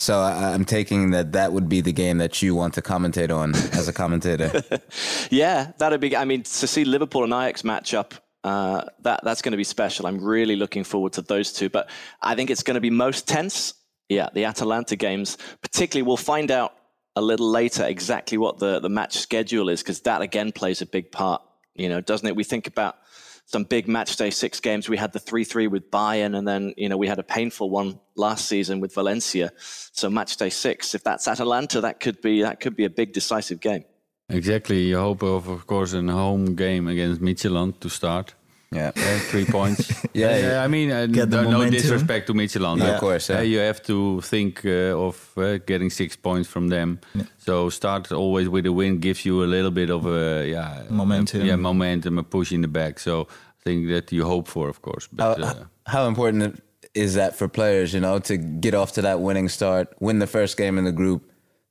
So 0.00 0.20
I'm 0.20 0.64
taking 0.64 1.10
that 1.12 1.32
that 1.32 1.52
would 1.52 1.68
be 1.68 1.80
the 1.80 1.92
game 1.92 2.18
that 2.18 2.42
you 2.42 2.56
want 2.56 2.74
to 2.74 2.82
commentate 2.82 3.30
on 3.30 3.54
as 3.54 3.86
a 3.86 3.92
commentator. 3.92 4.62
yeah, 5.30 5.72
that'd 5.78 6.00
be. 6.00 6.16
I 6.16 6.24
mean, 6.24 6.42
to 6.42 6.66
see 6.66 6.84
Liverpool 6.84 7.24
and 7.24 7.32
Ajax 7.32 7.62
match 7.62 7.94
up, 7.94 8.14
uh, 8.42 8.82
that 9.02 9.20
that's 9.22 9.42
going 9.42 9.52
to 9.52 9.56
be 9.56 9.64
special. 9.64 10.06
I'm 10.06 10.22
really 10.22 10.56
looking 10.56 10.82
forward 10.82 11.12
to 11.14 11.22
those 11.22 11.52
two. 11.52 11.68
But 11.68 11.88
I 12.20 12.34
think 12.34 12.50
it's 12.50 12.62
going 12.62 12.74
to 12.74 12.80
be 12.80 12.90
most 12.90 13.28
tense 13.28 13.74
Yeah, 14.08 14.28
the 14.34 14.44
Atalanta 14.46 14.96
games, 14.96 15.38
particularly, 15.60 16.06
we'll 16.06 16.16
find 16.16 16.50
out 16.50 16.74
a 17.14 17.22
little 17.22 17.50
later 17.50 17.84
exactly 17.84 18.38
what 18.38 18.58
the, 18.58 18.80
the 18.80 18.88
match 18.88 19.18
schedule 19.18 19.68
is 19.68 19.82
because 19.82 20.00
that 20.02 20.22
again 20.22 20.52
plays 20.52 20.80
a 20.80 20.86
big 20.86 21.12
part, 21.12 21.42
you 21.74 21.88
know, 21.88 22.00
doesn't 22.00 22.26
it? 22.26 22.36
We 22.36 22.44
think 22.44 22.66
about 22.66 22.96
some 23.44 23.64
big 23.64 23.88
match 23.88 24.16
day 24.16 24.30
six 24.30 24.60
games. 24.60 24.88
We 24.88 24.96
had 24.96 25.12
the 25.12 25.18
3 25.18 25.44
3 25.44 25.66
with 25.66 25.90
Bayern, 25.90 26.36
and 26.36 26.46
then, 26.46 26.74
you 26.76 26.88
know, 26.88 26.96
we 26.96 27.06
had 27.06 27.18
a 27.18 27.22
painful 27.22 27.70
one 27.70 28.00
last 28.16 28.46
season 28.46 28.80
with 28.80 28.94
Valencia. 28.94 29.52
So 29.92 30.08
match 30.08 30.36
day 30.36 30.50
six, 30.50 30.94
if 30.94 31.04
that's 31.04 31.28
Atalanta, 31.28 31.80
that 31.82 32.00
could 32.00 32.20
be 32.20 32.42
that 32.42 32.60
could 32.60 32.76
be 32.76 32.84
a 32.84 32.90
big 32.90 33.12
decisive 33.12 33.60
game. 33.60 33.84
Exactly. 34.28 34.82
You 34.84 34.98
hope 34.98 35.22
of, 35.22 35.66
course, 35.66 35.92
a 35.92 36.02
home 36.02 36.54
game 36.54 36.88
against 36.88 37.20
Midtjylland 37.20 37.80
to 37.80 37.90
start. 37.90 38.34
Yeah. 38.72 38.90
Yeah, 38.96 39.18
three 39.30 39.44
points. 39.44 39.80
Yeah, 40.14 40.26
Uh, 40.34 40.38
yeah. 40.46 40.64
I 40.64 40.68
mean, 40.68 40.90
uh, 40.90 41.06
no, 41.06 41.42
no 41.50 41.70
disrespect 41.70 42.26
to 42.26 42.34
Midtjylland. 42.34 42.78
Yeah, 42.78 42.90
Uh, 42.90 42.94
of 42.94 43.00
course, 43.00 43.30
uh, 43.30 43.34
yeah. 43.34 43.42
you 43.52 43.58
have 43.60 43.80
to 43.82 44.20
think 44.20 44.64
uh, 44.64 45.06
of 45.06 45.16
uh, 45.36 45.58
getting 45.66 45.90
six 45.90 46.16
points 46.16 46.48
from 46.48 46.68
them. 46.68 46.98
So 47.38 47.70
start 47.70 48.12
always 48.12 48.48
with 48.48 48.66
a 48.66 48.72
win 48.72 48.98
gives 49.00 49.24
you 49.24 49.42
a 49.44 49.46
little 49.56 49.70
bit 49.70 49.90
of 49.90 50.06
a 50.06 50.46
yeah 50.48 50.82
Momentum. 50.90 51.40
a, 51.42 51.44
yeah, 51.44 51.56
momentum, 51.58 52.18
a 52.18 52.22
push 52.22 52.52
in 52.52 52.60
the 52.62 52.68
back. 52.68 52.98
So 53.00 53.20
I 53.20 53.62
think 53.64 53.88
that 53.88 54.10
you 54.12 54.24
hope 54.26 54.48
for, 54.48 54.68
of 54.68 54.80
course. 54.80 55.08
But 55.12 55.38
How, 55.38 55.44
uh, 55.44 55.54
how 55.86 56.06
important 56.08 56.62
is 56.94 57.14
that 57.14 57.34
for 57.36 57.48
players, 57.48 57.92
you 57.92 58.00
know, 58.00 58.18
to 58.20 58.36
get 58.60 58.74
off 58.74 58.92
to 58.92 59.02
that 59.02 59.18
winning 59.20 59.48
start, 59.50 59.86
win 60.00 60.18
the 60.18 60.26
first 60.26 60.56
game 60.58 60.78
in 60.78 60.84
the 60.84 60.92
group? 60.92 61.20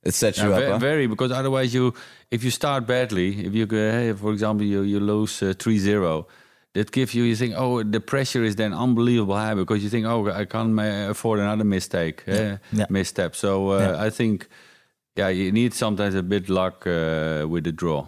It 0.04 0.14
sets 0.14 0.38
you 0.38 0.48
Yeah, 0.50 0.58
up. 0.58 0.72
huh? 0.72 0.78
very 0.78 1.06
because 1.06 1.30
otherwise 1.40 1.72
you 1.78 1.92
if 2.30 2.42
you 2.42 2.50
start 2.50 2.86
badly 2.86 3.28
if 3.46 3.54
you 3.54 3.66
go 3.66 3.76
hey, 3.76 4.12
for 4.14 4.32
example 4.32 4.66
you 4.66 4.82
you 4.82 4.98
lose 5.00 5.42
uh, 5.46 5.54
3-0 5.54 6.24
that 6.74 6.90
gives 6.90 7.14
you 7.14 7.24
you 7.24 7.36
think 7.36 7.54
oh 7.56 7.82
the 7.82 8.00
pressure 8.00 8.42
is 8.44 8.54
then 8.56 8.72
unbelievable 8.72 9.34
high 9.36 9.54
because 9.54 9.82
you 9.84 9.90
think 9.90 10.06
oh 10.06 10.30
I 10.30 10.44
can't 10.46 10.78
afford 11.10 11.38
another 11.40 11.64
mistake 11.64 12.22
eh, 12.26 12.56
Yeah. 12.72 12.86
misstep 12.88 13.34
so 13.34 13.50
uh, 13.72 13.78
Yeah. 13.80 14.06
I 14.06 14.10
think 14.10 14.46
yeah 15.16 15.28
you 15.28 15.52
need 15.52 15.74
sometimes 15.74 16.14
a 16.14 16.22
bit 16.22 16.48
luck 16.48 16.86
uh, 16.86 17.46
with 17.52 17.64
the 17.64 17.72
draw 17.72 18.06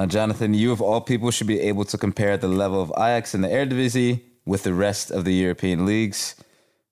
Now, 0.00 0.06
Jonathan, 0.06 0.54
you 0.54 0.70
of 0.72 0.80
all 0.80 1.00
people 1.00 1.30
should 1.32 1.48
be 1.48 1.60
able 1.70 1.84
to 1.92 1.98
compare 1.98 2.36
the 2.38 2.46
level 2.62 2.80
of 2.80 2.90
Ajax 2.96 3.34
in 3.34 3.40
the 3.42 3.48
Eredivisie 3.48 4.20
with 4.46 4.62
the 4.62 4.72
rest 4.72 5.10
of 5.10 5.24
the 5.24 5.34
European 5.44 5.78
leagues. 5.86 6.36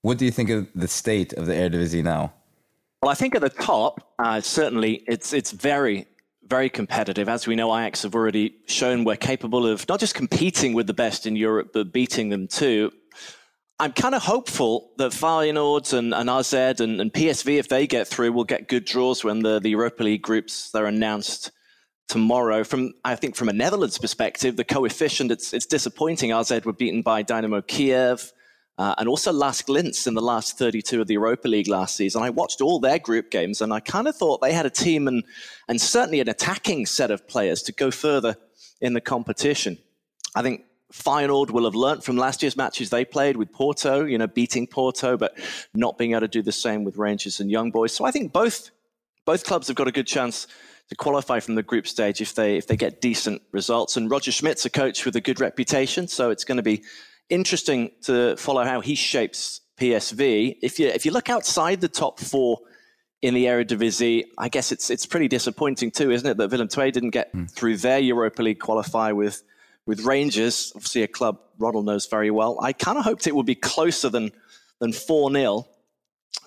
What 0.02 0.18
do 0.18 0.24
you 0.24 0.32
think 0.32 0.50
of 0.50 0.66
the 0.74 0.88
state 0.88 1.32
of 1.38 1.46
the 1.46 1.52
Eredivisie 1.54 2.02
now? 2.02 2.32
Well, 3.02 3.12
I 3.12 3.14
think 3.20 3.34
at 3.36 3.42
the 3.42 3.54
top, 3.74 3.92
uh, 4.18 4.40
certainly 4.40 4.92
it's 5.06 5.32
it's 5.32 5.52
very 5.52 6.06
very 6.48 6.70
competitive. 6.70 7.28
As 7.28 7.46
we 7.46 7.56
know, 7.56 7.76
Ajax 7.76 8.02
have 8.02 8.14
already 8.14 8.56
shown 8.66 9.04
we're 9.04 9.16
capable 9.16 9.66
of 9.66 9.88
not 9.88 10.00
just 10.00 10.14
competing 10.14 10.74
with 10.74 10.86
the 10.86 10.94
best 10.94 11.26
in 11.26 11.36
Europe, 11.36 11.70
but 11.72 11.92
beating 11.92 12.28
them 12.28 12.48
too. 12.48 12.92
I'm 13.78 13.92
kind 13.92 14.14
of 14.14 14.22
hopeful 14.22 14.92
that 14.96 15.12
Feyenoord 15.12 15.92
and, 15.92 16.14
and 16.14 16.30
AZ 16.30 16.54
and, 16.54 17.00
and 17.00 17.12
PSV, 17.12 17.58
if 17.58 17.68
they 17.68 17.86
get 17.86 18.08
through, 18.08 18.32
will 18.32 18.44
get 18.44 18.68
good 18.68 18.86
draws 18.86 19.22
when 19.22 19.40
the, 19.40 19.60
the 19.60 19.68
Europa 19.70 20.02
League 20.02 20.22
groups 20.22 20.70
they're 20.70 20.86
announced 20.86 21.50
tomorrow. 22.08 22.64
From 22.64 22.94
I 23.04 23.16
think 23.16 23.36
from 23.36 23.50
a 23.50 23.52
Netherlands 23.52 23.98
perspective, 23.98 24.56
the 24.56 24.64
coefficient 24.64 25.30
it's 25.30 25.52
it's 25.52 25.66
disappointing. 25.66 26.32
AZ 26.32 26.52
were 26.64 26.72
beaten 26.72 27.02
by 27.02 27.22
Dynamo 27.22 27.60
Kiev. 27.60 28.32
Uh, 28.78 28.94
and 28.98 29.08
also 29.08 29.32
LASK 29.32 29.68
Linz 29.70 30.06
in 30.06 30.14
the 30.14 30.20
last 30.20 30.58
32 30.58 31.00
of 31.00 31.06
the 31.06 31.14
Europa 31.14 31.48
League 31.48 31.68
last 31.68 31.96
season. 31.96 32.22
I 32.22 32.28
watched 32.28 32.60
all 32.60 32.78
their 32.78 32.98
group 32.98 33.30
games 33.30 33.62
and 33.62 33.72
I 33.72 33.80
kind 33.80 34.06
of 34.06 34.14
thought 34.14 34.42
they 34.42 34.52
had 34.52 34.66
a 34.66 34.70
team 34.70 35.08
and, 35.08 35.24
and 35.66 35.80
certainly 35.80 36.20
an 36.20 36.28
attacking 36.28 36.84
set 36.84 37.10
of 37.10 37.26
players 37.26 37.62
to 37.62 37.72
go 37.72 37.90
further 37.90 38.36
in 38.82 38.92
the 38.92 39.00
competition. 39.00 39.78
I 40.34 40.42
think 40.42 40.64
Feyenoord 40.92 41.50
will 41.50 41.64
have 41.64 41.74
learnt 41.74 42.04
from 42.04 42.16
last 42.16 42.42
year's 42.42 42.56
matches 42.56 42.90
they 42.90 43.04
played 43.04 43.36
with 43.36 43.50
Porto, 43.50 44.04
you 44.04 44.18
know, 44.18 44.26
beating 44.26 44.66
Porto, 44.66 45.16
but 45.16 45.36
not 45.74 45.98
being 45.98 46.12
able 46.12 46.20
to 46.20 46.28
do 46.28 46.42
the 46.42 46.52
same 46.52 46.84
with 46.84 46.96
Rangers 46.96 47.40
and 47.40 47.50
Young 47.50 47.70
Boys. 47.70 47.92
So 47.92 48.04
I 48.04 48.10
think 48.10 48.32
both 48.32 48.70
both 49.24 49.44
clubs 49.44 49.66
have 49.66 49.76
got 49.76 49.88
a 49.88 49.92
good 49.92 50.06
chance 50.06 50.46
to 50.88 50.94
qualify 50.94 51.40
from 51.40 51.56
the 51.56 51.62
group 51.62 51.88
stage 51.88 52.20
if 52.20 52.34
they 52.34 52.56
if 52.56 52.66
they 52.66 52.76
get 52.76 53.00
decent 53.00 53.42
results. 53.50 53.96
And 53.96 54.10
Roger 54.10 54.30
Schmidt's 54.30 54.64
a 54.64 54.70
coach 54.70 55.04
with 55.04 55.16
a 55.16 55.20
good 55.20 55.40
reputation, 55.40 56.06
so 56.06 56.30
it's 56.30 56.44
going 56.44 56.58
to 56.58 56.62
be 56.62 56.84
interesting 57.28 57.90
to 58.02 58.36
follow 58.36 58.64
how 58.64 58.80
he 58.80 58.94
shapes 58.94 59.60
PSV. 59.78 60.58
If 60.62 60.78
you 60.78 60.88
if 60.88 61.04
you 61.04 61.12
look 61.12 61.28
outside 61.28 61.80
the 61.80 61.88
top 61.88 62.20
four 62.20 62.58
in 63.22 63.34
the 63.34 63.46
Eredivisie, 63.46 64.24
I 64.38 64.48
guess 64.48 64.72
it's 64.72 64.90
it's 64.90 65.06
pretty 65.06 65.28
disappointing 65.28 65.90
too, 65.90 66.10
isn't 66.10 66.28
it, 66.28 66.36
that 66.36 66.50
Willem 66.50 66.68
II 66.76 66.90
didn't 66.90 67.10
get 67.10 67.30
through 67.50 67.78
their 67.78 67.98
Europa 67.98 68.42
League 68.42 68.60
qualify 68.60 69.12
with 69.12 69.42
with 69.86 70.00
Rangers, 70.04 70.72
obviously 70.74 71.02
a 71.02 71.08
club 71.08 71.38
Ronald 71.58 71.86
knows 71.86 72.06
very 72.06 72.30
well. 72.30 72.58
I 72.60 72.72
kind 72.72 72.98
of 72.98 73.04
hoped 73.04 73.26
it 73.26 73.34
would 73.34 73.46
be 73.46 73.54
closer 73.54 74.08
than 74.08 74.32
than 74.80 74.92
four 74.92 75.30
0 75.30 75.66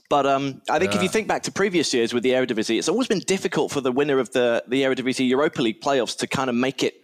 but 0.09 0.25
um, 0.25 0.61
I 0.69 0.79
think 0.79 0.95
if 0.95 1.03
you 1.03 1.09
think 1.09 1.27
back 1.27 1.43
to 1.43 1.51
previous 1.51 1.93
years 1.93 2.15
with 2.15 2.23
the 2.23 2.31
Eredivisie, 2.31 2.79
it's 2.79 2.89
always 2.89 3.07
been 3.07 3.19
difficult 3.19 3.71
for 3.71 3.79
the 3.79 3.91
winner 3.91 4.17
of 4.17 4.31
the 4.31 4.63
the 4.67 4.81
Eredivisie 4.81 5.27
Europa 5.27 5.61
League 5.61 5.81
playoffs 5.81 6.17
to 6.17 6.27
kind 6.27 6.49
of 6.49 6.55
make 6.55 6.81
it 6.81 7.01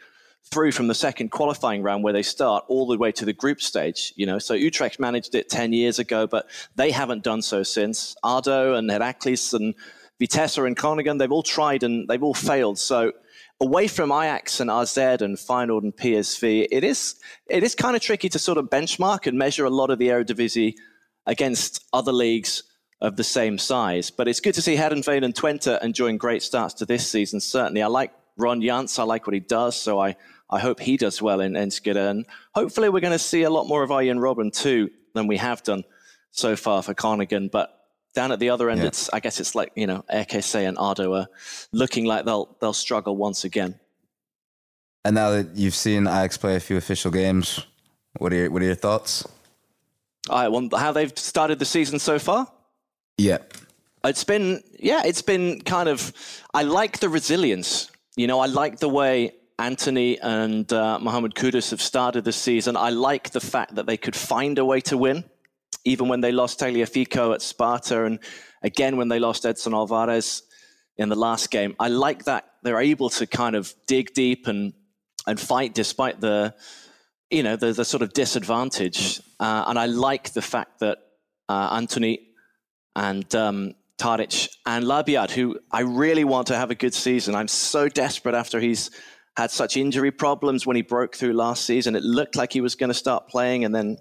through 0.51 0.71
from 0.71 0.87
the 0.87 0.95
second 0.95 1.31
qualifying 1.31 1.81
round 1.81 2.03
where 2.03 2.13
they 2.13 2.21
start 2.23 2.63
all 2.67 2.87
the 2.87 2.97
way 2.97 3.11
to 3.11 3.25
the 3.25 3.33
group 3.33 3.61
stage. 3.61 4.13
You 4.15 4.25
know, 4.25 4.39
so 4.39 4.53
Utrecht 4.53 4.99
managed 4.99 5.35
it 5.35 5.49
ten 5.49 5.73
years 5.73 5.99
ago, 5.99 6.27
but 6.27 6.47
they 6.75 6.91
haven't 6.91 7.23
done 7.23 7.41
so 7.41 7.63
since. 7.63 8.15
ADO 8.23 8.75
and 8.75 8.89
Heracles 8.89 9.53
and 9.53 9.75
Vitesse 10.19 10.57
and 10.57 10.75
Groningen, 10.75 11.17
they've 11.17 11.31
all 11.31 11.43
tried 11.43 11.83
and 11.83 12.07
they've 12.07 12.23
all 12.23 12.33
failed. 12.33 12.79
So 12.79 13.11
away 13.59 13.87
from 13.87 14.11
Ajax 14.11 14.59
and 14.59 14.69
AZ 14.69 14.97
and 14.97 15.37
Feyenoord 15.37 15.83
and 15.83 15.95
PSV, 15.95 16.67
it 16.71 16.83
is 16.83 17.15
it 17.49 17.63
is 17.63 17.75
kind 17.75 17.95
of 17.95 18.01
tricky 18.01 18.29
to 18.29 18.39
sort 18.39 18.57
of 18.57 18.69
benchmark 18.69 19.27
and 19.27 19.37
measure 19.37 19.65
a 19.65 19.69
lot 19.69 19.89
of 19.89 19.99
the 19.99 20.09
Eredivisie 20.09 20.75
against 21.25 21.83
other 21.91 22.11
leagues 22.11 22.63
of 23.01 23.17
the 23.17 23.23
same 23.23 23.57
size. 23.57 24.09
But 24.09 24.27
it's 24.27 24.39
good 24.39 24.55
to 24.55 24.61
see 24.61 24.75
Heerenveen 24.75 25.23
and 25.23 25.33
Twente 25.33 25.81
enjoying 25.83 26.17
great 26.17 26.43
starts 26.43 26.73
to 26.75 26.85
this 26.85 27.09
season. 27.09 27.39
Certainly, 27.39 27.81
I 27.81 27.87
like 27.87 28.11
Ron 28.37 28.61
Jans. 28.61 28.97
I 28.99 29.03
like 29.03 29.27
what 29.27 29.33
he 29.33 29.39
does. 29.39 29.75
So 29.75 29.99
I, 29.99 30.15
I 30.49 30.59
hope 30.59 30.79
he 30.79 30.97
does 30.97 31.21
well 31.21 31.41
in 31.41 31.55
Enschede. 31.55 31.97
And 31.97 32.25
hopefully, 32.53 32.89
we're 32.89 32.99
going 32.99 33.13
to 33.13 33.19
see 33.19 33.43
a 33.43 33.49
lot 33.49 33.67
more 33.67 33.83
of 33.83 33.91
Ian 33.91 34.19
Robin 34.19 34.51
too 34.51 34.89
than 35.13 35.27
we 35.27 35.37
have 35.37 35.63
done 35.63 35.83
so 36.31 36.55
far 36.55 36.83
for 36.83 36.93
Carnigan. 36.93 37.47
But 37.47 37.71
down 38.13 38.31
at 38.31 38.39
the 38.39 38.49
other 38.49 38.69
end, 38.69 38.81
Yeah. 38.81 38.87
it's 38.87 39.09
I 39.11 39.19
guess 39.19 39.39
it's 39.39 39.55
like 39.55 39.71
you 39.75 39.87
know 39.87 40.03
RKC 40.11 40.67
and 40.67 40.77
ADO 40.77 41.13
are 41.13 41.27
looking 41.71 42.05
like 42.05 42.25
they'll 42.25 42.55
they'll 42.61 42.73
struggle 42.73 43.15
once 43.15 43.43
again. 43.43 43.79
And 45.03 45.13
now 45.15 45.29
that 45.31 45.55
you've 45.55 45.75
seen 45.75 46.07
Ajax 46.07 46.37
play 46.37 46.55
a 46.55 46.59
few 46.59 46.77
official 46.77 47.11
games, 47.11 47.65
what 48.17 48.33
are 48.33 48.37
your, 48.37 48.49
what 48.51 48.61
are 48.63 48.65
your 48.65 48.75
thoughts? 48.75 49.27
All 50.29 50.37
right, 50.39 50.47
well, 50.47 50.67
how 50.79 50.91
they've 50.91 51.15
started 51.15 51.59
the 51.59 51.65
season 51.65 51.99
so 51.99 52.17
far? 52.17 52.47
Yeah. 53.17 53.37
It's 54.03 54.23
been, 54.23 54.63
yeah, 54.79 55.03
it's 55.05 55.21
been 55.21 55.61
kind 55.61 55.87
of. 55.89 56.11
I 56.55 56.63
like 56.63 56.99
the 56.99 57.09
resilience. 57.09 57.91
You 58.15 58.25
know, 58.25 58.39
I 58.39 58.47
like 58.47 58.79
the 58.79 58.89
way 58.89 59.33
Antony 59.57 60.19
and 60.19 60.71
uh, 60.73 60.99
Mohamed 60.99 61.33
Kudus 61.33 61.71
have 61.71 61.81
started 61.81 62.25
the 62.25 62.33
season. 62.33 62.75
I 62.75 62.89
like 62.89 63.29
the 63.31 63.39
fact 63.39 63.75
that 63.75 63.85
they 63.85 63.97
could 63.97 64.15
find 64.15 64.57
a 64.59 64.65
way 64.65 64.81
to 64.81 64.97
win, 64.97 65.23
even 65.85 66.09
when 66.09 66.21
they 66.21 66.31
lost 66.31 66.59
Tagliafico 66.59 67.33
at 67.33 67.41
Sparta, 67.41 68.03
and 68.03 68.19
again 68.63 68.97
when 68.97 69.07
they 69.07 69.19
lost 69.19 69.45
Edson 69.45 69.73
Alvarez 69.73 70.43
in 70.97 71.09
the 71.09 71.15
last 71.15 71.51
game. 71.51 71.75
I 71.79 71.87
like 71.87 72.25
that 72.25 72.49
they're 72.63 72.81
able 72.81 73.09
to 73.11 73.27
kind 73.27 73.55
of 73.55 73.73
dig 73.87 74.13
deep 74.13 74.47
and 74.47 74.73
and 75.27 75.39
fight 75.39 75.73
despite 75.73 76.21
the, 76.21 76.53
you 77.29 77.43
know, 77.43 77.55
the 77.55 77.71
the 77.71 77.85
sort 77.85 78.03
of 78.03 78.13
disadvantage. 78.13 79.21
Uh, 79.39 79.65
and 79.67 79.79
I 79.79 79.85
like 79.85 80.33
the 80.33 80.41
fact 80.41 80.79
that 80.79 80.99
uh, 81.47 81.69
Antony 81.71 82.19
and 82.95 83.33
um, 83.35 83.75
Tadic 83.97 84.49
and 84.65 84.85
Labyad, 84.85 85.31
who 85.31 85.59
I 85.71 85.81
really 85.81 86.23
want 86.23 86.47
to 86.47 86.57
have 86.57 86.71
a 86.71 86.75
good 86.75 86.93
season. 86.93 87.35
I'm 87.35 87.47
so 87.47 87.87
desperate 87.87 88.35
after 88.35 88.59
he's 88.59 88.91
had 89.37 89.51
such 89.51 89.77
injury 89.77 90.11
problems 90.11 90.65
when 90.65 90.75
he 90.75 90.81
broke 90.81 91.15
through 91.15 91.33
last 91.33 91.65
season. 91.65 91.95
It 91.95 92.03
looked 92.03 92.35
like 92.35 92.53
he 92.53 92.61
was 92.61 92.75
going 92.75 92.89
to 92.89 92.93
start 92.93 93.27
playing, 93.27 93.65
and 93.65 93.75
then 93.75 93.97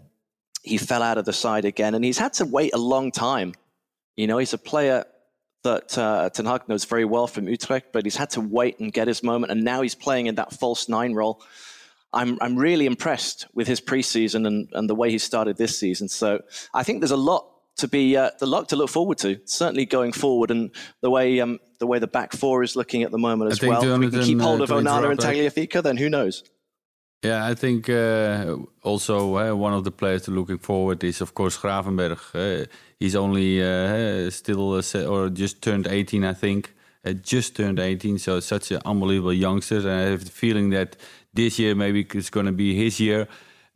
he 0.62 0.78
fell 0.78 1.02
out 1.02 1.18
of 1.18 1.24
the 1.24 1.32
side 1.32 1.64
again. 1.64 1.94
And 1.94 2.04
he's 2.04 2.18
had 2.18 2.32
to 2.34 2.44
wait 2.44 2.74
a 2.74 2.78
long 2.78 3.10
time. 3.10 3.54
You 4.16 4.26
know, 4.26 4.38
he's 4.38 4.52
a 4.52 4.58
player 4.58 5.04
that 5.64 5.96
uh, 5.98 6.30
Ten 6.30 6.46
Hag 6.46 6.68
knows 6.68 6.84
very 6.84 7.04
well 7.04 7.26
from 7.26 7.48
Utrecht, 7.48 7.92
but 7.92 8.04
he's 8.04 8.16
had 8.16 8.30
to 8.30 8.40
wait 8.40 8.78
and 8.78 8.92
get 8.92 9.08
his 9.08 9.22
moment. 9.22 9.50
And 9.50 9.64
now 9.64 9.82
he's 9.82 9.94
playing 9.94 10.26
in 10.26 10.36
that 10.36 10.52
false 10.52 10.88
nine 10.88 11.14
role. 11.14 11.42
I'm, 12.12 12.38
I'm 12.40 12.56
really 12.56 12.86
impressed 12.86 13.46
with 13.54 13.66
his 13.66 13.80
preseason 13.80 14.46
and, 14.46 14.68
and 14.72 14.88
the 14.88 14.94
way 14.94 15.10
he 15.10 15.18
started 15.18 15.56
this 15.56 15.78
season. 15.78 16.08
So 16.08 16.40
I 16.72 16.84
think 16.84 17.00
there's 17.00 17.10
a 17.10 17.16
lot 17.16 17.53
to 17.76 17.88
be 17.88 18.16
uh, 18.16 18.30
the 18.38 18.46
luck 18.46 18.68
to 18.68 18.76
look 18.76 18.90
forward 18.90 19.18
to. 19.18 19.40
Certainly 19.46 19.86
going 19.86 20.12
forward, 20.12 20.50
and 20.50 20.70
the 21.00 21.10
way 21.10 21.40
um, 21.40 21.58
the 21.78 21.86
way 21.86 21.98
the 21.98 22.06
back 22.06 22.32
four 22.32 22.62
is 22.62 22.76
looking 22.76 23.02
at 23.02 23.10
the 23.10 23.18
moment 23.18 23.52
as 23.52 23.62
well. 23.62 23.82
If 23.82 23.98
we 23.98 24.10
can 24.10 24.22
keep 24.22 24.40
hold 24.40 24.60
uh, 24.60 24.64
of 24.64 24.70
Onana 24.70 25.10
and 25.10 25.18
Tagliafico, 25.18 25.82
then 25.82 25.96
who 25.96 26.08
knows? 26.08 26.44
Yeah, 27.24 27.46
I 27.46 27.54
think 27.54 27.88
uh, 27.88 28.56
also 28.82 29.36
uh, 29.38 29.54
one 29.54 29.72
of 29.72 29.84
the 29.84 29.90
players 29.90 30.22
to 30.22 30.30
looking 30.30 30.58
forward 30.58 31.02
is 31.02 31.22
of 31.22 31.34
course 31.34 31.56
Gravenberg. 31.56 32.18
Uh, 32.34 32.66
he's 33.00 33.16
only 33.16 33.62
uh, 33.62 34.28
still 34.30 34.74
uh, 34.74 35.04
or 35.06 35.30
just 35.30 35.62
turned 35.62 35.86
18, 35.86 36.24
I 36.24 36.34
think. 36.34 36.74
Just 37.22 37.56
turned 37.56 37.78
18, 37.78 38.18
so 38.18 38.40
such 38.40 38.70
an 38.70 38.80
unbelievable 38.84 39.32
youngster. 39.32 39.78
And 39.78 39.90
I 39.90 40.00
have 40.10 40.24
the 40.24 40.30
feeling 40.30 40.70
that 40.70 40.96
this 41.34 41.58
year 41.58 41.74
maybe 41.74 42.06
it's 42.14 42.30
going 42.30 42.46
to 42.46 42.52
be 42.52 42.74
his 42.74 42.98
year. 43.00 43.26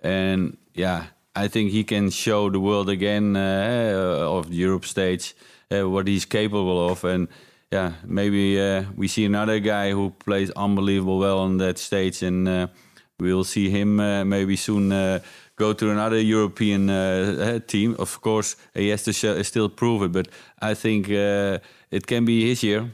And 0.01 0.57
yeah, 0.75 1.07
I 1.39 1.47
think 1.47 1.71
he 1.71 1.85
can 1.85 2.11
show 2.11 2.51
the 2.51 2.59
world 2.59 2.89
again 2.89 3.37
uh, 3.37 4.27
of 4.27 4.49
the 4.51 4.57
Europe 4.57 4.85
stage 4.85 5.37
uh, 5.71 5.89
what 5.89 6.09
he's 6.09 6.25
capable 6.25 6.91
of, 6.91 7.05
and 7.05 7.29
yeah, 7.71 7.93
maybe 8.05 8.61
uh, 8.61 8.83
we 8.97 9.07
see 9.07 9.25
another 9.25 9.61
guy 9.61 9.93
who 9.93 10.11
plays 10.11 10.51
unbelievable 10.57 11.19
well 11.19 11.39
on 11.39 11.59
that 11.59 11.79
stage, 11.79 12.25
and 12.25 12.49
uh, 12.49 12.67
we'll 13.21 13.45
see 13.45 13.71
him 13.71 14.01
uh, 14.01 14.25
maybe 14.25 14.57
soon 14.57 14.91
uh, 14.91 15.21
go 15.55 15.73
to 15.73 15.91
another 15.93 16.21
European 16.21 16.91
uh, 16.91 17.61
team. 17.69 17.95
Of 18.01 18.21
course, 18.21 18.57
he 18.75 18.89
has 18.89 19.05
to 19.05 19.45
still 19.45 19.69
prove 19.69 20.03
it, 20.03 20.13
but 20.13 20.27
I 20.61 20.75
think 20.75 21.09
it 21.09 22.07
can 22.07 22.25
be 22.25 22.49
his 22.49 22.65
year. 22.65 22.91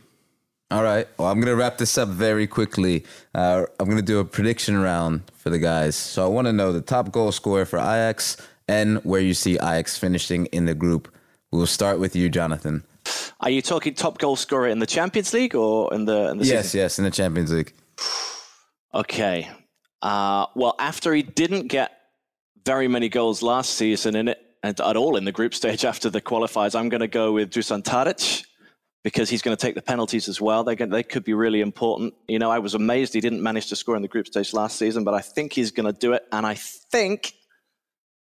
All 0.70 0.82
right. 0.82 1.06
Well, 1.18 1.28
I'm 1.28 1.36
going 1.40 1.48
to 1.52 1.56
wrap 1.56 1.78
this 1.78 1.96
up 1.98 2.08
very 2.08 2.46
quickly. 2.46 3.04
Uh, 3.34 3.66
I'm 3.78 3.86
going 3.86 3.98
to 3.98 4.02
do 4.02 4.18
a 4.18 4.24
prediction 4.24 4.76
round 4.80 5.22
for 5.34 5.50
the 5.50 5.58
guys. 5.58 5.94
So 5.94 6.24
I 6.24 6.28
want 6.28 6.46
to 6.46 6.52
know 6.52 6.72
the 6.72 6.80
top 6.80 7.12
goal 7.12 7.32
scorer 7.32 7.64
for 7.64 7.78
Ajax 7.78 8.36
and 8.66 8.98
where 9.04 9.20
you 9.20 9.34
see 9.34 9.54
Ajax 9.54 9.98
finishing 9.98 10.46
in 10.46 10.64
the 10.64 10.74
group. 10.74 11.14
We'll 11.52 11.66
start 11.66 12.00
with 12.00 12.16
you, 12.16 12.28
Jonathan. 12.28 12.82
Are 13.40 13.50
you 13.50 13.60
talking 13.62 13.94
top 13.94 14.18
goal 14.18 14.36
scorer 14.36 14.68
in 14.68 14.78
the 14.78 14.86
Champions 14.86 15.32
League 15.34 15.54
or 15.54 15.92
in 15.92 16.06
the 16.06 16.30
in 16.30 16.38
the 16.38 16.44
Yes, 16.46 16.66
season? 16.66 16.80
yes, 16.80 16.98
in 16.98 17.04
the 17.04 17.10
Champions 17.10 17.52
League. 17.52 17.72
Okay. 18.94 19.48
Uh, 20.02 20.46
well, 20.54 20.74
after 20.78 21.12
he 21.14 21.22
didn't 21.22 21.68
get 21.68 21.92
very 22.64 22.88
many 22.88 23.08
goals 23.08 23.42
last 23.42 23.74
season 23.74 24.16
in 24.16 24.28
it 24.28 24.40
and 24.62 24.80
at 24.80 24.96
all 24.96 25.16
in 25.16 25.24
the 25.24 25.32
group 25.32 25.54
stage 25.54 25.84
after 25.92 26.08
the 26.10 26.20
qualifiers, 26.22 26.74
I'm 26.78 26.88
going 26.88 27.00
to 27.02 27.06
go 27.08 27.32
with 27.32 27.50
Dusan 27.50 27.82
Tadic 27.82 28.44
because 29.04 29.30
he's 29.30 29.42
going 29.42 29.56
to 29.56 29.60
take 29.60 29.76
the 29.76 29.82
penalties 29.82 30.28
as 30.28 30.40
well. 30.40 30.64
They 30.64 30.74
they 30.74 31.04
could 31.04 31.22
be 31.22 31.34
really 31.34 31.60
important. 31.60 32.14
You 32.26 32.40
know, 32.40 32.50
I 32.50 32.58
was 32.58 32.74
amazed 32.74 33.14
he 33.14 33.20
didn't 33.20 33.42
manage 33.42 33.68
to 33.68 33.76
score 33.76 33.94
in 33.94 34.02
the 34.02 34.08
group 34.08 34.26
stage 34.26 34.52
last 34.52 34.76
season, 34.76 35.04
but 35.04 35.14
I 35.14 35.20
think 35.20 35.52
he's 35.52 35.70
going 35.70 35.86
to 35.86 35.98
do 36.06 36.14
it, 36.14 36.24
and 36.32 36.44
I 36.44 36.54
think 36.54 37.34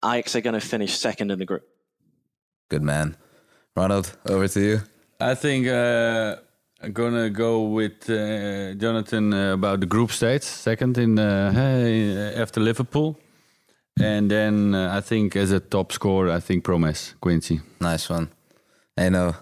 Ajax 0.04 0.36
are 0.36 0.42
going 0.42 0.60
to 0.60 0.66
finish 0.66 0.96
second 0.96 1.32
in 1.32 1.38
the 1.40 1.46
group. 1.46 1.66
Good 2.68 2.82
man. 2.82 3.16
Ronald, 3.74 4.16
over 4.28 4.46
to 4.48 4.60
you. 4.60 4.80
I 5.20 5.34
think 5.34 5.66
uh, 5.66 6.36
I'm 6.82 6.92
gonna 6.92 7.30
go 7.30 7.62
with 7.62 8.08
uh, 8.10 8.74
Jonathan 8.74 9.32
uh, 9.32 9.54
about 9.54 9.80
the 9.80 9.86
group 9.86 10.10
stage, 10.12 10.42
second 10.42 10.98
in 10.98 11.18
uh, 11.18 12.34
after 12.36 12.60
Liverpool, 12.60 13.16
and 14.00 14.30
then 14.30 14.74
uh, 14.74 14.96
I 14.96 15.00
think 15.00 15.34
as 15.36 15.50
a 15.50 15.60
top 15.60 15.92
scorer, 15.92 16.30
I 16.30 16.40
think 16.40 16.64
Promes 16.64 17.14
Quincy. 17.20 17.60
Nice 17.80 18.08
one. 18.10 18.28
I 18.96 19.08
know. 19.08 19.34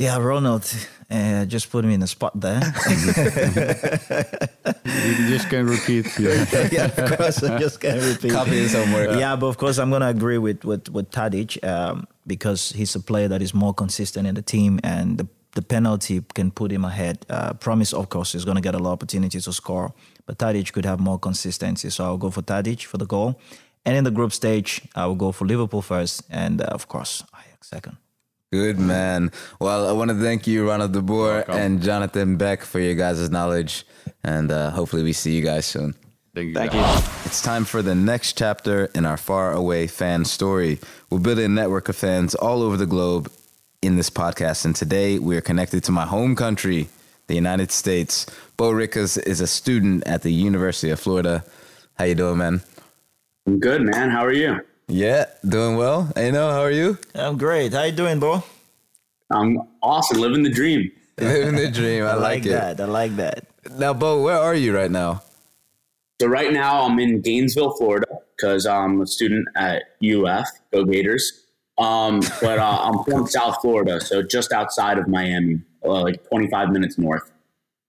Yeah, 0.00 0.16
Ronald, 0.16 0.64
uh, 1.10 1.44
just 1.44 1.70
put 1.70 1.84
me 1.84 1.92
in 1.92 2.00
the 2.00 2.06
spot 2.06 2.32
there. 2.40 2.62
You 4.82 5.28
just 5.28 5.50
can 5.50 5.66
repeat. 5.66 6.06
Yeah. 6.18 6.68
yeah, 6.72 6.86
of 6.86 7.18
course, 7.18 7.42
I 7.42 7.58
just 7.58 7.82
can't 7.82 8.00
repeat. 8.02 8.32
Copy 8.32 8.62
his 8.62 8.72
homework. 8.72 9.18
Yeah, 9.18 9.36
but 9.36 9.48
of 9.48 9.58
course, 9.58 9.76
I'm 9.78 9.90
going 9.90 10.00
to 10.00 10.08
agree 10.08 10.38
with 10.38 10.64
with 10.64 10.88
with 10.88 11.10
Tadic 11.10 11.62
um, 11.62 12.06
because 12.26 12.72
he's 12.72 12.94
a 12.94 13.00
player 13.00 13.28
that 13.28 13.42
is 13.42 13.52
more 13.52 13.74
consistent 13.74 14.26
in 14.26 14.34
the 14.34 14.42
team, 14.42 14.80
and 14.82 15.18
the 15.18 15.28
the 15.52 15.62
penalty 15.62 16.24
can 16.34 16.50
put 16.50 16.72
him 16.72 16.84
ahead. 16.86 17.26
Uh, 17.28 17.52
Promes, 17.52 17.92
of 17.92 18.08
course, 18.08 18.34
is 18.34 18.46
going 18.46 18.56
to 18.56 18.62
get 18.62 18.74
a 18.74 18.78
lot 18.78 18.92
of 18.92 18.94
opportunities 18.94 19.44
to 19.44 19.52
score, 19.52 19.92
but 20.24 20.38
Tadic 20.38 20.72
could 20.72 20.86
have 20.86 20.98
more 20.98 21.18
consistency. 21.18 21.90
So 21.90 22.04
I'll 22.04 22.16
go 22.16 22.30
for 22.30 22.42
Tadic 22.42 22.86
for 22.86 22.96
the 22.96 23.06
goal. 23.06 23.38
And 23.84 23.96
in 23.96 24.04
the 24.04 24.10
group 24.10 24.32
stage, 24.32 24.80
I 24.94 25.04
will 25.06 25.16
go 25.16 25.32
for 25.32 25.46
Liverpool 25.46 25.82
first, 25.82 26.22
and 26.30 26.62
uh, 26.62 26.64
of 26.74 26.86
course, 26.88 27.22
Ajax 27.34 27.68
second. 27.68 27.96
Good 28.52 28.80
man. 28.80 29.30
Well, 29.60 29.88
I 29.88 29.92
want 29.92 30.10
to 30.10 30.16
thank 30.16 30.48
you, 30.48 30.68
Ronald 30.68 30.92
de 30.92 31.00
Boer 31.00 31.44
and 31.48 31.80
Jonathan 31.80 32.36
Beck, 32.36 32.62
for 32.62 32.80
your 32.80 32.96
guys' 32.96 33.30
knowledge. 33.30 33.86
And 34.24 34.50
uh, 34.50 34.70
hopefully, 34.70 35.04
we 35.04 35.12
see 35.12 35.36
you 35.36 35.42
guys 35.42 35.66
soon. 35.66 35.94
Thank 36.34 36.48
you. 36.48 36.54
Thank 36.54 36.74
you. 36.74 36.82
It's 37.24 37.42
time 37.42 37.64
for 37.64 37.80
the 37.80 37.94
next 37.94 38.36
chapter 38.36 38.86
in 38.86 39.06
our 39.06 39.16
far 39.16 39.52
away 39.52 39.86
fan 39.86 40.24
story. 40.24 40.80
We're 41.10 41.20
building 41.20 41.44
a 41.44 41.48
network 41.48 41.88
of 41.88 41.94
fans 41.94 42.34
all 42.34 42.62
over 42.62 42.76
the 42.76 42.86
globe 42.86 43.30
in 43.82 43.94
this 43.94 44.10
podcast, 44.10 44.64
and 44.64 44.74
today 44.74 45.20
we 45.20 45.36
are 45.36 45.40
connected 45.40 45.84
to 45.84 45.92
my 45.92 46.04
home 46.04 46.34
country, 46.34 46.88
the 47.28 47.36
United 47.36 47.70
States. 47.70 48.26
Bo 48.56 48.72
Rickas 48.72 49.16
is 49.26 49.40
a 49.40 49.46
student 49.46 50.04
at 50.08 50.22
the 50.22 50.32
University 50.32 50.90
of 50.90 50.98
Florida. 50.98 51.44
How 51.94 52.04
you 52.04 52.16
doing, 52.16 52.38
man? 52.38 52.62
I'm 53.46 53.60
good, 53.60 53.82
man. 53.82 54.10
How 54.10 54.24
are 54.24 54.32
you? 54.32 54.60
Yeah, 54.90 55.26
doing 55.48 55.76
well. 55.76 56.10
Hey, 56.16 56.32
no, 56.32 56.50
how 56.50 56.62
are 56.62 56.70
you? 56.70 56.98
I'm 57.14 57.38
great. 57.38 57.72
How 57.72 57.84
you 57.84 57.92
doing, 57.92 58.18
bro? 58.18 58.42
I'm 59.30 59.58
awesome, 59.84 60.18
living 60.18 60.42
the 60.42 60.50
dream. 60.50 60.90
Living 61.20 61.54
the 61.54 61.70
dream. 61.70 62.04
I, 62.04 62.14
like, 62.14 62.44
it. 62.44 62.48
that. 62.48 62.80
I 62.80 62.86
like 62.86 63.14
that. 63.16 63.46
Now, 63.78 63.92
Bo, 63.92 64.22
where 64.22 64.38
are 64.38 64.54
you 64.54 64.74
right 64.74 64.90
now? 64.90 65.22
So 66.20 66.26
right 66.26 66.52
now 66.52 66.82
I'm 66.82 66.98
in 66.98 67.20
Gainesville, 67.20 67.76
Florida, 67.76 68.06
because 68.36 68.66
I'm 68.66 69.00
a 69.00 69.06
student 69.06 69.46
at 69.54 69.82
UF. 70.02 70.48
Go 70.72 70.84
Gators! 70.84 71.44
Um, 71.78 72.20
but 72.40 72.58
uh, 72.58 72.78
I'm 72.82 73.04
from 73.04 73.26
South 73.28 73.58
Florida, 73.60 74.00
so 74.00 74.22
just 74.22 74.50
outside 74.50 74.98
of 74.98 75.06
Miami, 75.06 75.60
uh, 75.84 76.00
like 76.00 76.26
25 76.28 76.70
minutes 76.70 76.98
north. 76.98 77.30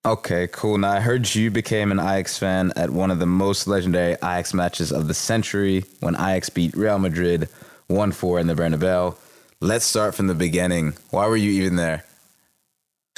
Okay, 0.04 0.48
cool. 0.48 0.80
Now, 0.80 0.94
I 0.94 1.00
heard 1.00 1.36
you 1.36 1.52
became 1.52 1.92
an 1.92 2.00
Ajax 2.00 2.36
fan 2.36 2.74
at 2.76 2.90
one 2.90 3.12
of 3.12 3.20
the 3.20 3.28
most 3.28 3.68
legendary 3.68 4.14
Ajax 4.14 4.52
matches 4.52 4.92
of 4.92 5.08
the 5.08 5.14
century 5.14 5.86
when 6.00 6.16
Ajax 6.16 6.50
beat 6.50 6.76
Real 6.76 6.98
Madrid 6.98 7.50
1 7.86 8.12
4 8.12 8.40
in 8.40 8.48
the 8.48 8.56
Bernabeu. 8.56 9.16
Let's 9.60 9.86
start 9.86 10.16
from 10.16 10.26
the 10.26 10.34
beginning. 10.34 10.94
Why 11.12 11.28
were 11.28 11.38
you 11.38 11.52
even 11.52 11.76
there? 11.76 12.04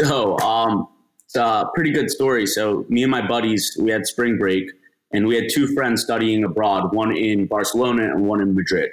So, 0.02 0.38
um, 0.40 0.90
it's 1.24 1.38
a 1.38 1.70
pretty 1.74 1.92
good 1.92 2.10
story. 2.10 2.46
So, 2.46 2.86
me 2.90 3.04
and 3.04 3.12
my 3.12 3.26
buddies, 3.26 3.78
we 3.80 3.90
had 3.90 4.06
spring 4.06 4.38
break, 4.38 4.70
and 5.14 5.26
we 5.26 5.36
had 5.36 5.46
two 5.50 5.74
friends 5.74 6.04
studying 6.04 6.44
abroad, 6.44 6.94
one 6.94 7.16
in 7.16 7.46
Barcelona 7.46 8.12
and 8.12 8.28
one 8.28 8.42
in 8.42 8.54
Madrid. 8.54 8.90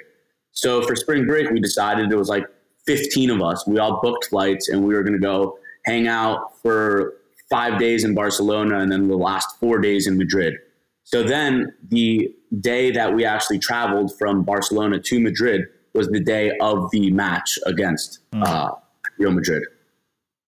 So, 0.53 0.81
for 0.81 0.95
spring 0.95 1.25
break, 1.25 1.49
we 1.49 1.59
decided 1.59 2.09
there 2.09 2.17
was 2.17 2.29
like 2.29 2.45
15 2.85 3.31
of 3.31 3.41
us. 3.41 3.67
We 3.67 3.79
all 3.79 3.99
booked 4.01 4.27
flights, 4.29 4.69
and 4.69 4.87
we 4.87 4.93
were 4.93 5.03
going 5.03 5.11
to 5.11 5.19
go 5.19 5.57
hang 5.83 6.07
out 6.07 6.57
for 6.61 7.15
five 7.51 7.77
days 7.77 8.03
in 8.03 8.15
Barcelona 8.15 8.79
and 8.79 8.91
then 8.91 9.07
the 9.07 9.17
last 9.17 9.59
four 9.59 9.77
days 9.79 10.07
in 10.07 10.17
Madrid. 10.17 10.55
So 11.03 11.21
then 11.21 11.73
the 11.89 12.33
day 12.59 12.91
that 12.91 13.13
we 13.13 13.25
actually 13.25 13.59
traveled 13.59 14.17
from 14.17 14.43
Barcelona 14.43 14.99
to 14.99 15.19
Madrid 15.19 15.65
was 15.93 16.07
the 16.07 16.21
day 16.21 16.51
of 16.61 16.89
the 16.91 17.11
match 17.11 17.59
against 17.65 18.19
uh, 18.33 18.71
Real 19.19 19.31
Madrid. 19.31 19.63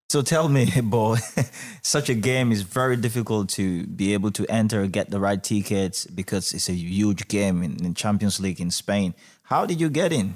So 0.09 0.21
tell 0.21 0.47
me, 0.47 0.69
boy, 0.83 1.17
such 1.81 2.09
a 2.09 2.13
game 2.13 2.51
is 2.51 2.61
very 2.61 2.95
difficult 2.95 3.49
to 3.49 3.85
be 3.87 4.13
able 4.13 4.31
to 4.31 4.45
enter, 4.47 4.87
get 4.87 5.09
the 5.09 5.19
right 5.19 5.43
tickets 5.43 6.05
because 6.05 6.53
it's 6.53 6.69
a 6.69 6.73
huge 6.73 7.27
game 7.27 7.63
in 7.63 7.77
the 7.77 7.93
Champions 7.93 8.39
League 8.39 8.61
in 8.61 8.71
Spain. 8.71 9.15
How 9.43 9.65
did 9.65 9.81
you 9.81 9.89
get 9.89 10.13
in? 10.13 10.35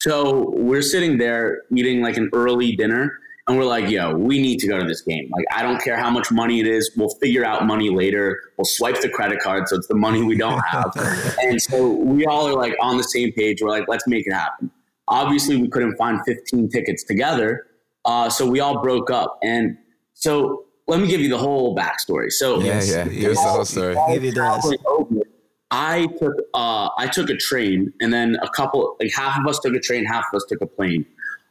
So 0.00 0.50
we're 0.50 0.82
sitting 0.82 1.18
there 1.18 1.62
eating 1.74 2.02
like 2.02 2.16
an 2.16 2.30
early 2.32 2.74
dinner, 2.74 3.18
and 3.46 3.58
we're 3.58 3.64
like, 3.64 3.90
yo, 3.90 4.14
we 4.16 4.40
need 4.40 4.58
to 4.60 4.66
go 4.66 4.78
to 4.78 4.86
this 4.86 5.02
game. 5.02 5.28
Like, 5.30 5.44
I 5.54 5.62
don't 5.62 5.82
care 5.82 5.98
how 5.98 6.08
much 6.10 6.30
money 6.30 6.60
it 6.60 6.66
is. 6.66 6.90
We'll 6.96 7.14
figure 7.20 7.44
out 7.44 7.66
money 7.66 7.90
later. 7.90 8.40
We'll 8.56 8.64
swipe 8.64 9.00
the 9.02 9.10
credit 9.10 9.40
card. 9.40 9.68
So 9.68 9.76
it's 9.76 9.86
the 9.86 9.94
money 9.94 10.22
we 10.22 10.36
don't 10.36 10.60
have. 10.60 10.92
and 11.42 11.60
so 11.60 11.88
we 11.88 12.24
all 12.24 12.48
are 12.48 12.54
like 12.54 12.74
on 12.80 12.96
the 12.96 13.04
same 13.04 13.32
page. 13.32 13.60
We're 13.60 13.68
like, 13.68 13.84
let's 13.86 14.06
make 14.06 14.26
it 14.26 14.32
happen. 14.32 14.70
Obviously, 15.08 15.56
we 15.56 15.68
couldn't 15.68 15.96
find 15.96 16.20
15 16.24 16.70
tickets 16.70 17.04
together. 17.04 17.66
Uh, 18.06 18.30
so 18.30 18.46
we 18.48 18.60
all 18.60 18.80
broke 18.82 19.10
up. 19.10 19.38
And 19.42 19.76
so 20.14 20.64
let 20.86 21.00
me 21.00 21.06
give 21.06 21.20
you 21.20 21.28
the 21.28 21.38
whole 21.38 21.76
backstory. 21.76 22.30
So 22.30 22.60
Yeah, 22.60 22.82
yeah. 22.82 23.04
Here's 23.04 23.36
the 23.36 23.42
whole 23.42 23.64
story. 23.66 23.96
Give 24.08 24.24
it 24.24 24.38
us. 24.38 24.72
I 25.70 26.06
took 26.18 26.34
uh, 26.54 26.88
I 26.96 27.08
took 27.08 27.30
a 27.30 27.36
train, 27.36 27.92
and 28.00 28.12
then 28.12 28.36
a 28.42 28.48
couple 28.48 28.96
like 29.00 29.12
half 29.12 29.40
of 29.40 29.46
us 29.46 29.58
took 29.58 29.74
a 29.74 29.80
train, 29.80 30.04
half 30.04 30.24
of 30.32 30.36
us 30.36 30.44
took 30.48 30.60
a 30.60 30.66
plane. 30.66 31.04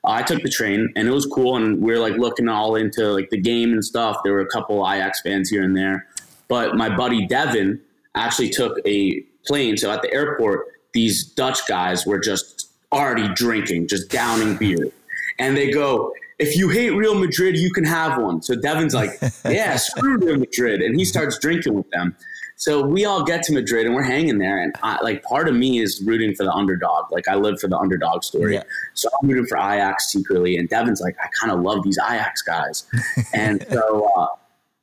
I 0.06 0.22
took 0.22 0.44
the 0.44 0.50
train, 0.50 0.92
and 0.96 1.08
it 1.08 1.12
was 1.12 1.26
cool, 1.26 1.56
and 1.56 1.82
we 1.82 1.94
were 1.94 2.00
like 2.00 2.18
looking 2.18 2.50
all 2.50 2.76
into 2.76 3.12
like 3.14 3.30
the 3.30 3.40
game 3.40 3.72
and 3.72 3.84
stuff. 3.84 4.18
There 4.24 4.34
were 4.34 4.42
a 4.42 4.48
couple 4.48 4.86
Ajax 4.88 5.22
fans 5.22 5.50
here 5.50 5.64
and 5.64 5.76
there, 5.76 6.08
but 6.48 6.76
my 6.76 6.94
buddy 6.94 7.26
Devin 7.26 7.80
actually 8.16 8.50
took 8.50 8.78
a 8.86 9.22
plane. 9.46 9.78
So 9.78 9.92
at 9.92 10.02
the 10.02 10.14
airport, 10.14 10.68
these 10.94 11.24
Dutch 11.24 11.66
guys 11.68 12.06
were 12.06 12.20
just 12.20 12.70
already 12.92 13.30
drinking, 13.34 13.88
just 13.88 14.10
downing 14.10 14.58
beer, 14.58 14.92
and 15.40 15.56
they 15.56 15.72
go. 15.72 16.14
If 16.40 16.58
you 16.58 16.68
hate 16.70 16.90
Real 16.90 17.14
Madrid, 17.18 17.56
you 17.58 17.72
can 17.72 17.86
have 17.86 18.20
one. 18.20 18.42
So 18.42 18.56
Devin's 18.56 18.94
like, 18.94 19.12
yeah, 19.46 19.78
screw 19.78 20.18
Real 20.18 20.38
Madrid. 20.38 20.82
And 20.82 20.98
he 20.98 21.06
starts 21.06 21.38
drinking 21.38 21.76
with 21.76 21.90
them. 21.92 22.18
So 22.56 22.82
we 22.86 23.04
all 23.06 23.24
get 23.24 23.44
to 23.44 23.54
Madrid 23.54 23.86
and 23.86 23.94
we're 23.96 24.04
hanging 24.04 24.38
there, 24.38 24.62
and 24.62 24.74
I, 24.84 25.02
like 25.04 25.24
part 25.24 25.48
of 25.50 25.56
me 25.56 25.80
is 25.80 26.02
rooting 26.06 26.34
for 26.36 26.44
the 26.44 26.52
underdog. 26.52 27.12
Like 27.12 27.28
I 27.28 27.36
live 27.36 27.60
for 27.60 27.68
the 27.68 27.78
underdog 27.78 28.24
story, 28.24 28.54
Yeah. 28.56 28.64
so 28.94 29.10
I'm 29.22 29.28
rooting 29.28 29.46
for 29.48 29.58
Ajax 29.58 30.12
secretly. 30.12 30.56
And 30.58 30.70
Devin's 30.70 31.02
like, 31.02 31.16
I 31.22 31.28
kind 31.40 31.52
of 31.52 31.62
love 31.62 31.84
these 31.84 31.98
Ajax 31.98 32.42
guys, 32.42 32.86
and 33.34 33.66
so 33.70 34.10
uh, 34.16 34.28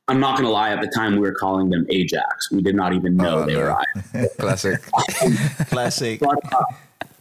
I'm 0.07 0.19
not 0.19 0.37
gonna 0.37 0.49
lie. 0.49 0.71
At 0.71 0.81
the 0.81 0.87
time, 0.87 1.13
we 1.13 1.19
were 1.21 1.33
calling 1.33 1.69
them 1.69 1.85
Ajax. 1.89 2.51
We 2.51 2.61
did 2.61 2.75
not 2.75 2.93
even 2.93 3.15
know 3.15 3.39
Oh, 3.39 3.45
they 3.45 3.53
no. 3.53 3.59
were 3.61 3.77
Ajax. 4.15 4.35
Classic. 4.37 4.81
Classic. 5.69 6.19
But, 6.19 6.37
uh, 6.53 6.63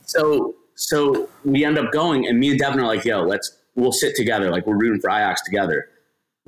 so 0.05 0.55
so 0.75 1.29
we 1.45 1.65
end 1.65 1.79
up 1.79 1.93
going, 1.93 2.27
and 2.27 2.39
me 2.41 2.51
and 2.51 2.59
Devin 2.59 2.81
are 2.81 2.87
like, 2.87 3.05
"Yo, 3.05 3.23
let's 3.23 3.57
we'll 3.77 3.93
sit 3.93 4.17
together. 4.17 4.51
Like 4.51 4.67
we're 4.67 4.77
rooting 4.77 5.01
for 5.01 5.11
Ajax 5.11 5.43
together." 5.43 5.89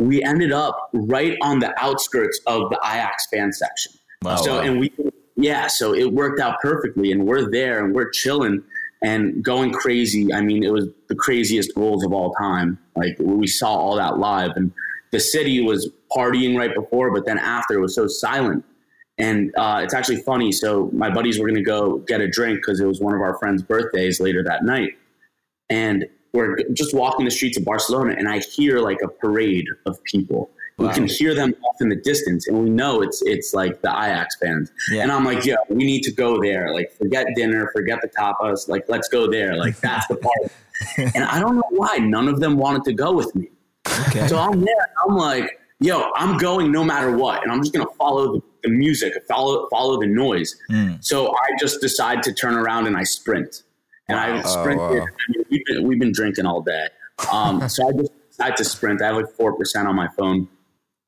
We 0.02 0.22
ended 0.22 0.52
up 0.52 0.90
right 0.92 1.36
on 1.42 1.60
the 1.60 1.72
outskirts 1.82 2.40
of 2.46 2.70
the 2.70 2.78
Ajax 2.84 3.26
fan 3.32 3.52
section. 3.52 3.92
Wow. 4.22 4.36
so 4.36 4.54
wow. 4.54 4.60
and 4.60 4.80
we 4.80 4.92
yeah, 5.36 5.66
so 5.66 5.94
it 5.94 6.12
worked 6.12 6.40
out 6.40 6.60
perfectly, 6.60 7.10
and 7.10 7.26
we're 7.26 7.50
there 7.50 7.84
and 7.84 7.94
we're 7.94 8.10
chilling 8.10 8.62
and 9.02 9.42
going 9.42 9.72
crazy. 9.72 10.32
I 10.32 10.40
mean, 10.40 10.62
it 10.62 10.72
was 10.72 10.86
the 11.08 11.14
craziest 11.14 11.74
goals 11.74 12.04
of 12.04 12.12
all 12.12 12.32
time. 12.34 12.78
Like 12.94 13.16
we 13.18 13.46
saw 13.46 13.74
all 13.74 13.96
that 13.96 14.18
live, 14.18 14.52
and 14.56 14.72
the 15.10 15.20
city 15.20 15.60
was 15.60 15.90
partying 16.14 16.56
right 16.56 16.74
before, 16.74 17.12
but 17.12 17.26
then 17.26 17.38
after 17.38 17.74
it 17.74 17.80
was 17.80 17.94
so 17.94 18.06
silent. 18.06 18.64
And 19.18 19.52
uh, 19.56 19.80
it's 19.84 19.94
actually 19.94 20.22
funny. 20.22 20.52
So 20.52 20.90
my 20.92 21.10
buddies 21.10 21.38
were 21.38 21.46
going 21.46 21.58
to 21.58 21.64
go 21.64 21.98
get 21.98 22.20
a 22.20 22.28
drink 22.28 22.58
because 22.58 22.80
it 22.80 22.86
was 22.86 23.00
one 23.00 23.14
of 23.14 23.20
our 23.20 23.38
friends' 23.38 23.62
birthdays 23.62 24.20
later 24.20 24.42
that 24.44 24.64
night, 24.64 24.96
and 25.70 26.06
we're 26.32 26.56
just 26.72 26.94
walking 26.94 27.24
the 27.24 27.30
streets 27.30 27.58
of 27.58 27.64
Barcelona, 27.64 28.14
and 28.16 28.28
I 28.28 28.38
hear 28.38 28.78
like 28.78 28.98
a 29.02 29.08
parade 29.08 29.66
of 29.86 30.02
people. 30.04 30.50
Wow. 30.78 30.88
We 30.88 30.94
can 30.94 31.06
hear 31.06 31.34
them 31.34 31.54
off 31.64 31.80
in 31.80 31.90
the 31.90 31.96
distance, 31.96 32.48
and 32.48 32.58
we 32.58 32.70
know 32.70 33.02
it's 33.02 33.22
it's 33.22 33.52
like 33.52 33.82
the 33.82 33.90
Ajax 33.90 34.36
fans. 34.36 34.72
Yeah. 34.90 35.02
And 35.02 35.12
I'm 35.12 35.24
like, 35.24 35.44
yeah, 35.44 35.56
we 35.68 35.84
need 35.84 36.02
to 36.04 36.12
go 36.12 36.40
there. 36.40 36.72
Like, 36.72 36.92
forget 36.92 37.26
dinner, 37.36 37.70
forget 37.74 38.00
the 38.00 38.08
tapas. 38.08 38.68
Like, 38.68 38.86
let's 38.88 39.08
go 39.08 39.30
there. 39.30 39.56
Like, 39.56 39.78
that's 39.78 40.06
the 40.06 40.16
part. 40.16 40.52
and 41.14 41.24
I 41.24 41.38
don't 41.38 41.56
know 41.56 41.68
why 41.70 41.98
none 41.98 42.28
of 42.28 42.40
them 42.40 42.56
wanted 42.56 42.84
to 42.84 42.92
go 42.94 43.12
with 43.12 43.34
me. 43.34 43.50
Okay. 44.08 44.26
So 44.28 44.38
I'm 44.38 44.60
there. 44.60 44.86
I'm 45.06 45.16
like, 45.16 45.60
yo, 45.80 46.10
I'm 46.14 46.38
going 46.38 46.72
no 46.72 46.82
matter 46.82 47.16
what, 47.16 47.42
and 47.42 47.52
I'm 47.52 47.60
just 47.60 47.74
gonna 47.74 47.90
follow 47.98 48.32
the, 48.32 48.42
the 48.62 48.70
music, 48.70 49.12
follow 49.28 49.68
follow 49.70 50.00
the 50.00 50.06
noise. 50.06 50.56
Mm. 50.70 51.04
So 51.04 51.32
I 51.32 51.56
just 51.60 51.80
decide 51.80 52.22
to 52.22 52.32
turn 52.32 52.54
around 52.54 52.86
and 52.86 52.96
I 52.96 53.02
sprint, 53.02 53.62
and 54.08 54.18
wow. 54.18 54.38
I 54.38 54.42
sprinted. 54.42 54.80
Oh, 54.80 54.98
wow. 54.98 55.06
I 55.06 55.32
mean, 55.32 55.44
we've, 55.50 55.64
been, 55.64 55.86
we've 55.86 55.98
been 55.98 56.12
drinking 56.12 56.46
all 56.46 56.62
day, 56.62 56.86
um, 57.32 57.68
so 57.68 57.88
I 57.88 57.92
just 57.92 58.12
decide 58.28 58.56
to 58.56 58.64
sprint. 58.64 59.02
I 59.02 59.06
have 59.06 59.16
like 59.16 59.30
four 59.36 59.56
percent 59.56 59.88
on 59.88 59.96
my 59.96 60.08
phone. 60.18 60.48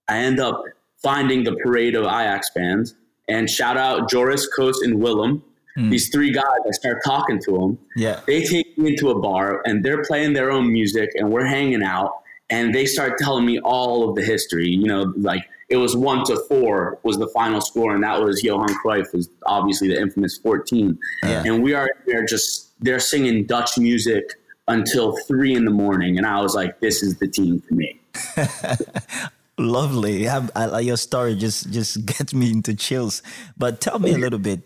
I 0.09 0.19
end 0.19 0.41
up 0.41 0.63
finding 1.03 1.45
the 1.45 1.57
parade 1.63 1.95
of 1.95 2.05
Ajax 2.05 2.51
fans, 2.55 2.95
and 3.29 3.49
shout 3.49 3.77
out 3.77 4.11
Joris, 4.11 4.47
Koos, 4.47 4.81
and 4.83 5.01
Willem. 5.01 5.43
Mm. 5.79 5.91
These 5.91 6.11
three 6.11 6.31
guys, 6.31 6.45
I 6.45 6.71
start 6.71 7.03
talking 7.05 7.41
to 7.47 7.53
them. 7.53 7.79
Yeah, 7.97 8.21
they 8.27 8.45
take 8.45 8.79
me 8.79 8.91
into 8.91 9.11
a 9.11 9.19
bar, 9.19 9.63
and 9.65 9.85
they're 9.85 10.03
playing 10.05 10.35
their 10.35 10.51
own 10.51 10.73
music, 10.73 11.11
and 11.15 11.31
we're 11.31 11.47
hanging 11.47 11.83
out 11.83 12.24
and 12.51 12.75
they 12.75 12.87
start 12.87 13.19
telling 13.19 13.45
me 13.45 13.59
all 13.61 14.09
of 14.09 14.17
the 14.17 14.23
history. 14.23 14.69
You 14.69 14.87
know, 14.87 15.13
like 15.17 15.45
it 15.69 15.77
was 15.77 15.97
one 15.97 16.25
to 16.27 16.37
four 16.49 16.99
was 17.03 17.19
the 17.19 17.29
final 17.29 17.61
score, 17.61 17.95
and 17.95 18.03
that 18.05 18.23
was 18.23 18.43
Johan 18.43 18.69
Cruyff 18.85 19.13
was 19.13 19.29
obviously 19.47 19.89
the 19.89 20.01
infamous 20.01 20.39
fourteen. 20.39 20.99
Yeah. 21.23 21.45
And 21.47 21.63
we 21.63 21.75
are 21.75 21.89
there 22.07 22.25
just 22.25 22.73
they're 22.81 23.01
singing 23.01 23.47
Dutch 23.47 23.79
music 23.79 24.25
until 24.69 25.17
three 25.27 25.55
in 25.55 25.65
the 25.65 25.71
morning, 25.71 26.19
and 26.19 26.27
I 26.27 26.41
was 26.41 26.55
like, 26.55 26.81
this 26.81 27.03
is 27.03 27.19
the 27.19 27.29
team 27.29 27.61
for 27.61 27.75
me. 27.75 28.01
Lovely. 29.59 30.29
I, 30.29 30.49
I, 30.57 30.81
your 30.81 30.97
story 30.97 31.37
just 31.37 31.71
just 31.71 32.05
gets 32.07 32.35
me 32.35 32.51
into 32.51 32.75
chills. 32.75 33.23
But 33.57 33.81
tell 33.81 33.99
me 33.99 34.13
a 34.13 34.19
little 34.19 34.39
bit 34.39 34.63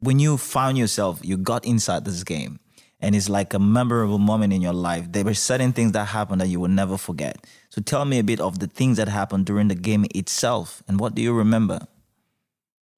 when 0.00 0.18
you 0.18 0.36
found 0.36 0.78
yourself, 0.78 1.20
you 1.22 1.36
got 1.36 1.64
inside 1.64 2.04
this 2.04 2.22
game 2.24 2.58
and 3.04 3.14
it's 3.14 3.28
like 3.28 3.52
a 3.52 3.58
memorable 3.58 4.18
moment 4.18 4.52
in 4.52 4.62
your 4.62 4.72
life. 4.72 5.12
There 5.12 5.24
were 5.24 5.34
certain 5.34 5.72
things 5.72 5.92
that 5.92 6.06
happened 6.06 6.40
that 6.40 6.48
you 6.48 6.58
will 6.58 6.68
never 6.68 6.96
forget. 6.96 7.46
So 7.68 7.82
tell 7.82 8.04
me 8.04 8.18
a 8.18 8.24
bit 8.24 8.40
of 8.40 8.58
the 8.58 8.66
things 8.66 8.96
that 8.96 9.08
happened 9.08 9.44
during 9.46 9.68
the 9.68 9.74
game 9.74 10.06
itself, 10.14 10.82
and 10.88 10.98
what 10.98 11.14
do 11.14 11.22
you 11.22 11.32
remember? 11.34 11.86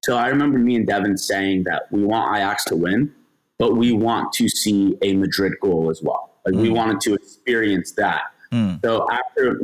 So 0.05 0.15
I 0.15 0.27
remember 0.27 0.57
me 0.57 0.77
and 0.77 0.87
Devin 0.87 1.17
saying 1.17 1.65
that 1.65 1.91
we 1.91 2.03
want 2.03 2.33
Ajax 2.35 2.63
to 2.65 2.75
win, 2.75 3.13
but 3.57 3.75
we 3.75 3.91
want 3.91 4.31
to 4.33 4.47
see 4.47 4.97
a 5.01 5.13
Madrid 5.13 5.53
goal 5.61 5.89
as 5.89 6.01
well. 6.01 6.31
Like 6.45 6.55
mm. 6.55 6.61
we 6.61 6.69
wanted 6.69 7.01
to 7.01 7.13
experience 7.13 7.91
that. 7.93 8.21
Mm. 8.53 8.79
So 8.85 9.05
after 9.11 9.59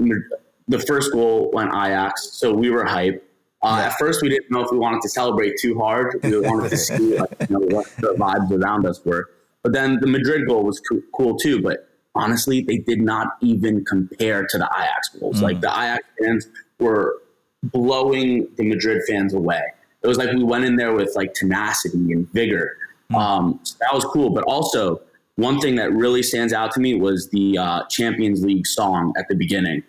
the 0.67 0.79
first 0.79 1.13
goal 1.13 1.49
went 1.53 1.69
Ajax, 1.69 2.31
so 2.33 2.53
we 2.53 2.69
were 2.69 2.83
hyped. 2.83 3.21
Uh, 3.61 3.77
yeah. 3.79 3.85
At 3.85 3.93
first, 3.97 4.21
we 4.21 4.27
didn't 4.27 4.51
know 4.51 4.59
if 4.59 4.71
we 4.71 4.77
wanted 4.77 5.01
to 5.03 5.09
celebrate 5.09 5.53
too 5.57 5.79
hard. 5.79 6.19
We 6.21 6.37
wanted 6.41 6.69
to 6.71 6.77
see 6.77 7.17
like, 7.17 7.33
you 7.49 7.57
know, 7.57 7.65
what 7.73 7.87
the 7.97 8.13
vibes 8.19 8.51
around 8.51 8.85
us 8.85 8.99
were. 9.05 9.29
But 9.63 9.73
then 9.73 9.99
the 10.01 10.07
Madrid 10.07 10.47
goal 10.47 10.63
was 10.63 10.79
co- 10.81 11.01
cool 11.15 11.37
too. 11.37 11.61
But 11.61 11.87
honestly, 12.15 12.61
they 12.61 12.77
did 12.77 13.01
not 13.01 13.29
even 13.41 13.83
compare 13.85 14.45
to 14.45 14.57
the 14.57 14.69
Ajax 14.77 15.09
goals. 15.19 15.39
Mm. 15.39 15.43
Like 15.43 15.61
the 15.61 15.69
Ajax 15.69 16.03
fans 16.19 16.47
were 16.79 17.21
blowing 17.63 18.47
the 18.57 18.67
Madrid 18.67 19.01
fans 19.07 19.33
away. 19.33 19.61
It 20.03 20.07
was 20.07 20.17
like 20.17 20.33
we 20.33 20.43
went 20.43 20.65
in 20.65 20.75
there 20.75 20.93
with 20.93 21.15
like 21.15 21.33
tenacity 21.33 22.11
and 22.11 22.29
vigor. 22.33 22.77
Mm. 23.11 23.17
Um, 23.17 23.59
so 23.63 23.75
that 23.79 23.93
was 23.93 24.03
cool. 24.05 24.29
But 24.29 24.43
also, 24.43 25.01
one 25.35 25.59
thing 25.59 25.75
that 25.77 25.91
really 25.91 26.21
stands 26.21 26.53
out 26.53 26.71
to 26.73 26.79
me 26.79 26.93
was 26.93 27.29
the 27.29 27.57
uh, 27.57 27.83
Champions 27.89 28.43
League 28.43 28.67
song 28.67 29.13
at 29.17 29.27
the 29.29 29.35
beginning. 29.35 29.83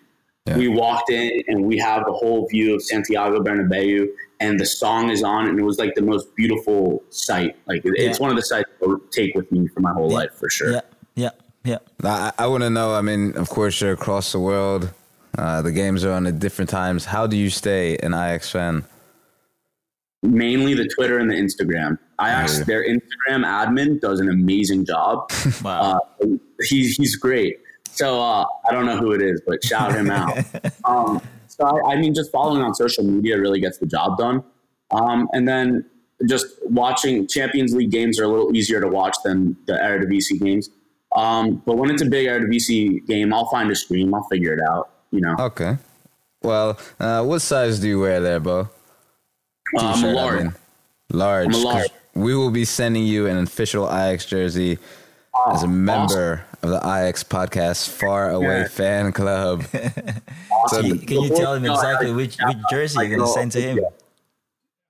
Yeah. 0.47 0.59
We 0.59 0.69
walked 0.69 1.11
in 1.11 1.43
and 1.49 1.65
we 1.65 1.79
have 1.79 2.05
the 2.07 2.13
whole 2.13 2.47
view 2.49 2.75
of 2.75 2.83
Santiago 2.83 3.43
Bernabeu, 3.43 4.07
and 4.41 4.59
the 4.59 4.67
song 4.67 5.11
is 5.11 5.23
on, 5.23 5.49
and 5.49 5.59
it 5.59 5.63
was 5.63 5.79
like 5.79 5.95
the 5.95 6.03
most 6.03 6.35
beautiful 6.37 7.03
sight. 7.11 7.57
Like 7.67 7.85
yeah. 7.85 7.93
it's 7.97 8.21
one 8.21 8.31
of 8.31 8.37
the 8.37 8.43
sights 8.43 8.71
I'll 8.83 8.99
take 9.11 9.35
with 9.35 9.51
me 9.53 9.69
for 9.69 9.81
my 9.81 9.93
whole 9.93 10.11
yeah. 10.11 10.19
life 10.19 10.35
for 10.35 10.51
sure. 10.51 10.73
Yeah, 10.73 10.81
yeah, 11.15 11.31
yeah. 11.65 11.79
I, 12.03 12.33
I 12.39 12.47
want 12.47 12.63
to 12.63 12.71
know. 12.71 12.95
I 12.95 13.01
mean, 13.01 13.37
of 13.37 13.49
course, 13.49 13.81
you're 13.81 13.93
across 13.93 14.33
the 14.33 14.41
world. 14.41 14.91
Uh, 15.37 15.63
the 15.63 15.73
games 15.73 16.05
are 16.05 16.13
on 16.13 16.27
at 16.27 16.39
different 16.39 16.71
times. 16.71 17.07
How 17.07 17.27
do 17.27 17.37
you 17.37 17.51
stay 17.51 17.97
an 17.99 18.15
Ajax 18.15 18.51
fan? 18.51 18.85
Mainly 20.23 20.75
the 20.75 20.89
Twitter 20.95 21.19
and 21.19 21.31
the 21.31 21.35
Instagram. 21.35 21.99
Ajax, 22.21 22.65
their 22.65 22.87
Instagram 22.87 23.45
admin 23.45 24.01
does 24.01 24.21
an 24.21 24.29
amazing 24.29 24.87
job. 24.87 25.31
wow. 25.63 26.01
Uh, 26.21 26.27
he's 26.63 26.97
he's 26.97 27.17
great. 27.17 27.59
So 27.91 28.21
uh, 28.21 28.45
I 28.69 28.73
don't 28.73 28.87
know 28.87 28.97
who 28.97 29.13
it 29.13 29.23
is, 29.23 29.41
but 29.47 29.63
shout 29.65 29.95
him 29.95 30.11
out. 30.11 30.39
um, 30.85 31.21
so 31.57 31.65
I, 31.67 31.93
I, 31.93 31.97
mean, 31.97 32.15
just 32.15 32.33
following 32.33 32.63
on 32.63 32.75
social 32.75 33.05
media 33.05 33.39
really 33.39 33.61
gets 33.61 33.79
the 33.79 33.87
job 33.87 34.19
done. 34.19 34.43
Um, 34.91 35.29
and 35.33 35.47
then 35.47 35.85
just 36.29 36.47
watching 36.65 37.29
Champions 37.29 37.75
League 37.75 37.91
games 37.91 38.19
are 38.19 38.25
a 38.25 38.29
little 38.29 38.55
easier 38.57 38.81
to 38.81 38.89
watch 38.89 39.17
than 39.25 39.57
the 39.67 39.75
Eredivisie 39.75 40.41
games. 40.41 40.69
Um, 41.15 41.63
but 41.65 41.77
when 41.77 41.91
it's 41.91 42.03
a 42.03 42.07
big 42.07 42.27
Eredivisie 42.27 43.07
game, 43.07 43.33
I'll 43.33 43.49
find 43.51 43.71
a 43.71 43.77
stream. 43.77 44.15
I'll 44.15 44.25
figure 44.25 44.53
it 44.53 44.61
out. 44.69 44.91
You 45.13 45.21
know. 45.21 45.37
Okay. 45.39 45.77
Well, 46.43 46.79
uh, 46.99 47.25
what 47.25 47.41
size 47.41 47.79
do 47.79 47.89
you 47.89 48.01
wear 48.01 48.21
there, 48.21 48.41
Bo? 48.41 48.69
Uh, 49.79 49.81
I'm 49.81 50.05
a 50.05 50.13
large. 50.13 50.41
I 50.41 50.43
mean. 50.43 50.55
Large. 51.11 51.47
I'm 51.47 51.55
a 51.55 51.59
large. 51.59 51.91
We 52.15 52.35
will 52.35 52.51
be 52.51 52.65
sending 52.65 53.05
you 53.05 53.27
an 53.27 53.39
official 53.39 53.87
Ajax 53.87 54.27
jersey 54.27 54.79
as 55.53 55.63
a 55.63 55.69
member. 55.69 56.45
Of 56.65 56.71
the 56.71 56.79
Ajax 56.79 57.23
podcast 57.23 57.91
Far 57.91 58.31
Away 58.31 58.61
yeah. 58.61 58.69
Fan 58.69 59.13
Club. 59.13 59.65
so 60.69 60.81
can, 60.81 60.99
can 60.99 61.21
you 61.21 61.29
tell 61.37 61.53
him 61.53 61.67
exactly 61.67 62.11
which, 62.11 62.39
which 62.43 62.57
jersey 62.71 63.07
you're 63.07 63.19
going 63.19 63.21
to 63.21 63.35
send 63.35 63.53
to 63.53 63.61
him? 63.61 63.81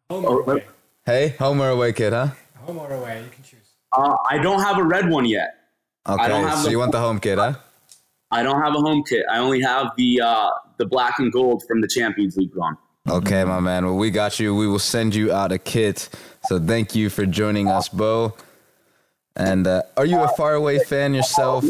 Home 0.09 0.25
or 0.25 0.41
away? 0.43 0.65
Hey, 1.05 1.29
home 1.31 1.61
or 1.61 1.71
away, 1.71 1.93
kid, 1.93 2.13
huh? 2.13 2.29
Home 2.59 2.79
or 2.79 2.93
away, 2.93 3.25
you 3.25 3.29
can 3.29 3.43
choose. 3.43 3.73
Uh, 3.91 4.15
I 4.31 4.39
don't 4.39 4.61
have 4.61 4.79
a 4.79 4.85
red 4.85 5.11
one 5.11 5.25
yet. 5.25 5.57
Okay, 6.09 6.49
so 6.63 6.71
you 6.71 6.79
want 6.79 6.93
the 6.93 7.01
home 7.01 7.19
kit, 7.19 7.39
huh? 7.39 7.55
I 8.31 8.45
don't 8.45 8.63
have 8.63 8.77
a 8.77 8.81
home 8.81 9.03
kit. 9.03 9.25
I 9.29 9.39
only 9.39 9.61
have 9.61 9.91
the 9.97 10.21
uh, 10.21 10.51
the 10.77 10.87
black 10.87 11.19
and 11.19 11.33
gold 11.33 11.65
from 11.67 11.81
the 11.81 11.89
Champions 11.89 12.37
League 12.37 12.55
one. 12.55 12.77
Okay, 13.09 13.43
my 13.43 13.59
man. 13.59 13.85
Well, 13.85 13.97
we 13.97 14.13
got 14.13 14.39
you. 14.39 14.55
We 14.55 14.69
will 14.69 14.79
send 14.79 15.13
you 15.13 15.33
out 15.33 15.51
a 15.51 15.59
kit. 15.59 16.09
So 16.45 16.61
thank 16.61 16.95
you 16.95 17.11
for 17.11 17.27
joining 17.27 17.67
us, 17.67 17.89
Bo. 17.89 18.35
And 19.37 19.67
uh, 19.67 19.83
are 19.97 20.07
you 20.07 20.19
a 20.21 20.29
faraway 20.37 20.79
fan 20.79 21.15
yourself? 21.15 21.65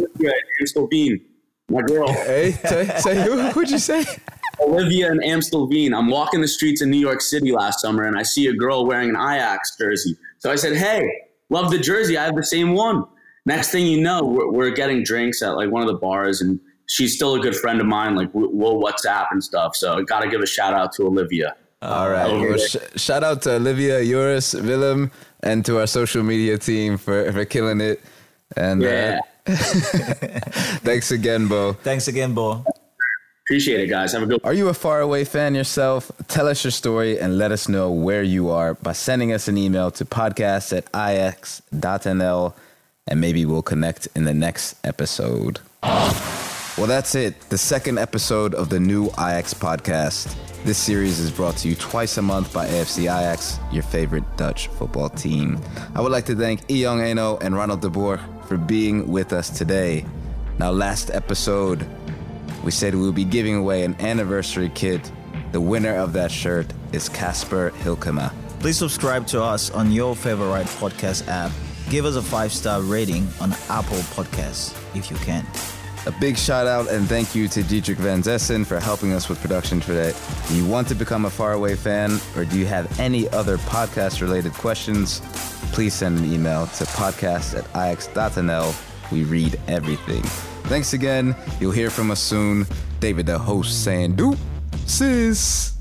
Amstelveen, 0.62 1.20
my 1.68 1.82
girl. 1.82 2.12
Hey, 2.12 2.52
say, 2.52 2.86
say 2.98 3.24
who? 3.24 3.40
Who'd 3.50 3.70
you 3.70 3.78
say? 3.78 4.04
Olivia 4.60 5.10
and 5.10 5.22
Amstelveen. 5.22 5.96
I'm 5.96 6.08
walking 6.08 6.40
the 6.40 6.48
streets 6.48 6.82
in 6.82 6.90
New 6.90 6.98
York 6.98 7.20
City 7.20 7.52
last 7.52 7.80
summer, 7.80 8.04
and 8.04 8.18
I 8.18 8.22
see 8.22 8.46
a 8.48 8.52
girl 8.52 8.86
wearing 8.86 9.10
an 9.10 9.16
Ajax 9.16 9.76
jersey. 9.76 10.16
So 10.38 10.50
I 10.50 10.56
said, 10.56 10.76
"Hey, 10.76 11.10
love 11.48 11.70
the 11.70 11.78
jersey. 11.78 12.18
I 12.18 12.24
have 12.24 12.36
the 12.36 12.44
same 12.44 12.74
one." 12.74 13.04
Next 13.46 13.70
thing 13.70 13.86
you 13.86 14.00
know, 14.00 14.22
we're, 14.22 14.50
we're 14.50 14.70
getting 14.70 15.02
drinks 15.02 15.42
at 15.42 15.56
like 15.56 15.70
one 15.70 15.82
of 15.82 15.88
the 15.88 15.98
bars, 15.98 16.40
and 16.40 16.60
she's 16.86 17.14
still 17.14 17.34
a 17.34 17.40
good 17.40 17.56
friend 17.56 17.80
of 17.80 17.86
mine. 17.86 18.14
Like 18.14 18.28
we'll 18.32 18.80
WhatsApp 18.80 19.28
and 19.30 19.42
stuff. 19.42 19.74
So 19.74 19.98
I 19.98 20.02
got 20.02 20.20
to 20.20 20.28
give 20.28 20.42
a 20.42 20.46
shout 20.46 20.74
out 20.74 20.92
to 20.94 21.06
Olivia. 21.06 21.56
All 21.84 22.10
right. 22.10 22.32
Well, 22.32 22.58
sh- 22.58 22.76
shout 22.96 23.22
out 23.22 23.42
to 23.42 23.56
Olivia, 23.56 24.04
Joris, 24.04 24.54
Willem, 24.54 25.10
and 25.42 25.64
to 25.66 25.78
our 25.80 25.86
social 25.86 26.22
media 26.22 26.58
team 26.58 26.96
for, 26.96 27.30
for 27.32 27.44
killing 27.44 27.80
it. 27.80 28.00
And 28.56 28.82
uh, 28.82 28.86
yeah. 28.86 29.20
Uh, 29.46 29.54
thanks 30.82 31.10
again, 31.10 31.48
Bo. 31.48 31.74
Thanks 31.74 32.08
again, 32.08 32.34
Bo. 32.34 32.64
Appreciate 33.46 33.80
it, 33.80 33.88
guys. 33.88 34.12
Have 34.12 34.22
a 34.22 34.26
good 34.26 34.40
Are 34.42 34.54
you 34.54 34.68
a 34.68 34.74
faraway 34.74 35.24
fan 35.24 35.54
yourself? 35.54 36.10
Tell 36.28 36.48
us 36.48 36.64
your 36.64 36.70
story 36.70 37.20
and 37.20 37.36
let 37.36 37.52
us 37.52 37.68
know 37.68 37.90
where 37.90 38.22
you 38.22 38.48
are 38.48 38.72
by 38.74 38.92
sending 38.92 39.32
us 39.32 39.48
an 39.48 39.58
email 39.58 39.90
to 39.92 40.06
podcast 40.06 40.74
at 40.74 40.84
ajax.nl 40.94 42.54
and 43.06 43.20
maybe 43.20 43.44
we'll 43.44 43.62
connect 43.62 44.08
in 44.14 44.24
the 44.24 44.34
next 44.34 44.76
episode. 44.82 45.60
Well, 46.76 46.88
that's 46.88 47.14
it. 47.14 47.38
The 47.50 47.58
second 47.58 47.98
episode 47.98 48.52
of 48.52 48.68
the 48.68 48.80
new 48.80 49.06
Ajax 49.10 49.54
podcast. 49.54 50.34
This 50.64 50.76
series 50.76 51.20
is 51.20 51.30
brought 51.30 51.56
to 51.58 51.68
you 51.68 51.76
twice 51.76 52.18
a 52.18 52.22
month 52.22 52.52
by 52.52 52.66
AFC 52.66 53.02
Ajax, 53.02 53.60
your 53.70 53.84
favorite 53.84 54.24
Dutch 54.36 54.66
football 54.66 55.08
team. 55.08 55.60
I 55.94 56.00
would 56.00 56.10
like 56.10 56.26
to 56.26 56.34
thank 56.34 56.66
Eyong 56.66 57.00
Enoh 57.00 57.38
and 57.40 57.54
Ronald 57.54 57.80
de 57.80 57.88
Boer 57.88 58.18
for 58.48 58.56
being 58.56 59.06
with 59.06 59.32
us 59.32 59.50
today. 59.50 60.04
Now, 60.58 60.72
last 60.72 61.12
episode, 61.12 61.86
we 62.64 62.72
said 62.72 62.96
we 62.96 63.02
will 63.02 63.12
be 63.12 63.24
giving 63.24 63.54
away 63.54 63.84
an 63.84 63.94
anniversary 64.00 64.72
kit. 64.74 65.12
The 65.52 65.60
winner 65.60 65.94
of 65.94 66.12
that 66.14 66.32
shirt 66.32 66.66
is 66.92 67.08
Casper 67.08 67.70
Hilkema. 67.82 68.32
Please 68.58 68.78
subscribe 68.78 69.28
to 69.28 69.40
us 69.40 69.70
on 69.70 69.92
your 69.92 70.16
favorite 70.16 70.66
podcast 70.66 71.28
app. 71.28 71.52
Give 71.88 72.04
us 72.04 72.16
a 72.16 72.22
five 72.22 72.52
star 72.52 72.80
rating 72.82 73.28
on 73.40 73.52
Apple 73.68 73.98
Podcasts 74.16 74.74
if 74.96 75.08
you 75.08 75.16
can. 75.18 75.46
A 76.06 76.12
big 76.12 76.36
shout 76.36 76.66
out 76.66 76.88
and 76.90 77.08
thank 77.08 77.34
you 77.34 77.48
to 77.48 77.62
Dietrich 77.62 77.96
Van 77.96 78.22
Zessen 78.22 78.66
for 78.66 78.78
helping 78.78 79.14
us 79.14 79.30
with 79.30 79.40
production 79.40 79.80
today. 79.80 80.12
Do 80.48 80.54
you 80.56 80.66
want 80.66 80.86
to 80.88 80.94
become 80.94 81.24
a 81.24 81.30
Faraway 81.30 81.76
fan 81.76 82.18
or 82.36 82.44
do 82.44 82.58
you 82.58 82.66
have 82.66 83.00
any 83.00 83.26
other 83.30 83.56
podcast 83.58 84.20
related 84.20 84.52
questions? 84.52 85.22
Please 85.72 85.94
send 85.94 86.18
an 86.18 86.30
email 86.30 86.66
to 86.66 86.84
podcast 86.84 87.58
at 87.58 87.64
ajax.nl. 87.70 88.74
We 89.10 89.24
read 89.24 89.58
everything. 89.66 90.22
Thanks 90.64 90.92
again. 90.92 91.34
You'll 91.58 91.72
hear 91.72 91.88
from 91.88 92.10
us 92.10 92.20
soon. 92.20 92.66
David, 93.00 93.24
the 93.24 93.38
host, 93.38 93.82
saying, 93.82 94.16
Do 94.16 94.36
sis. 94.86 95.73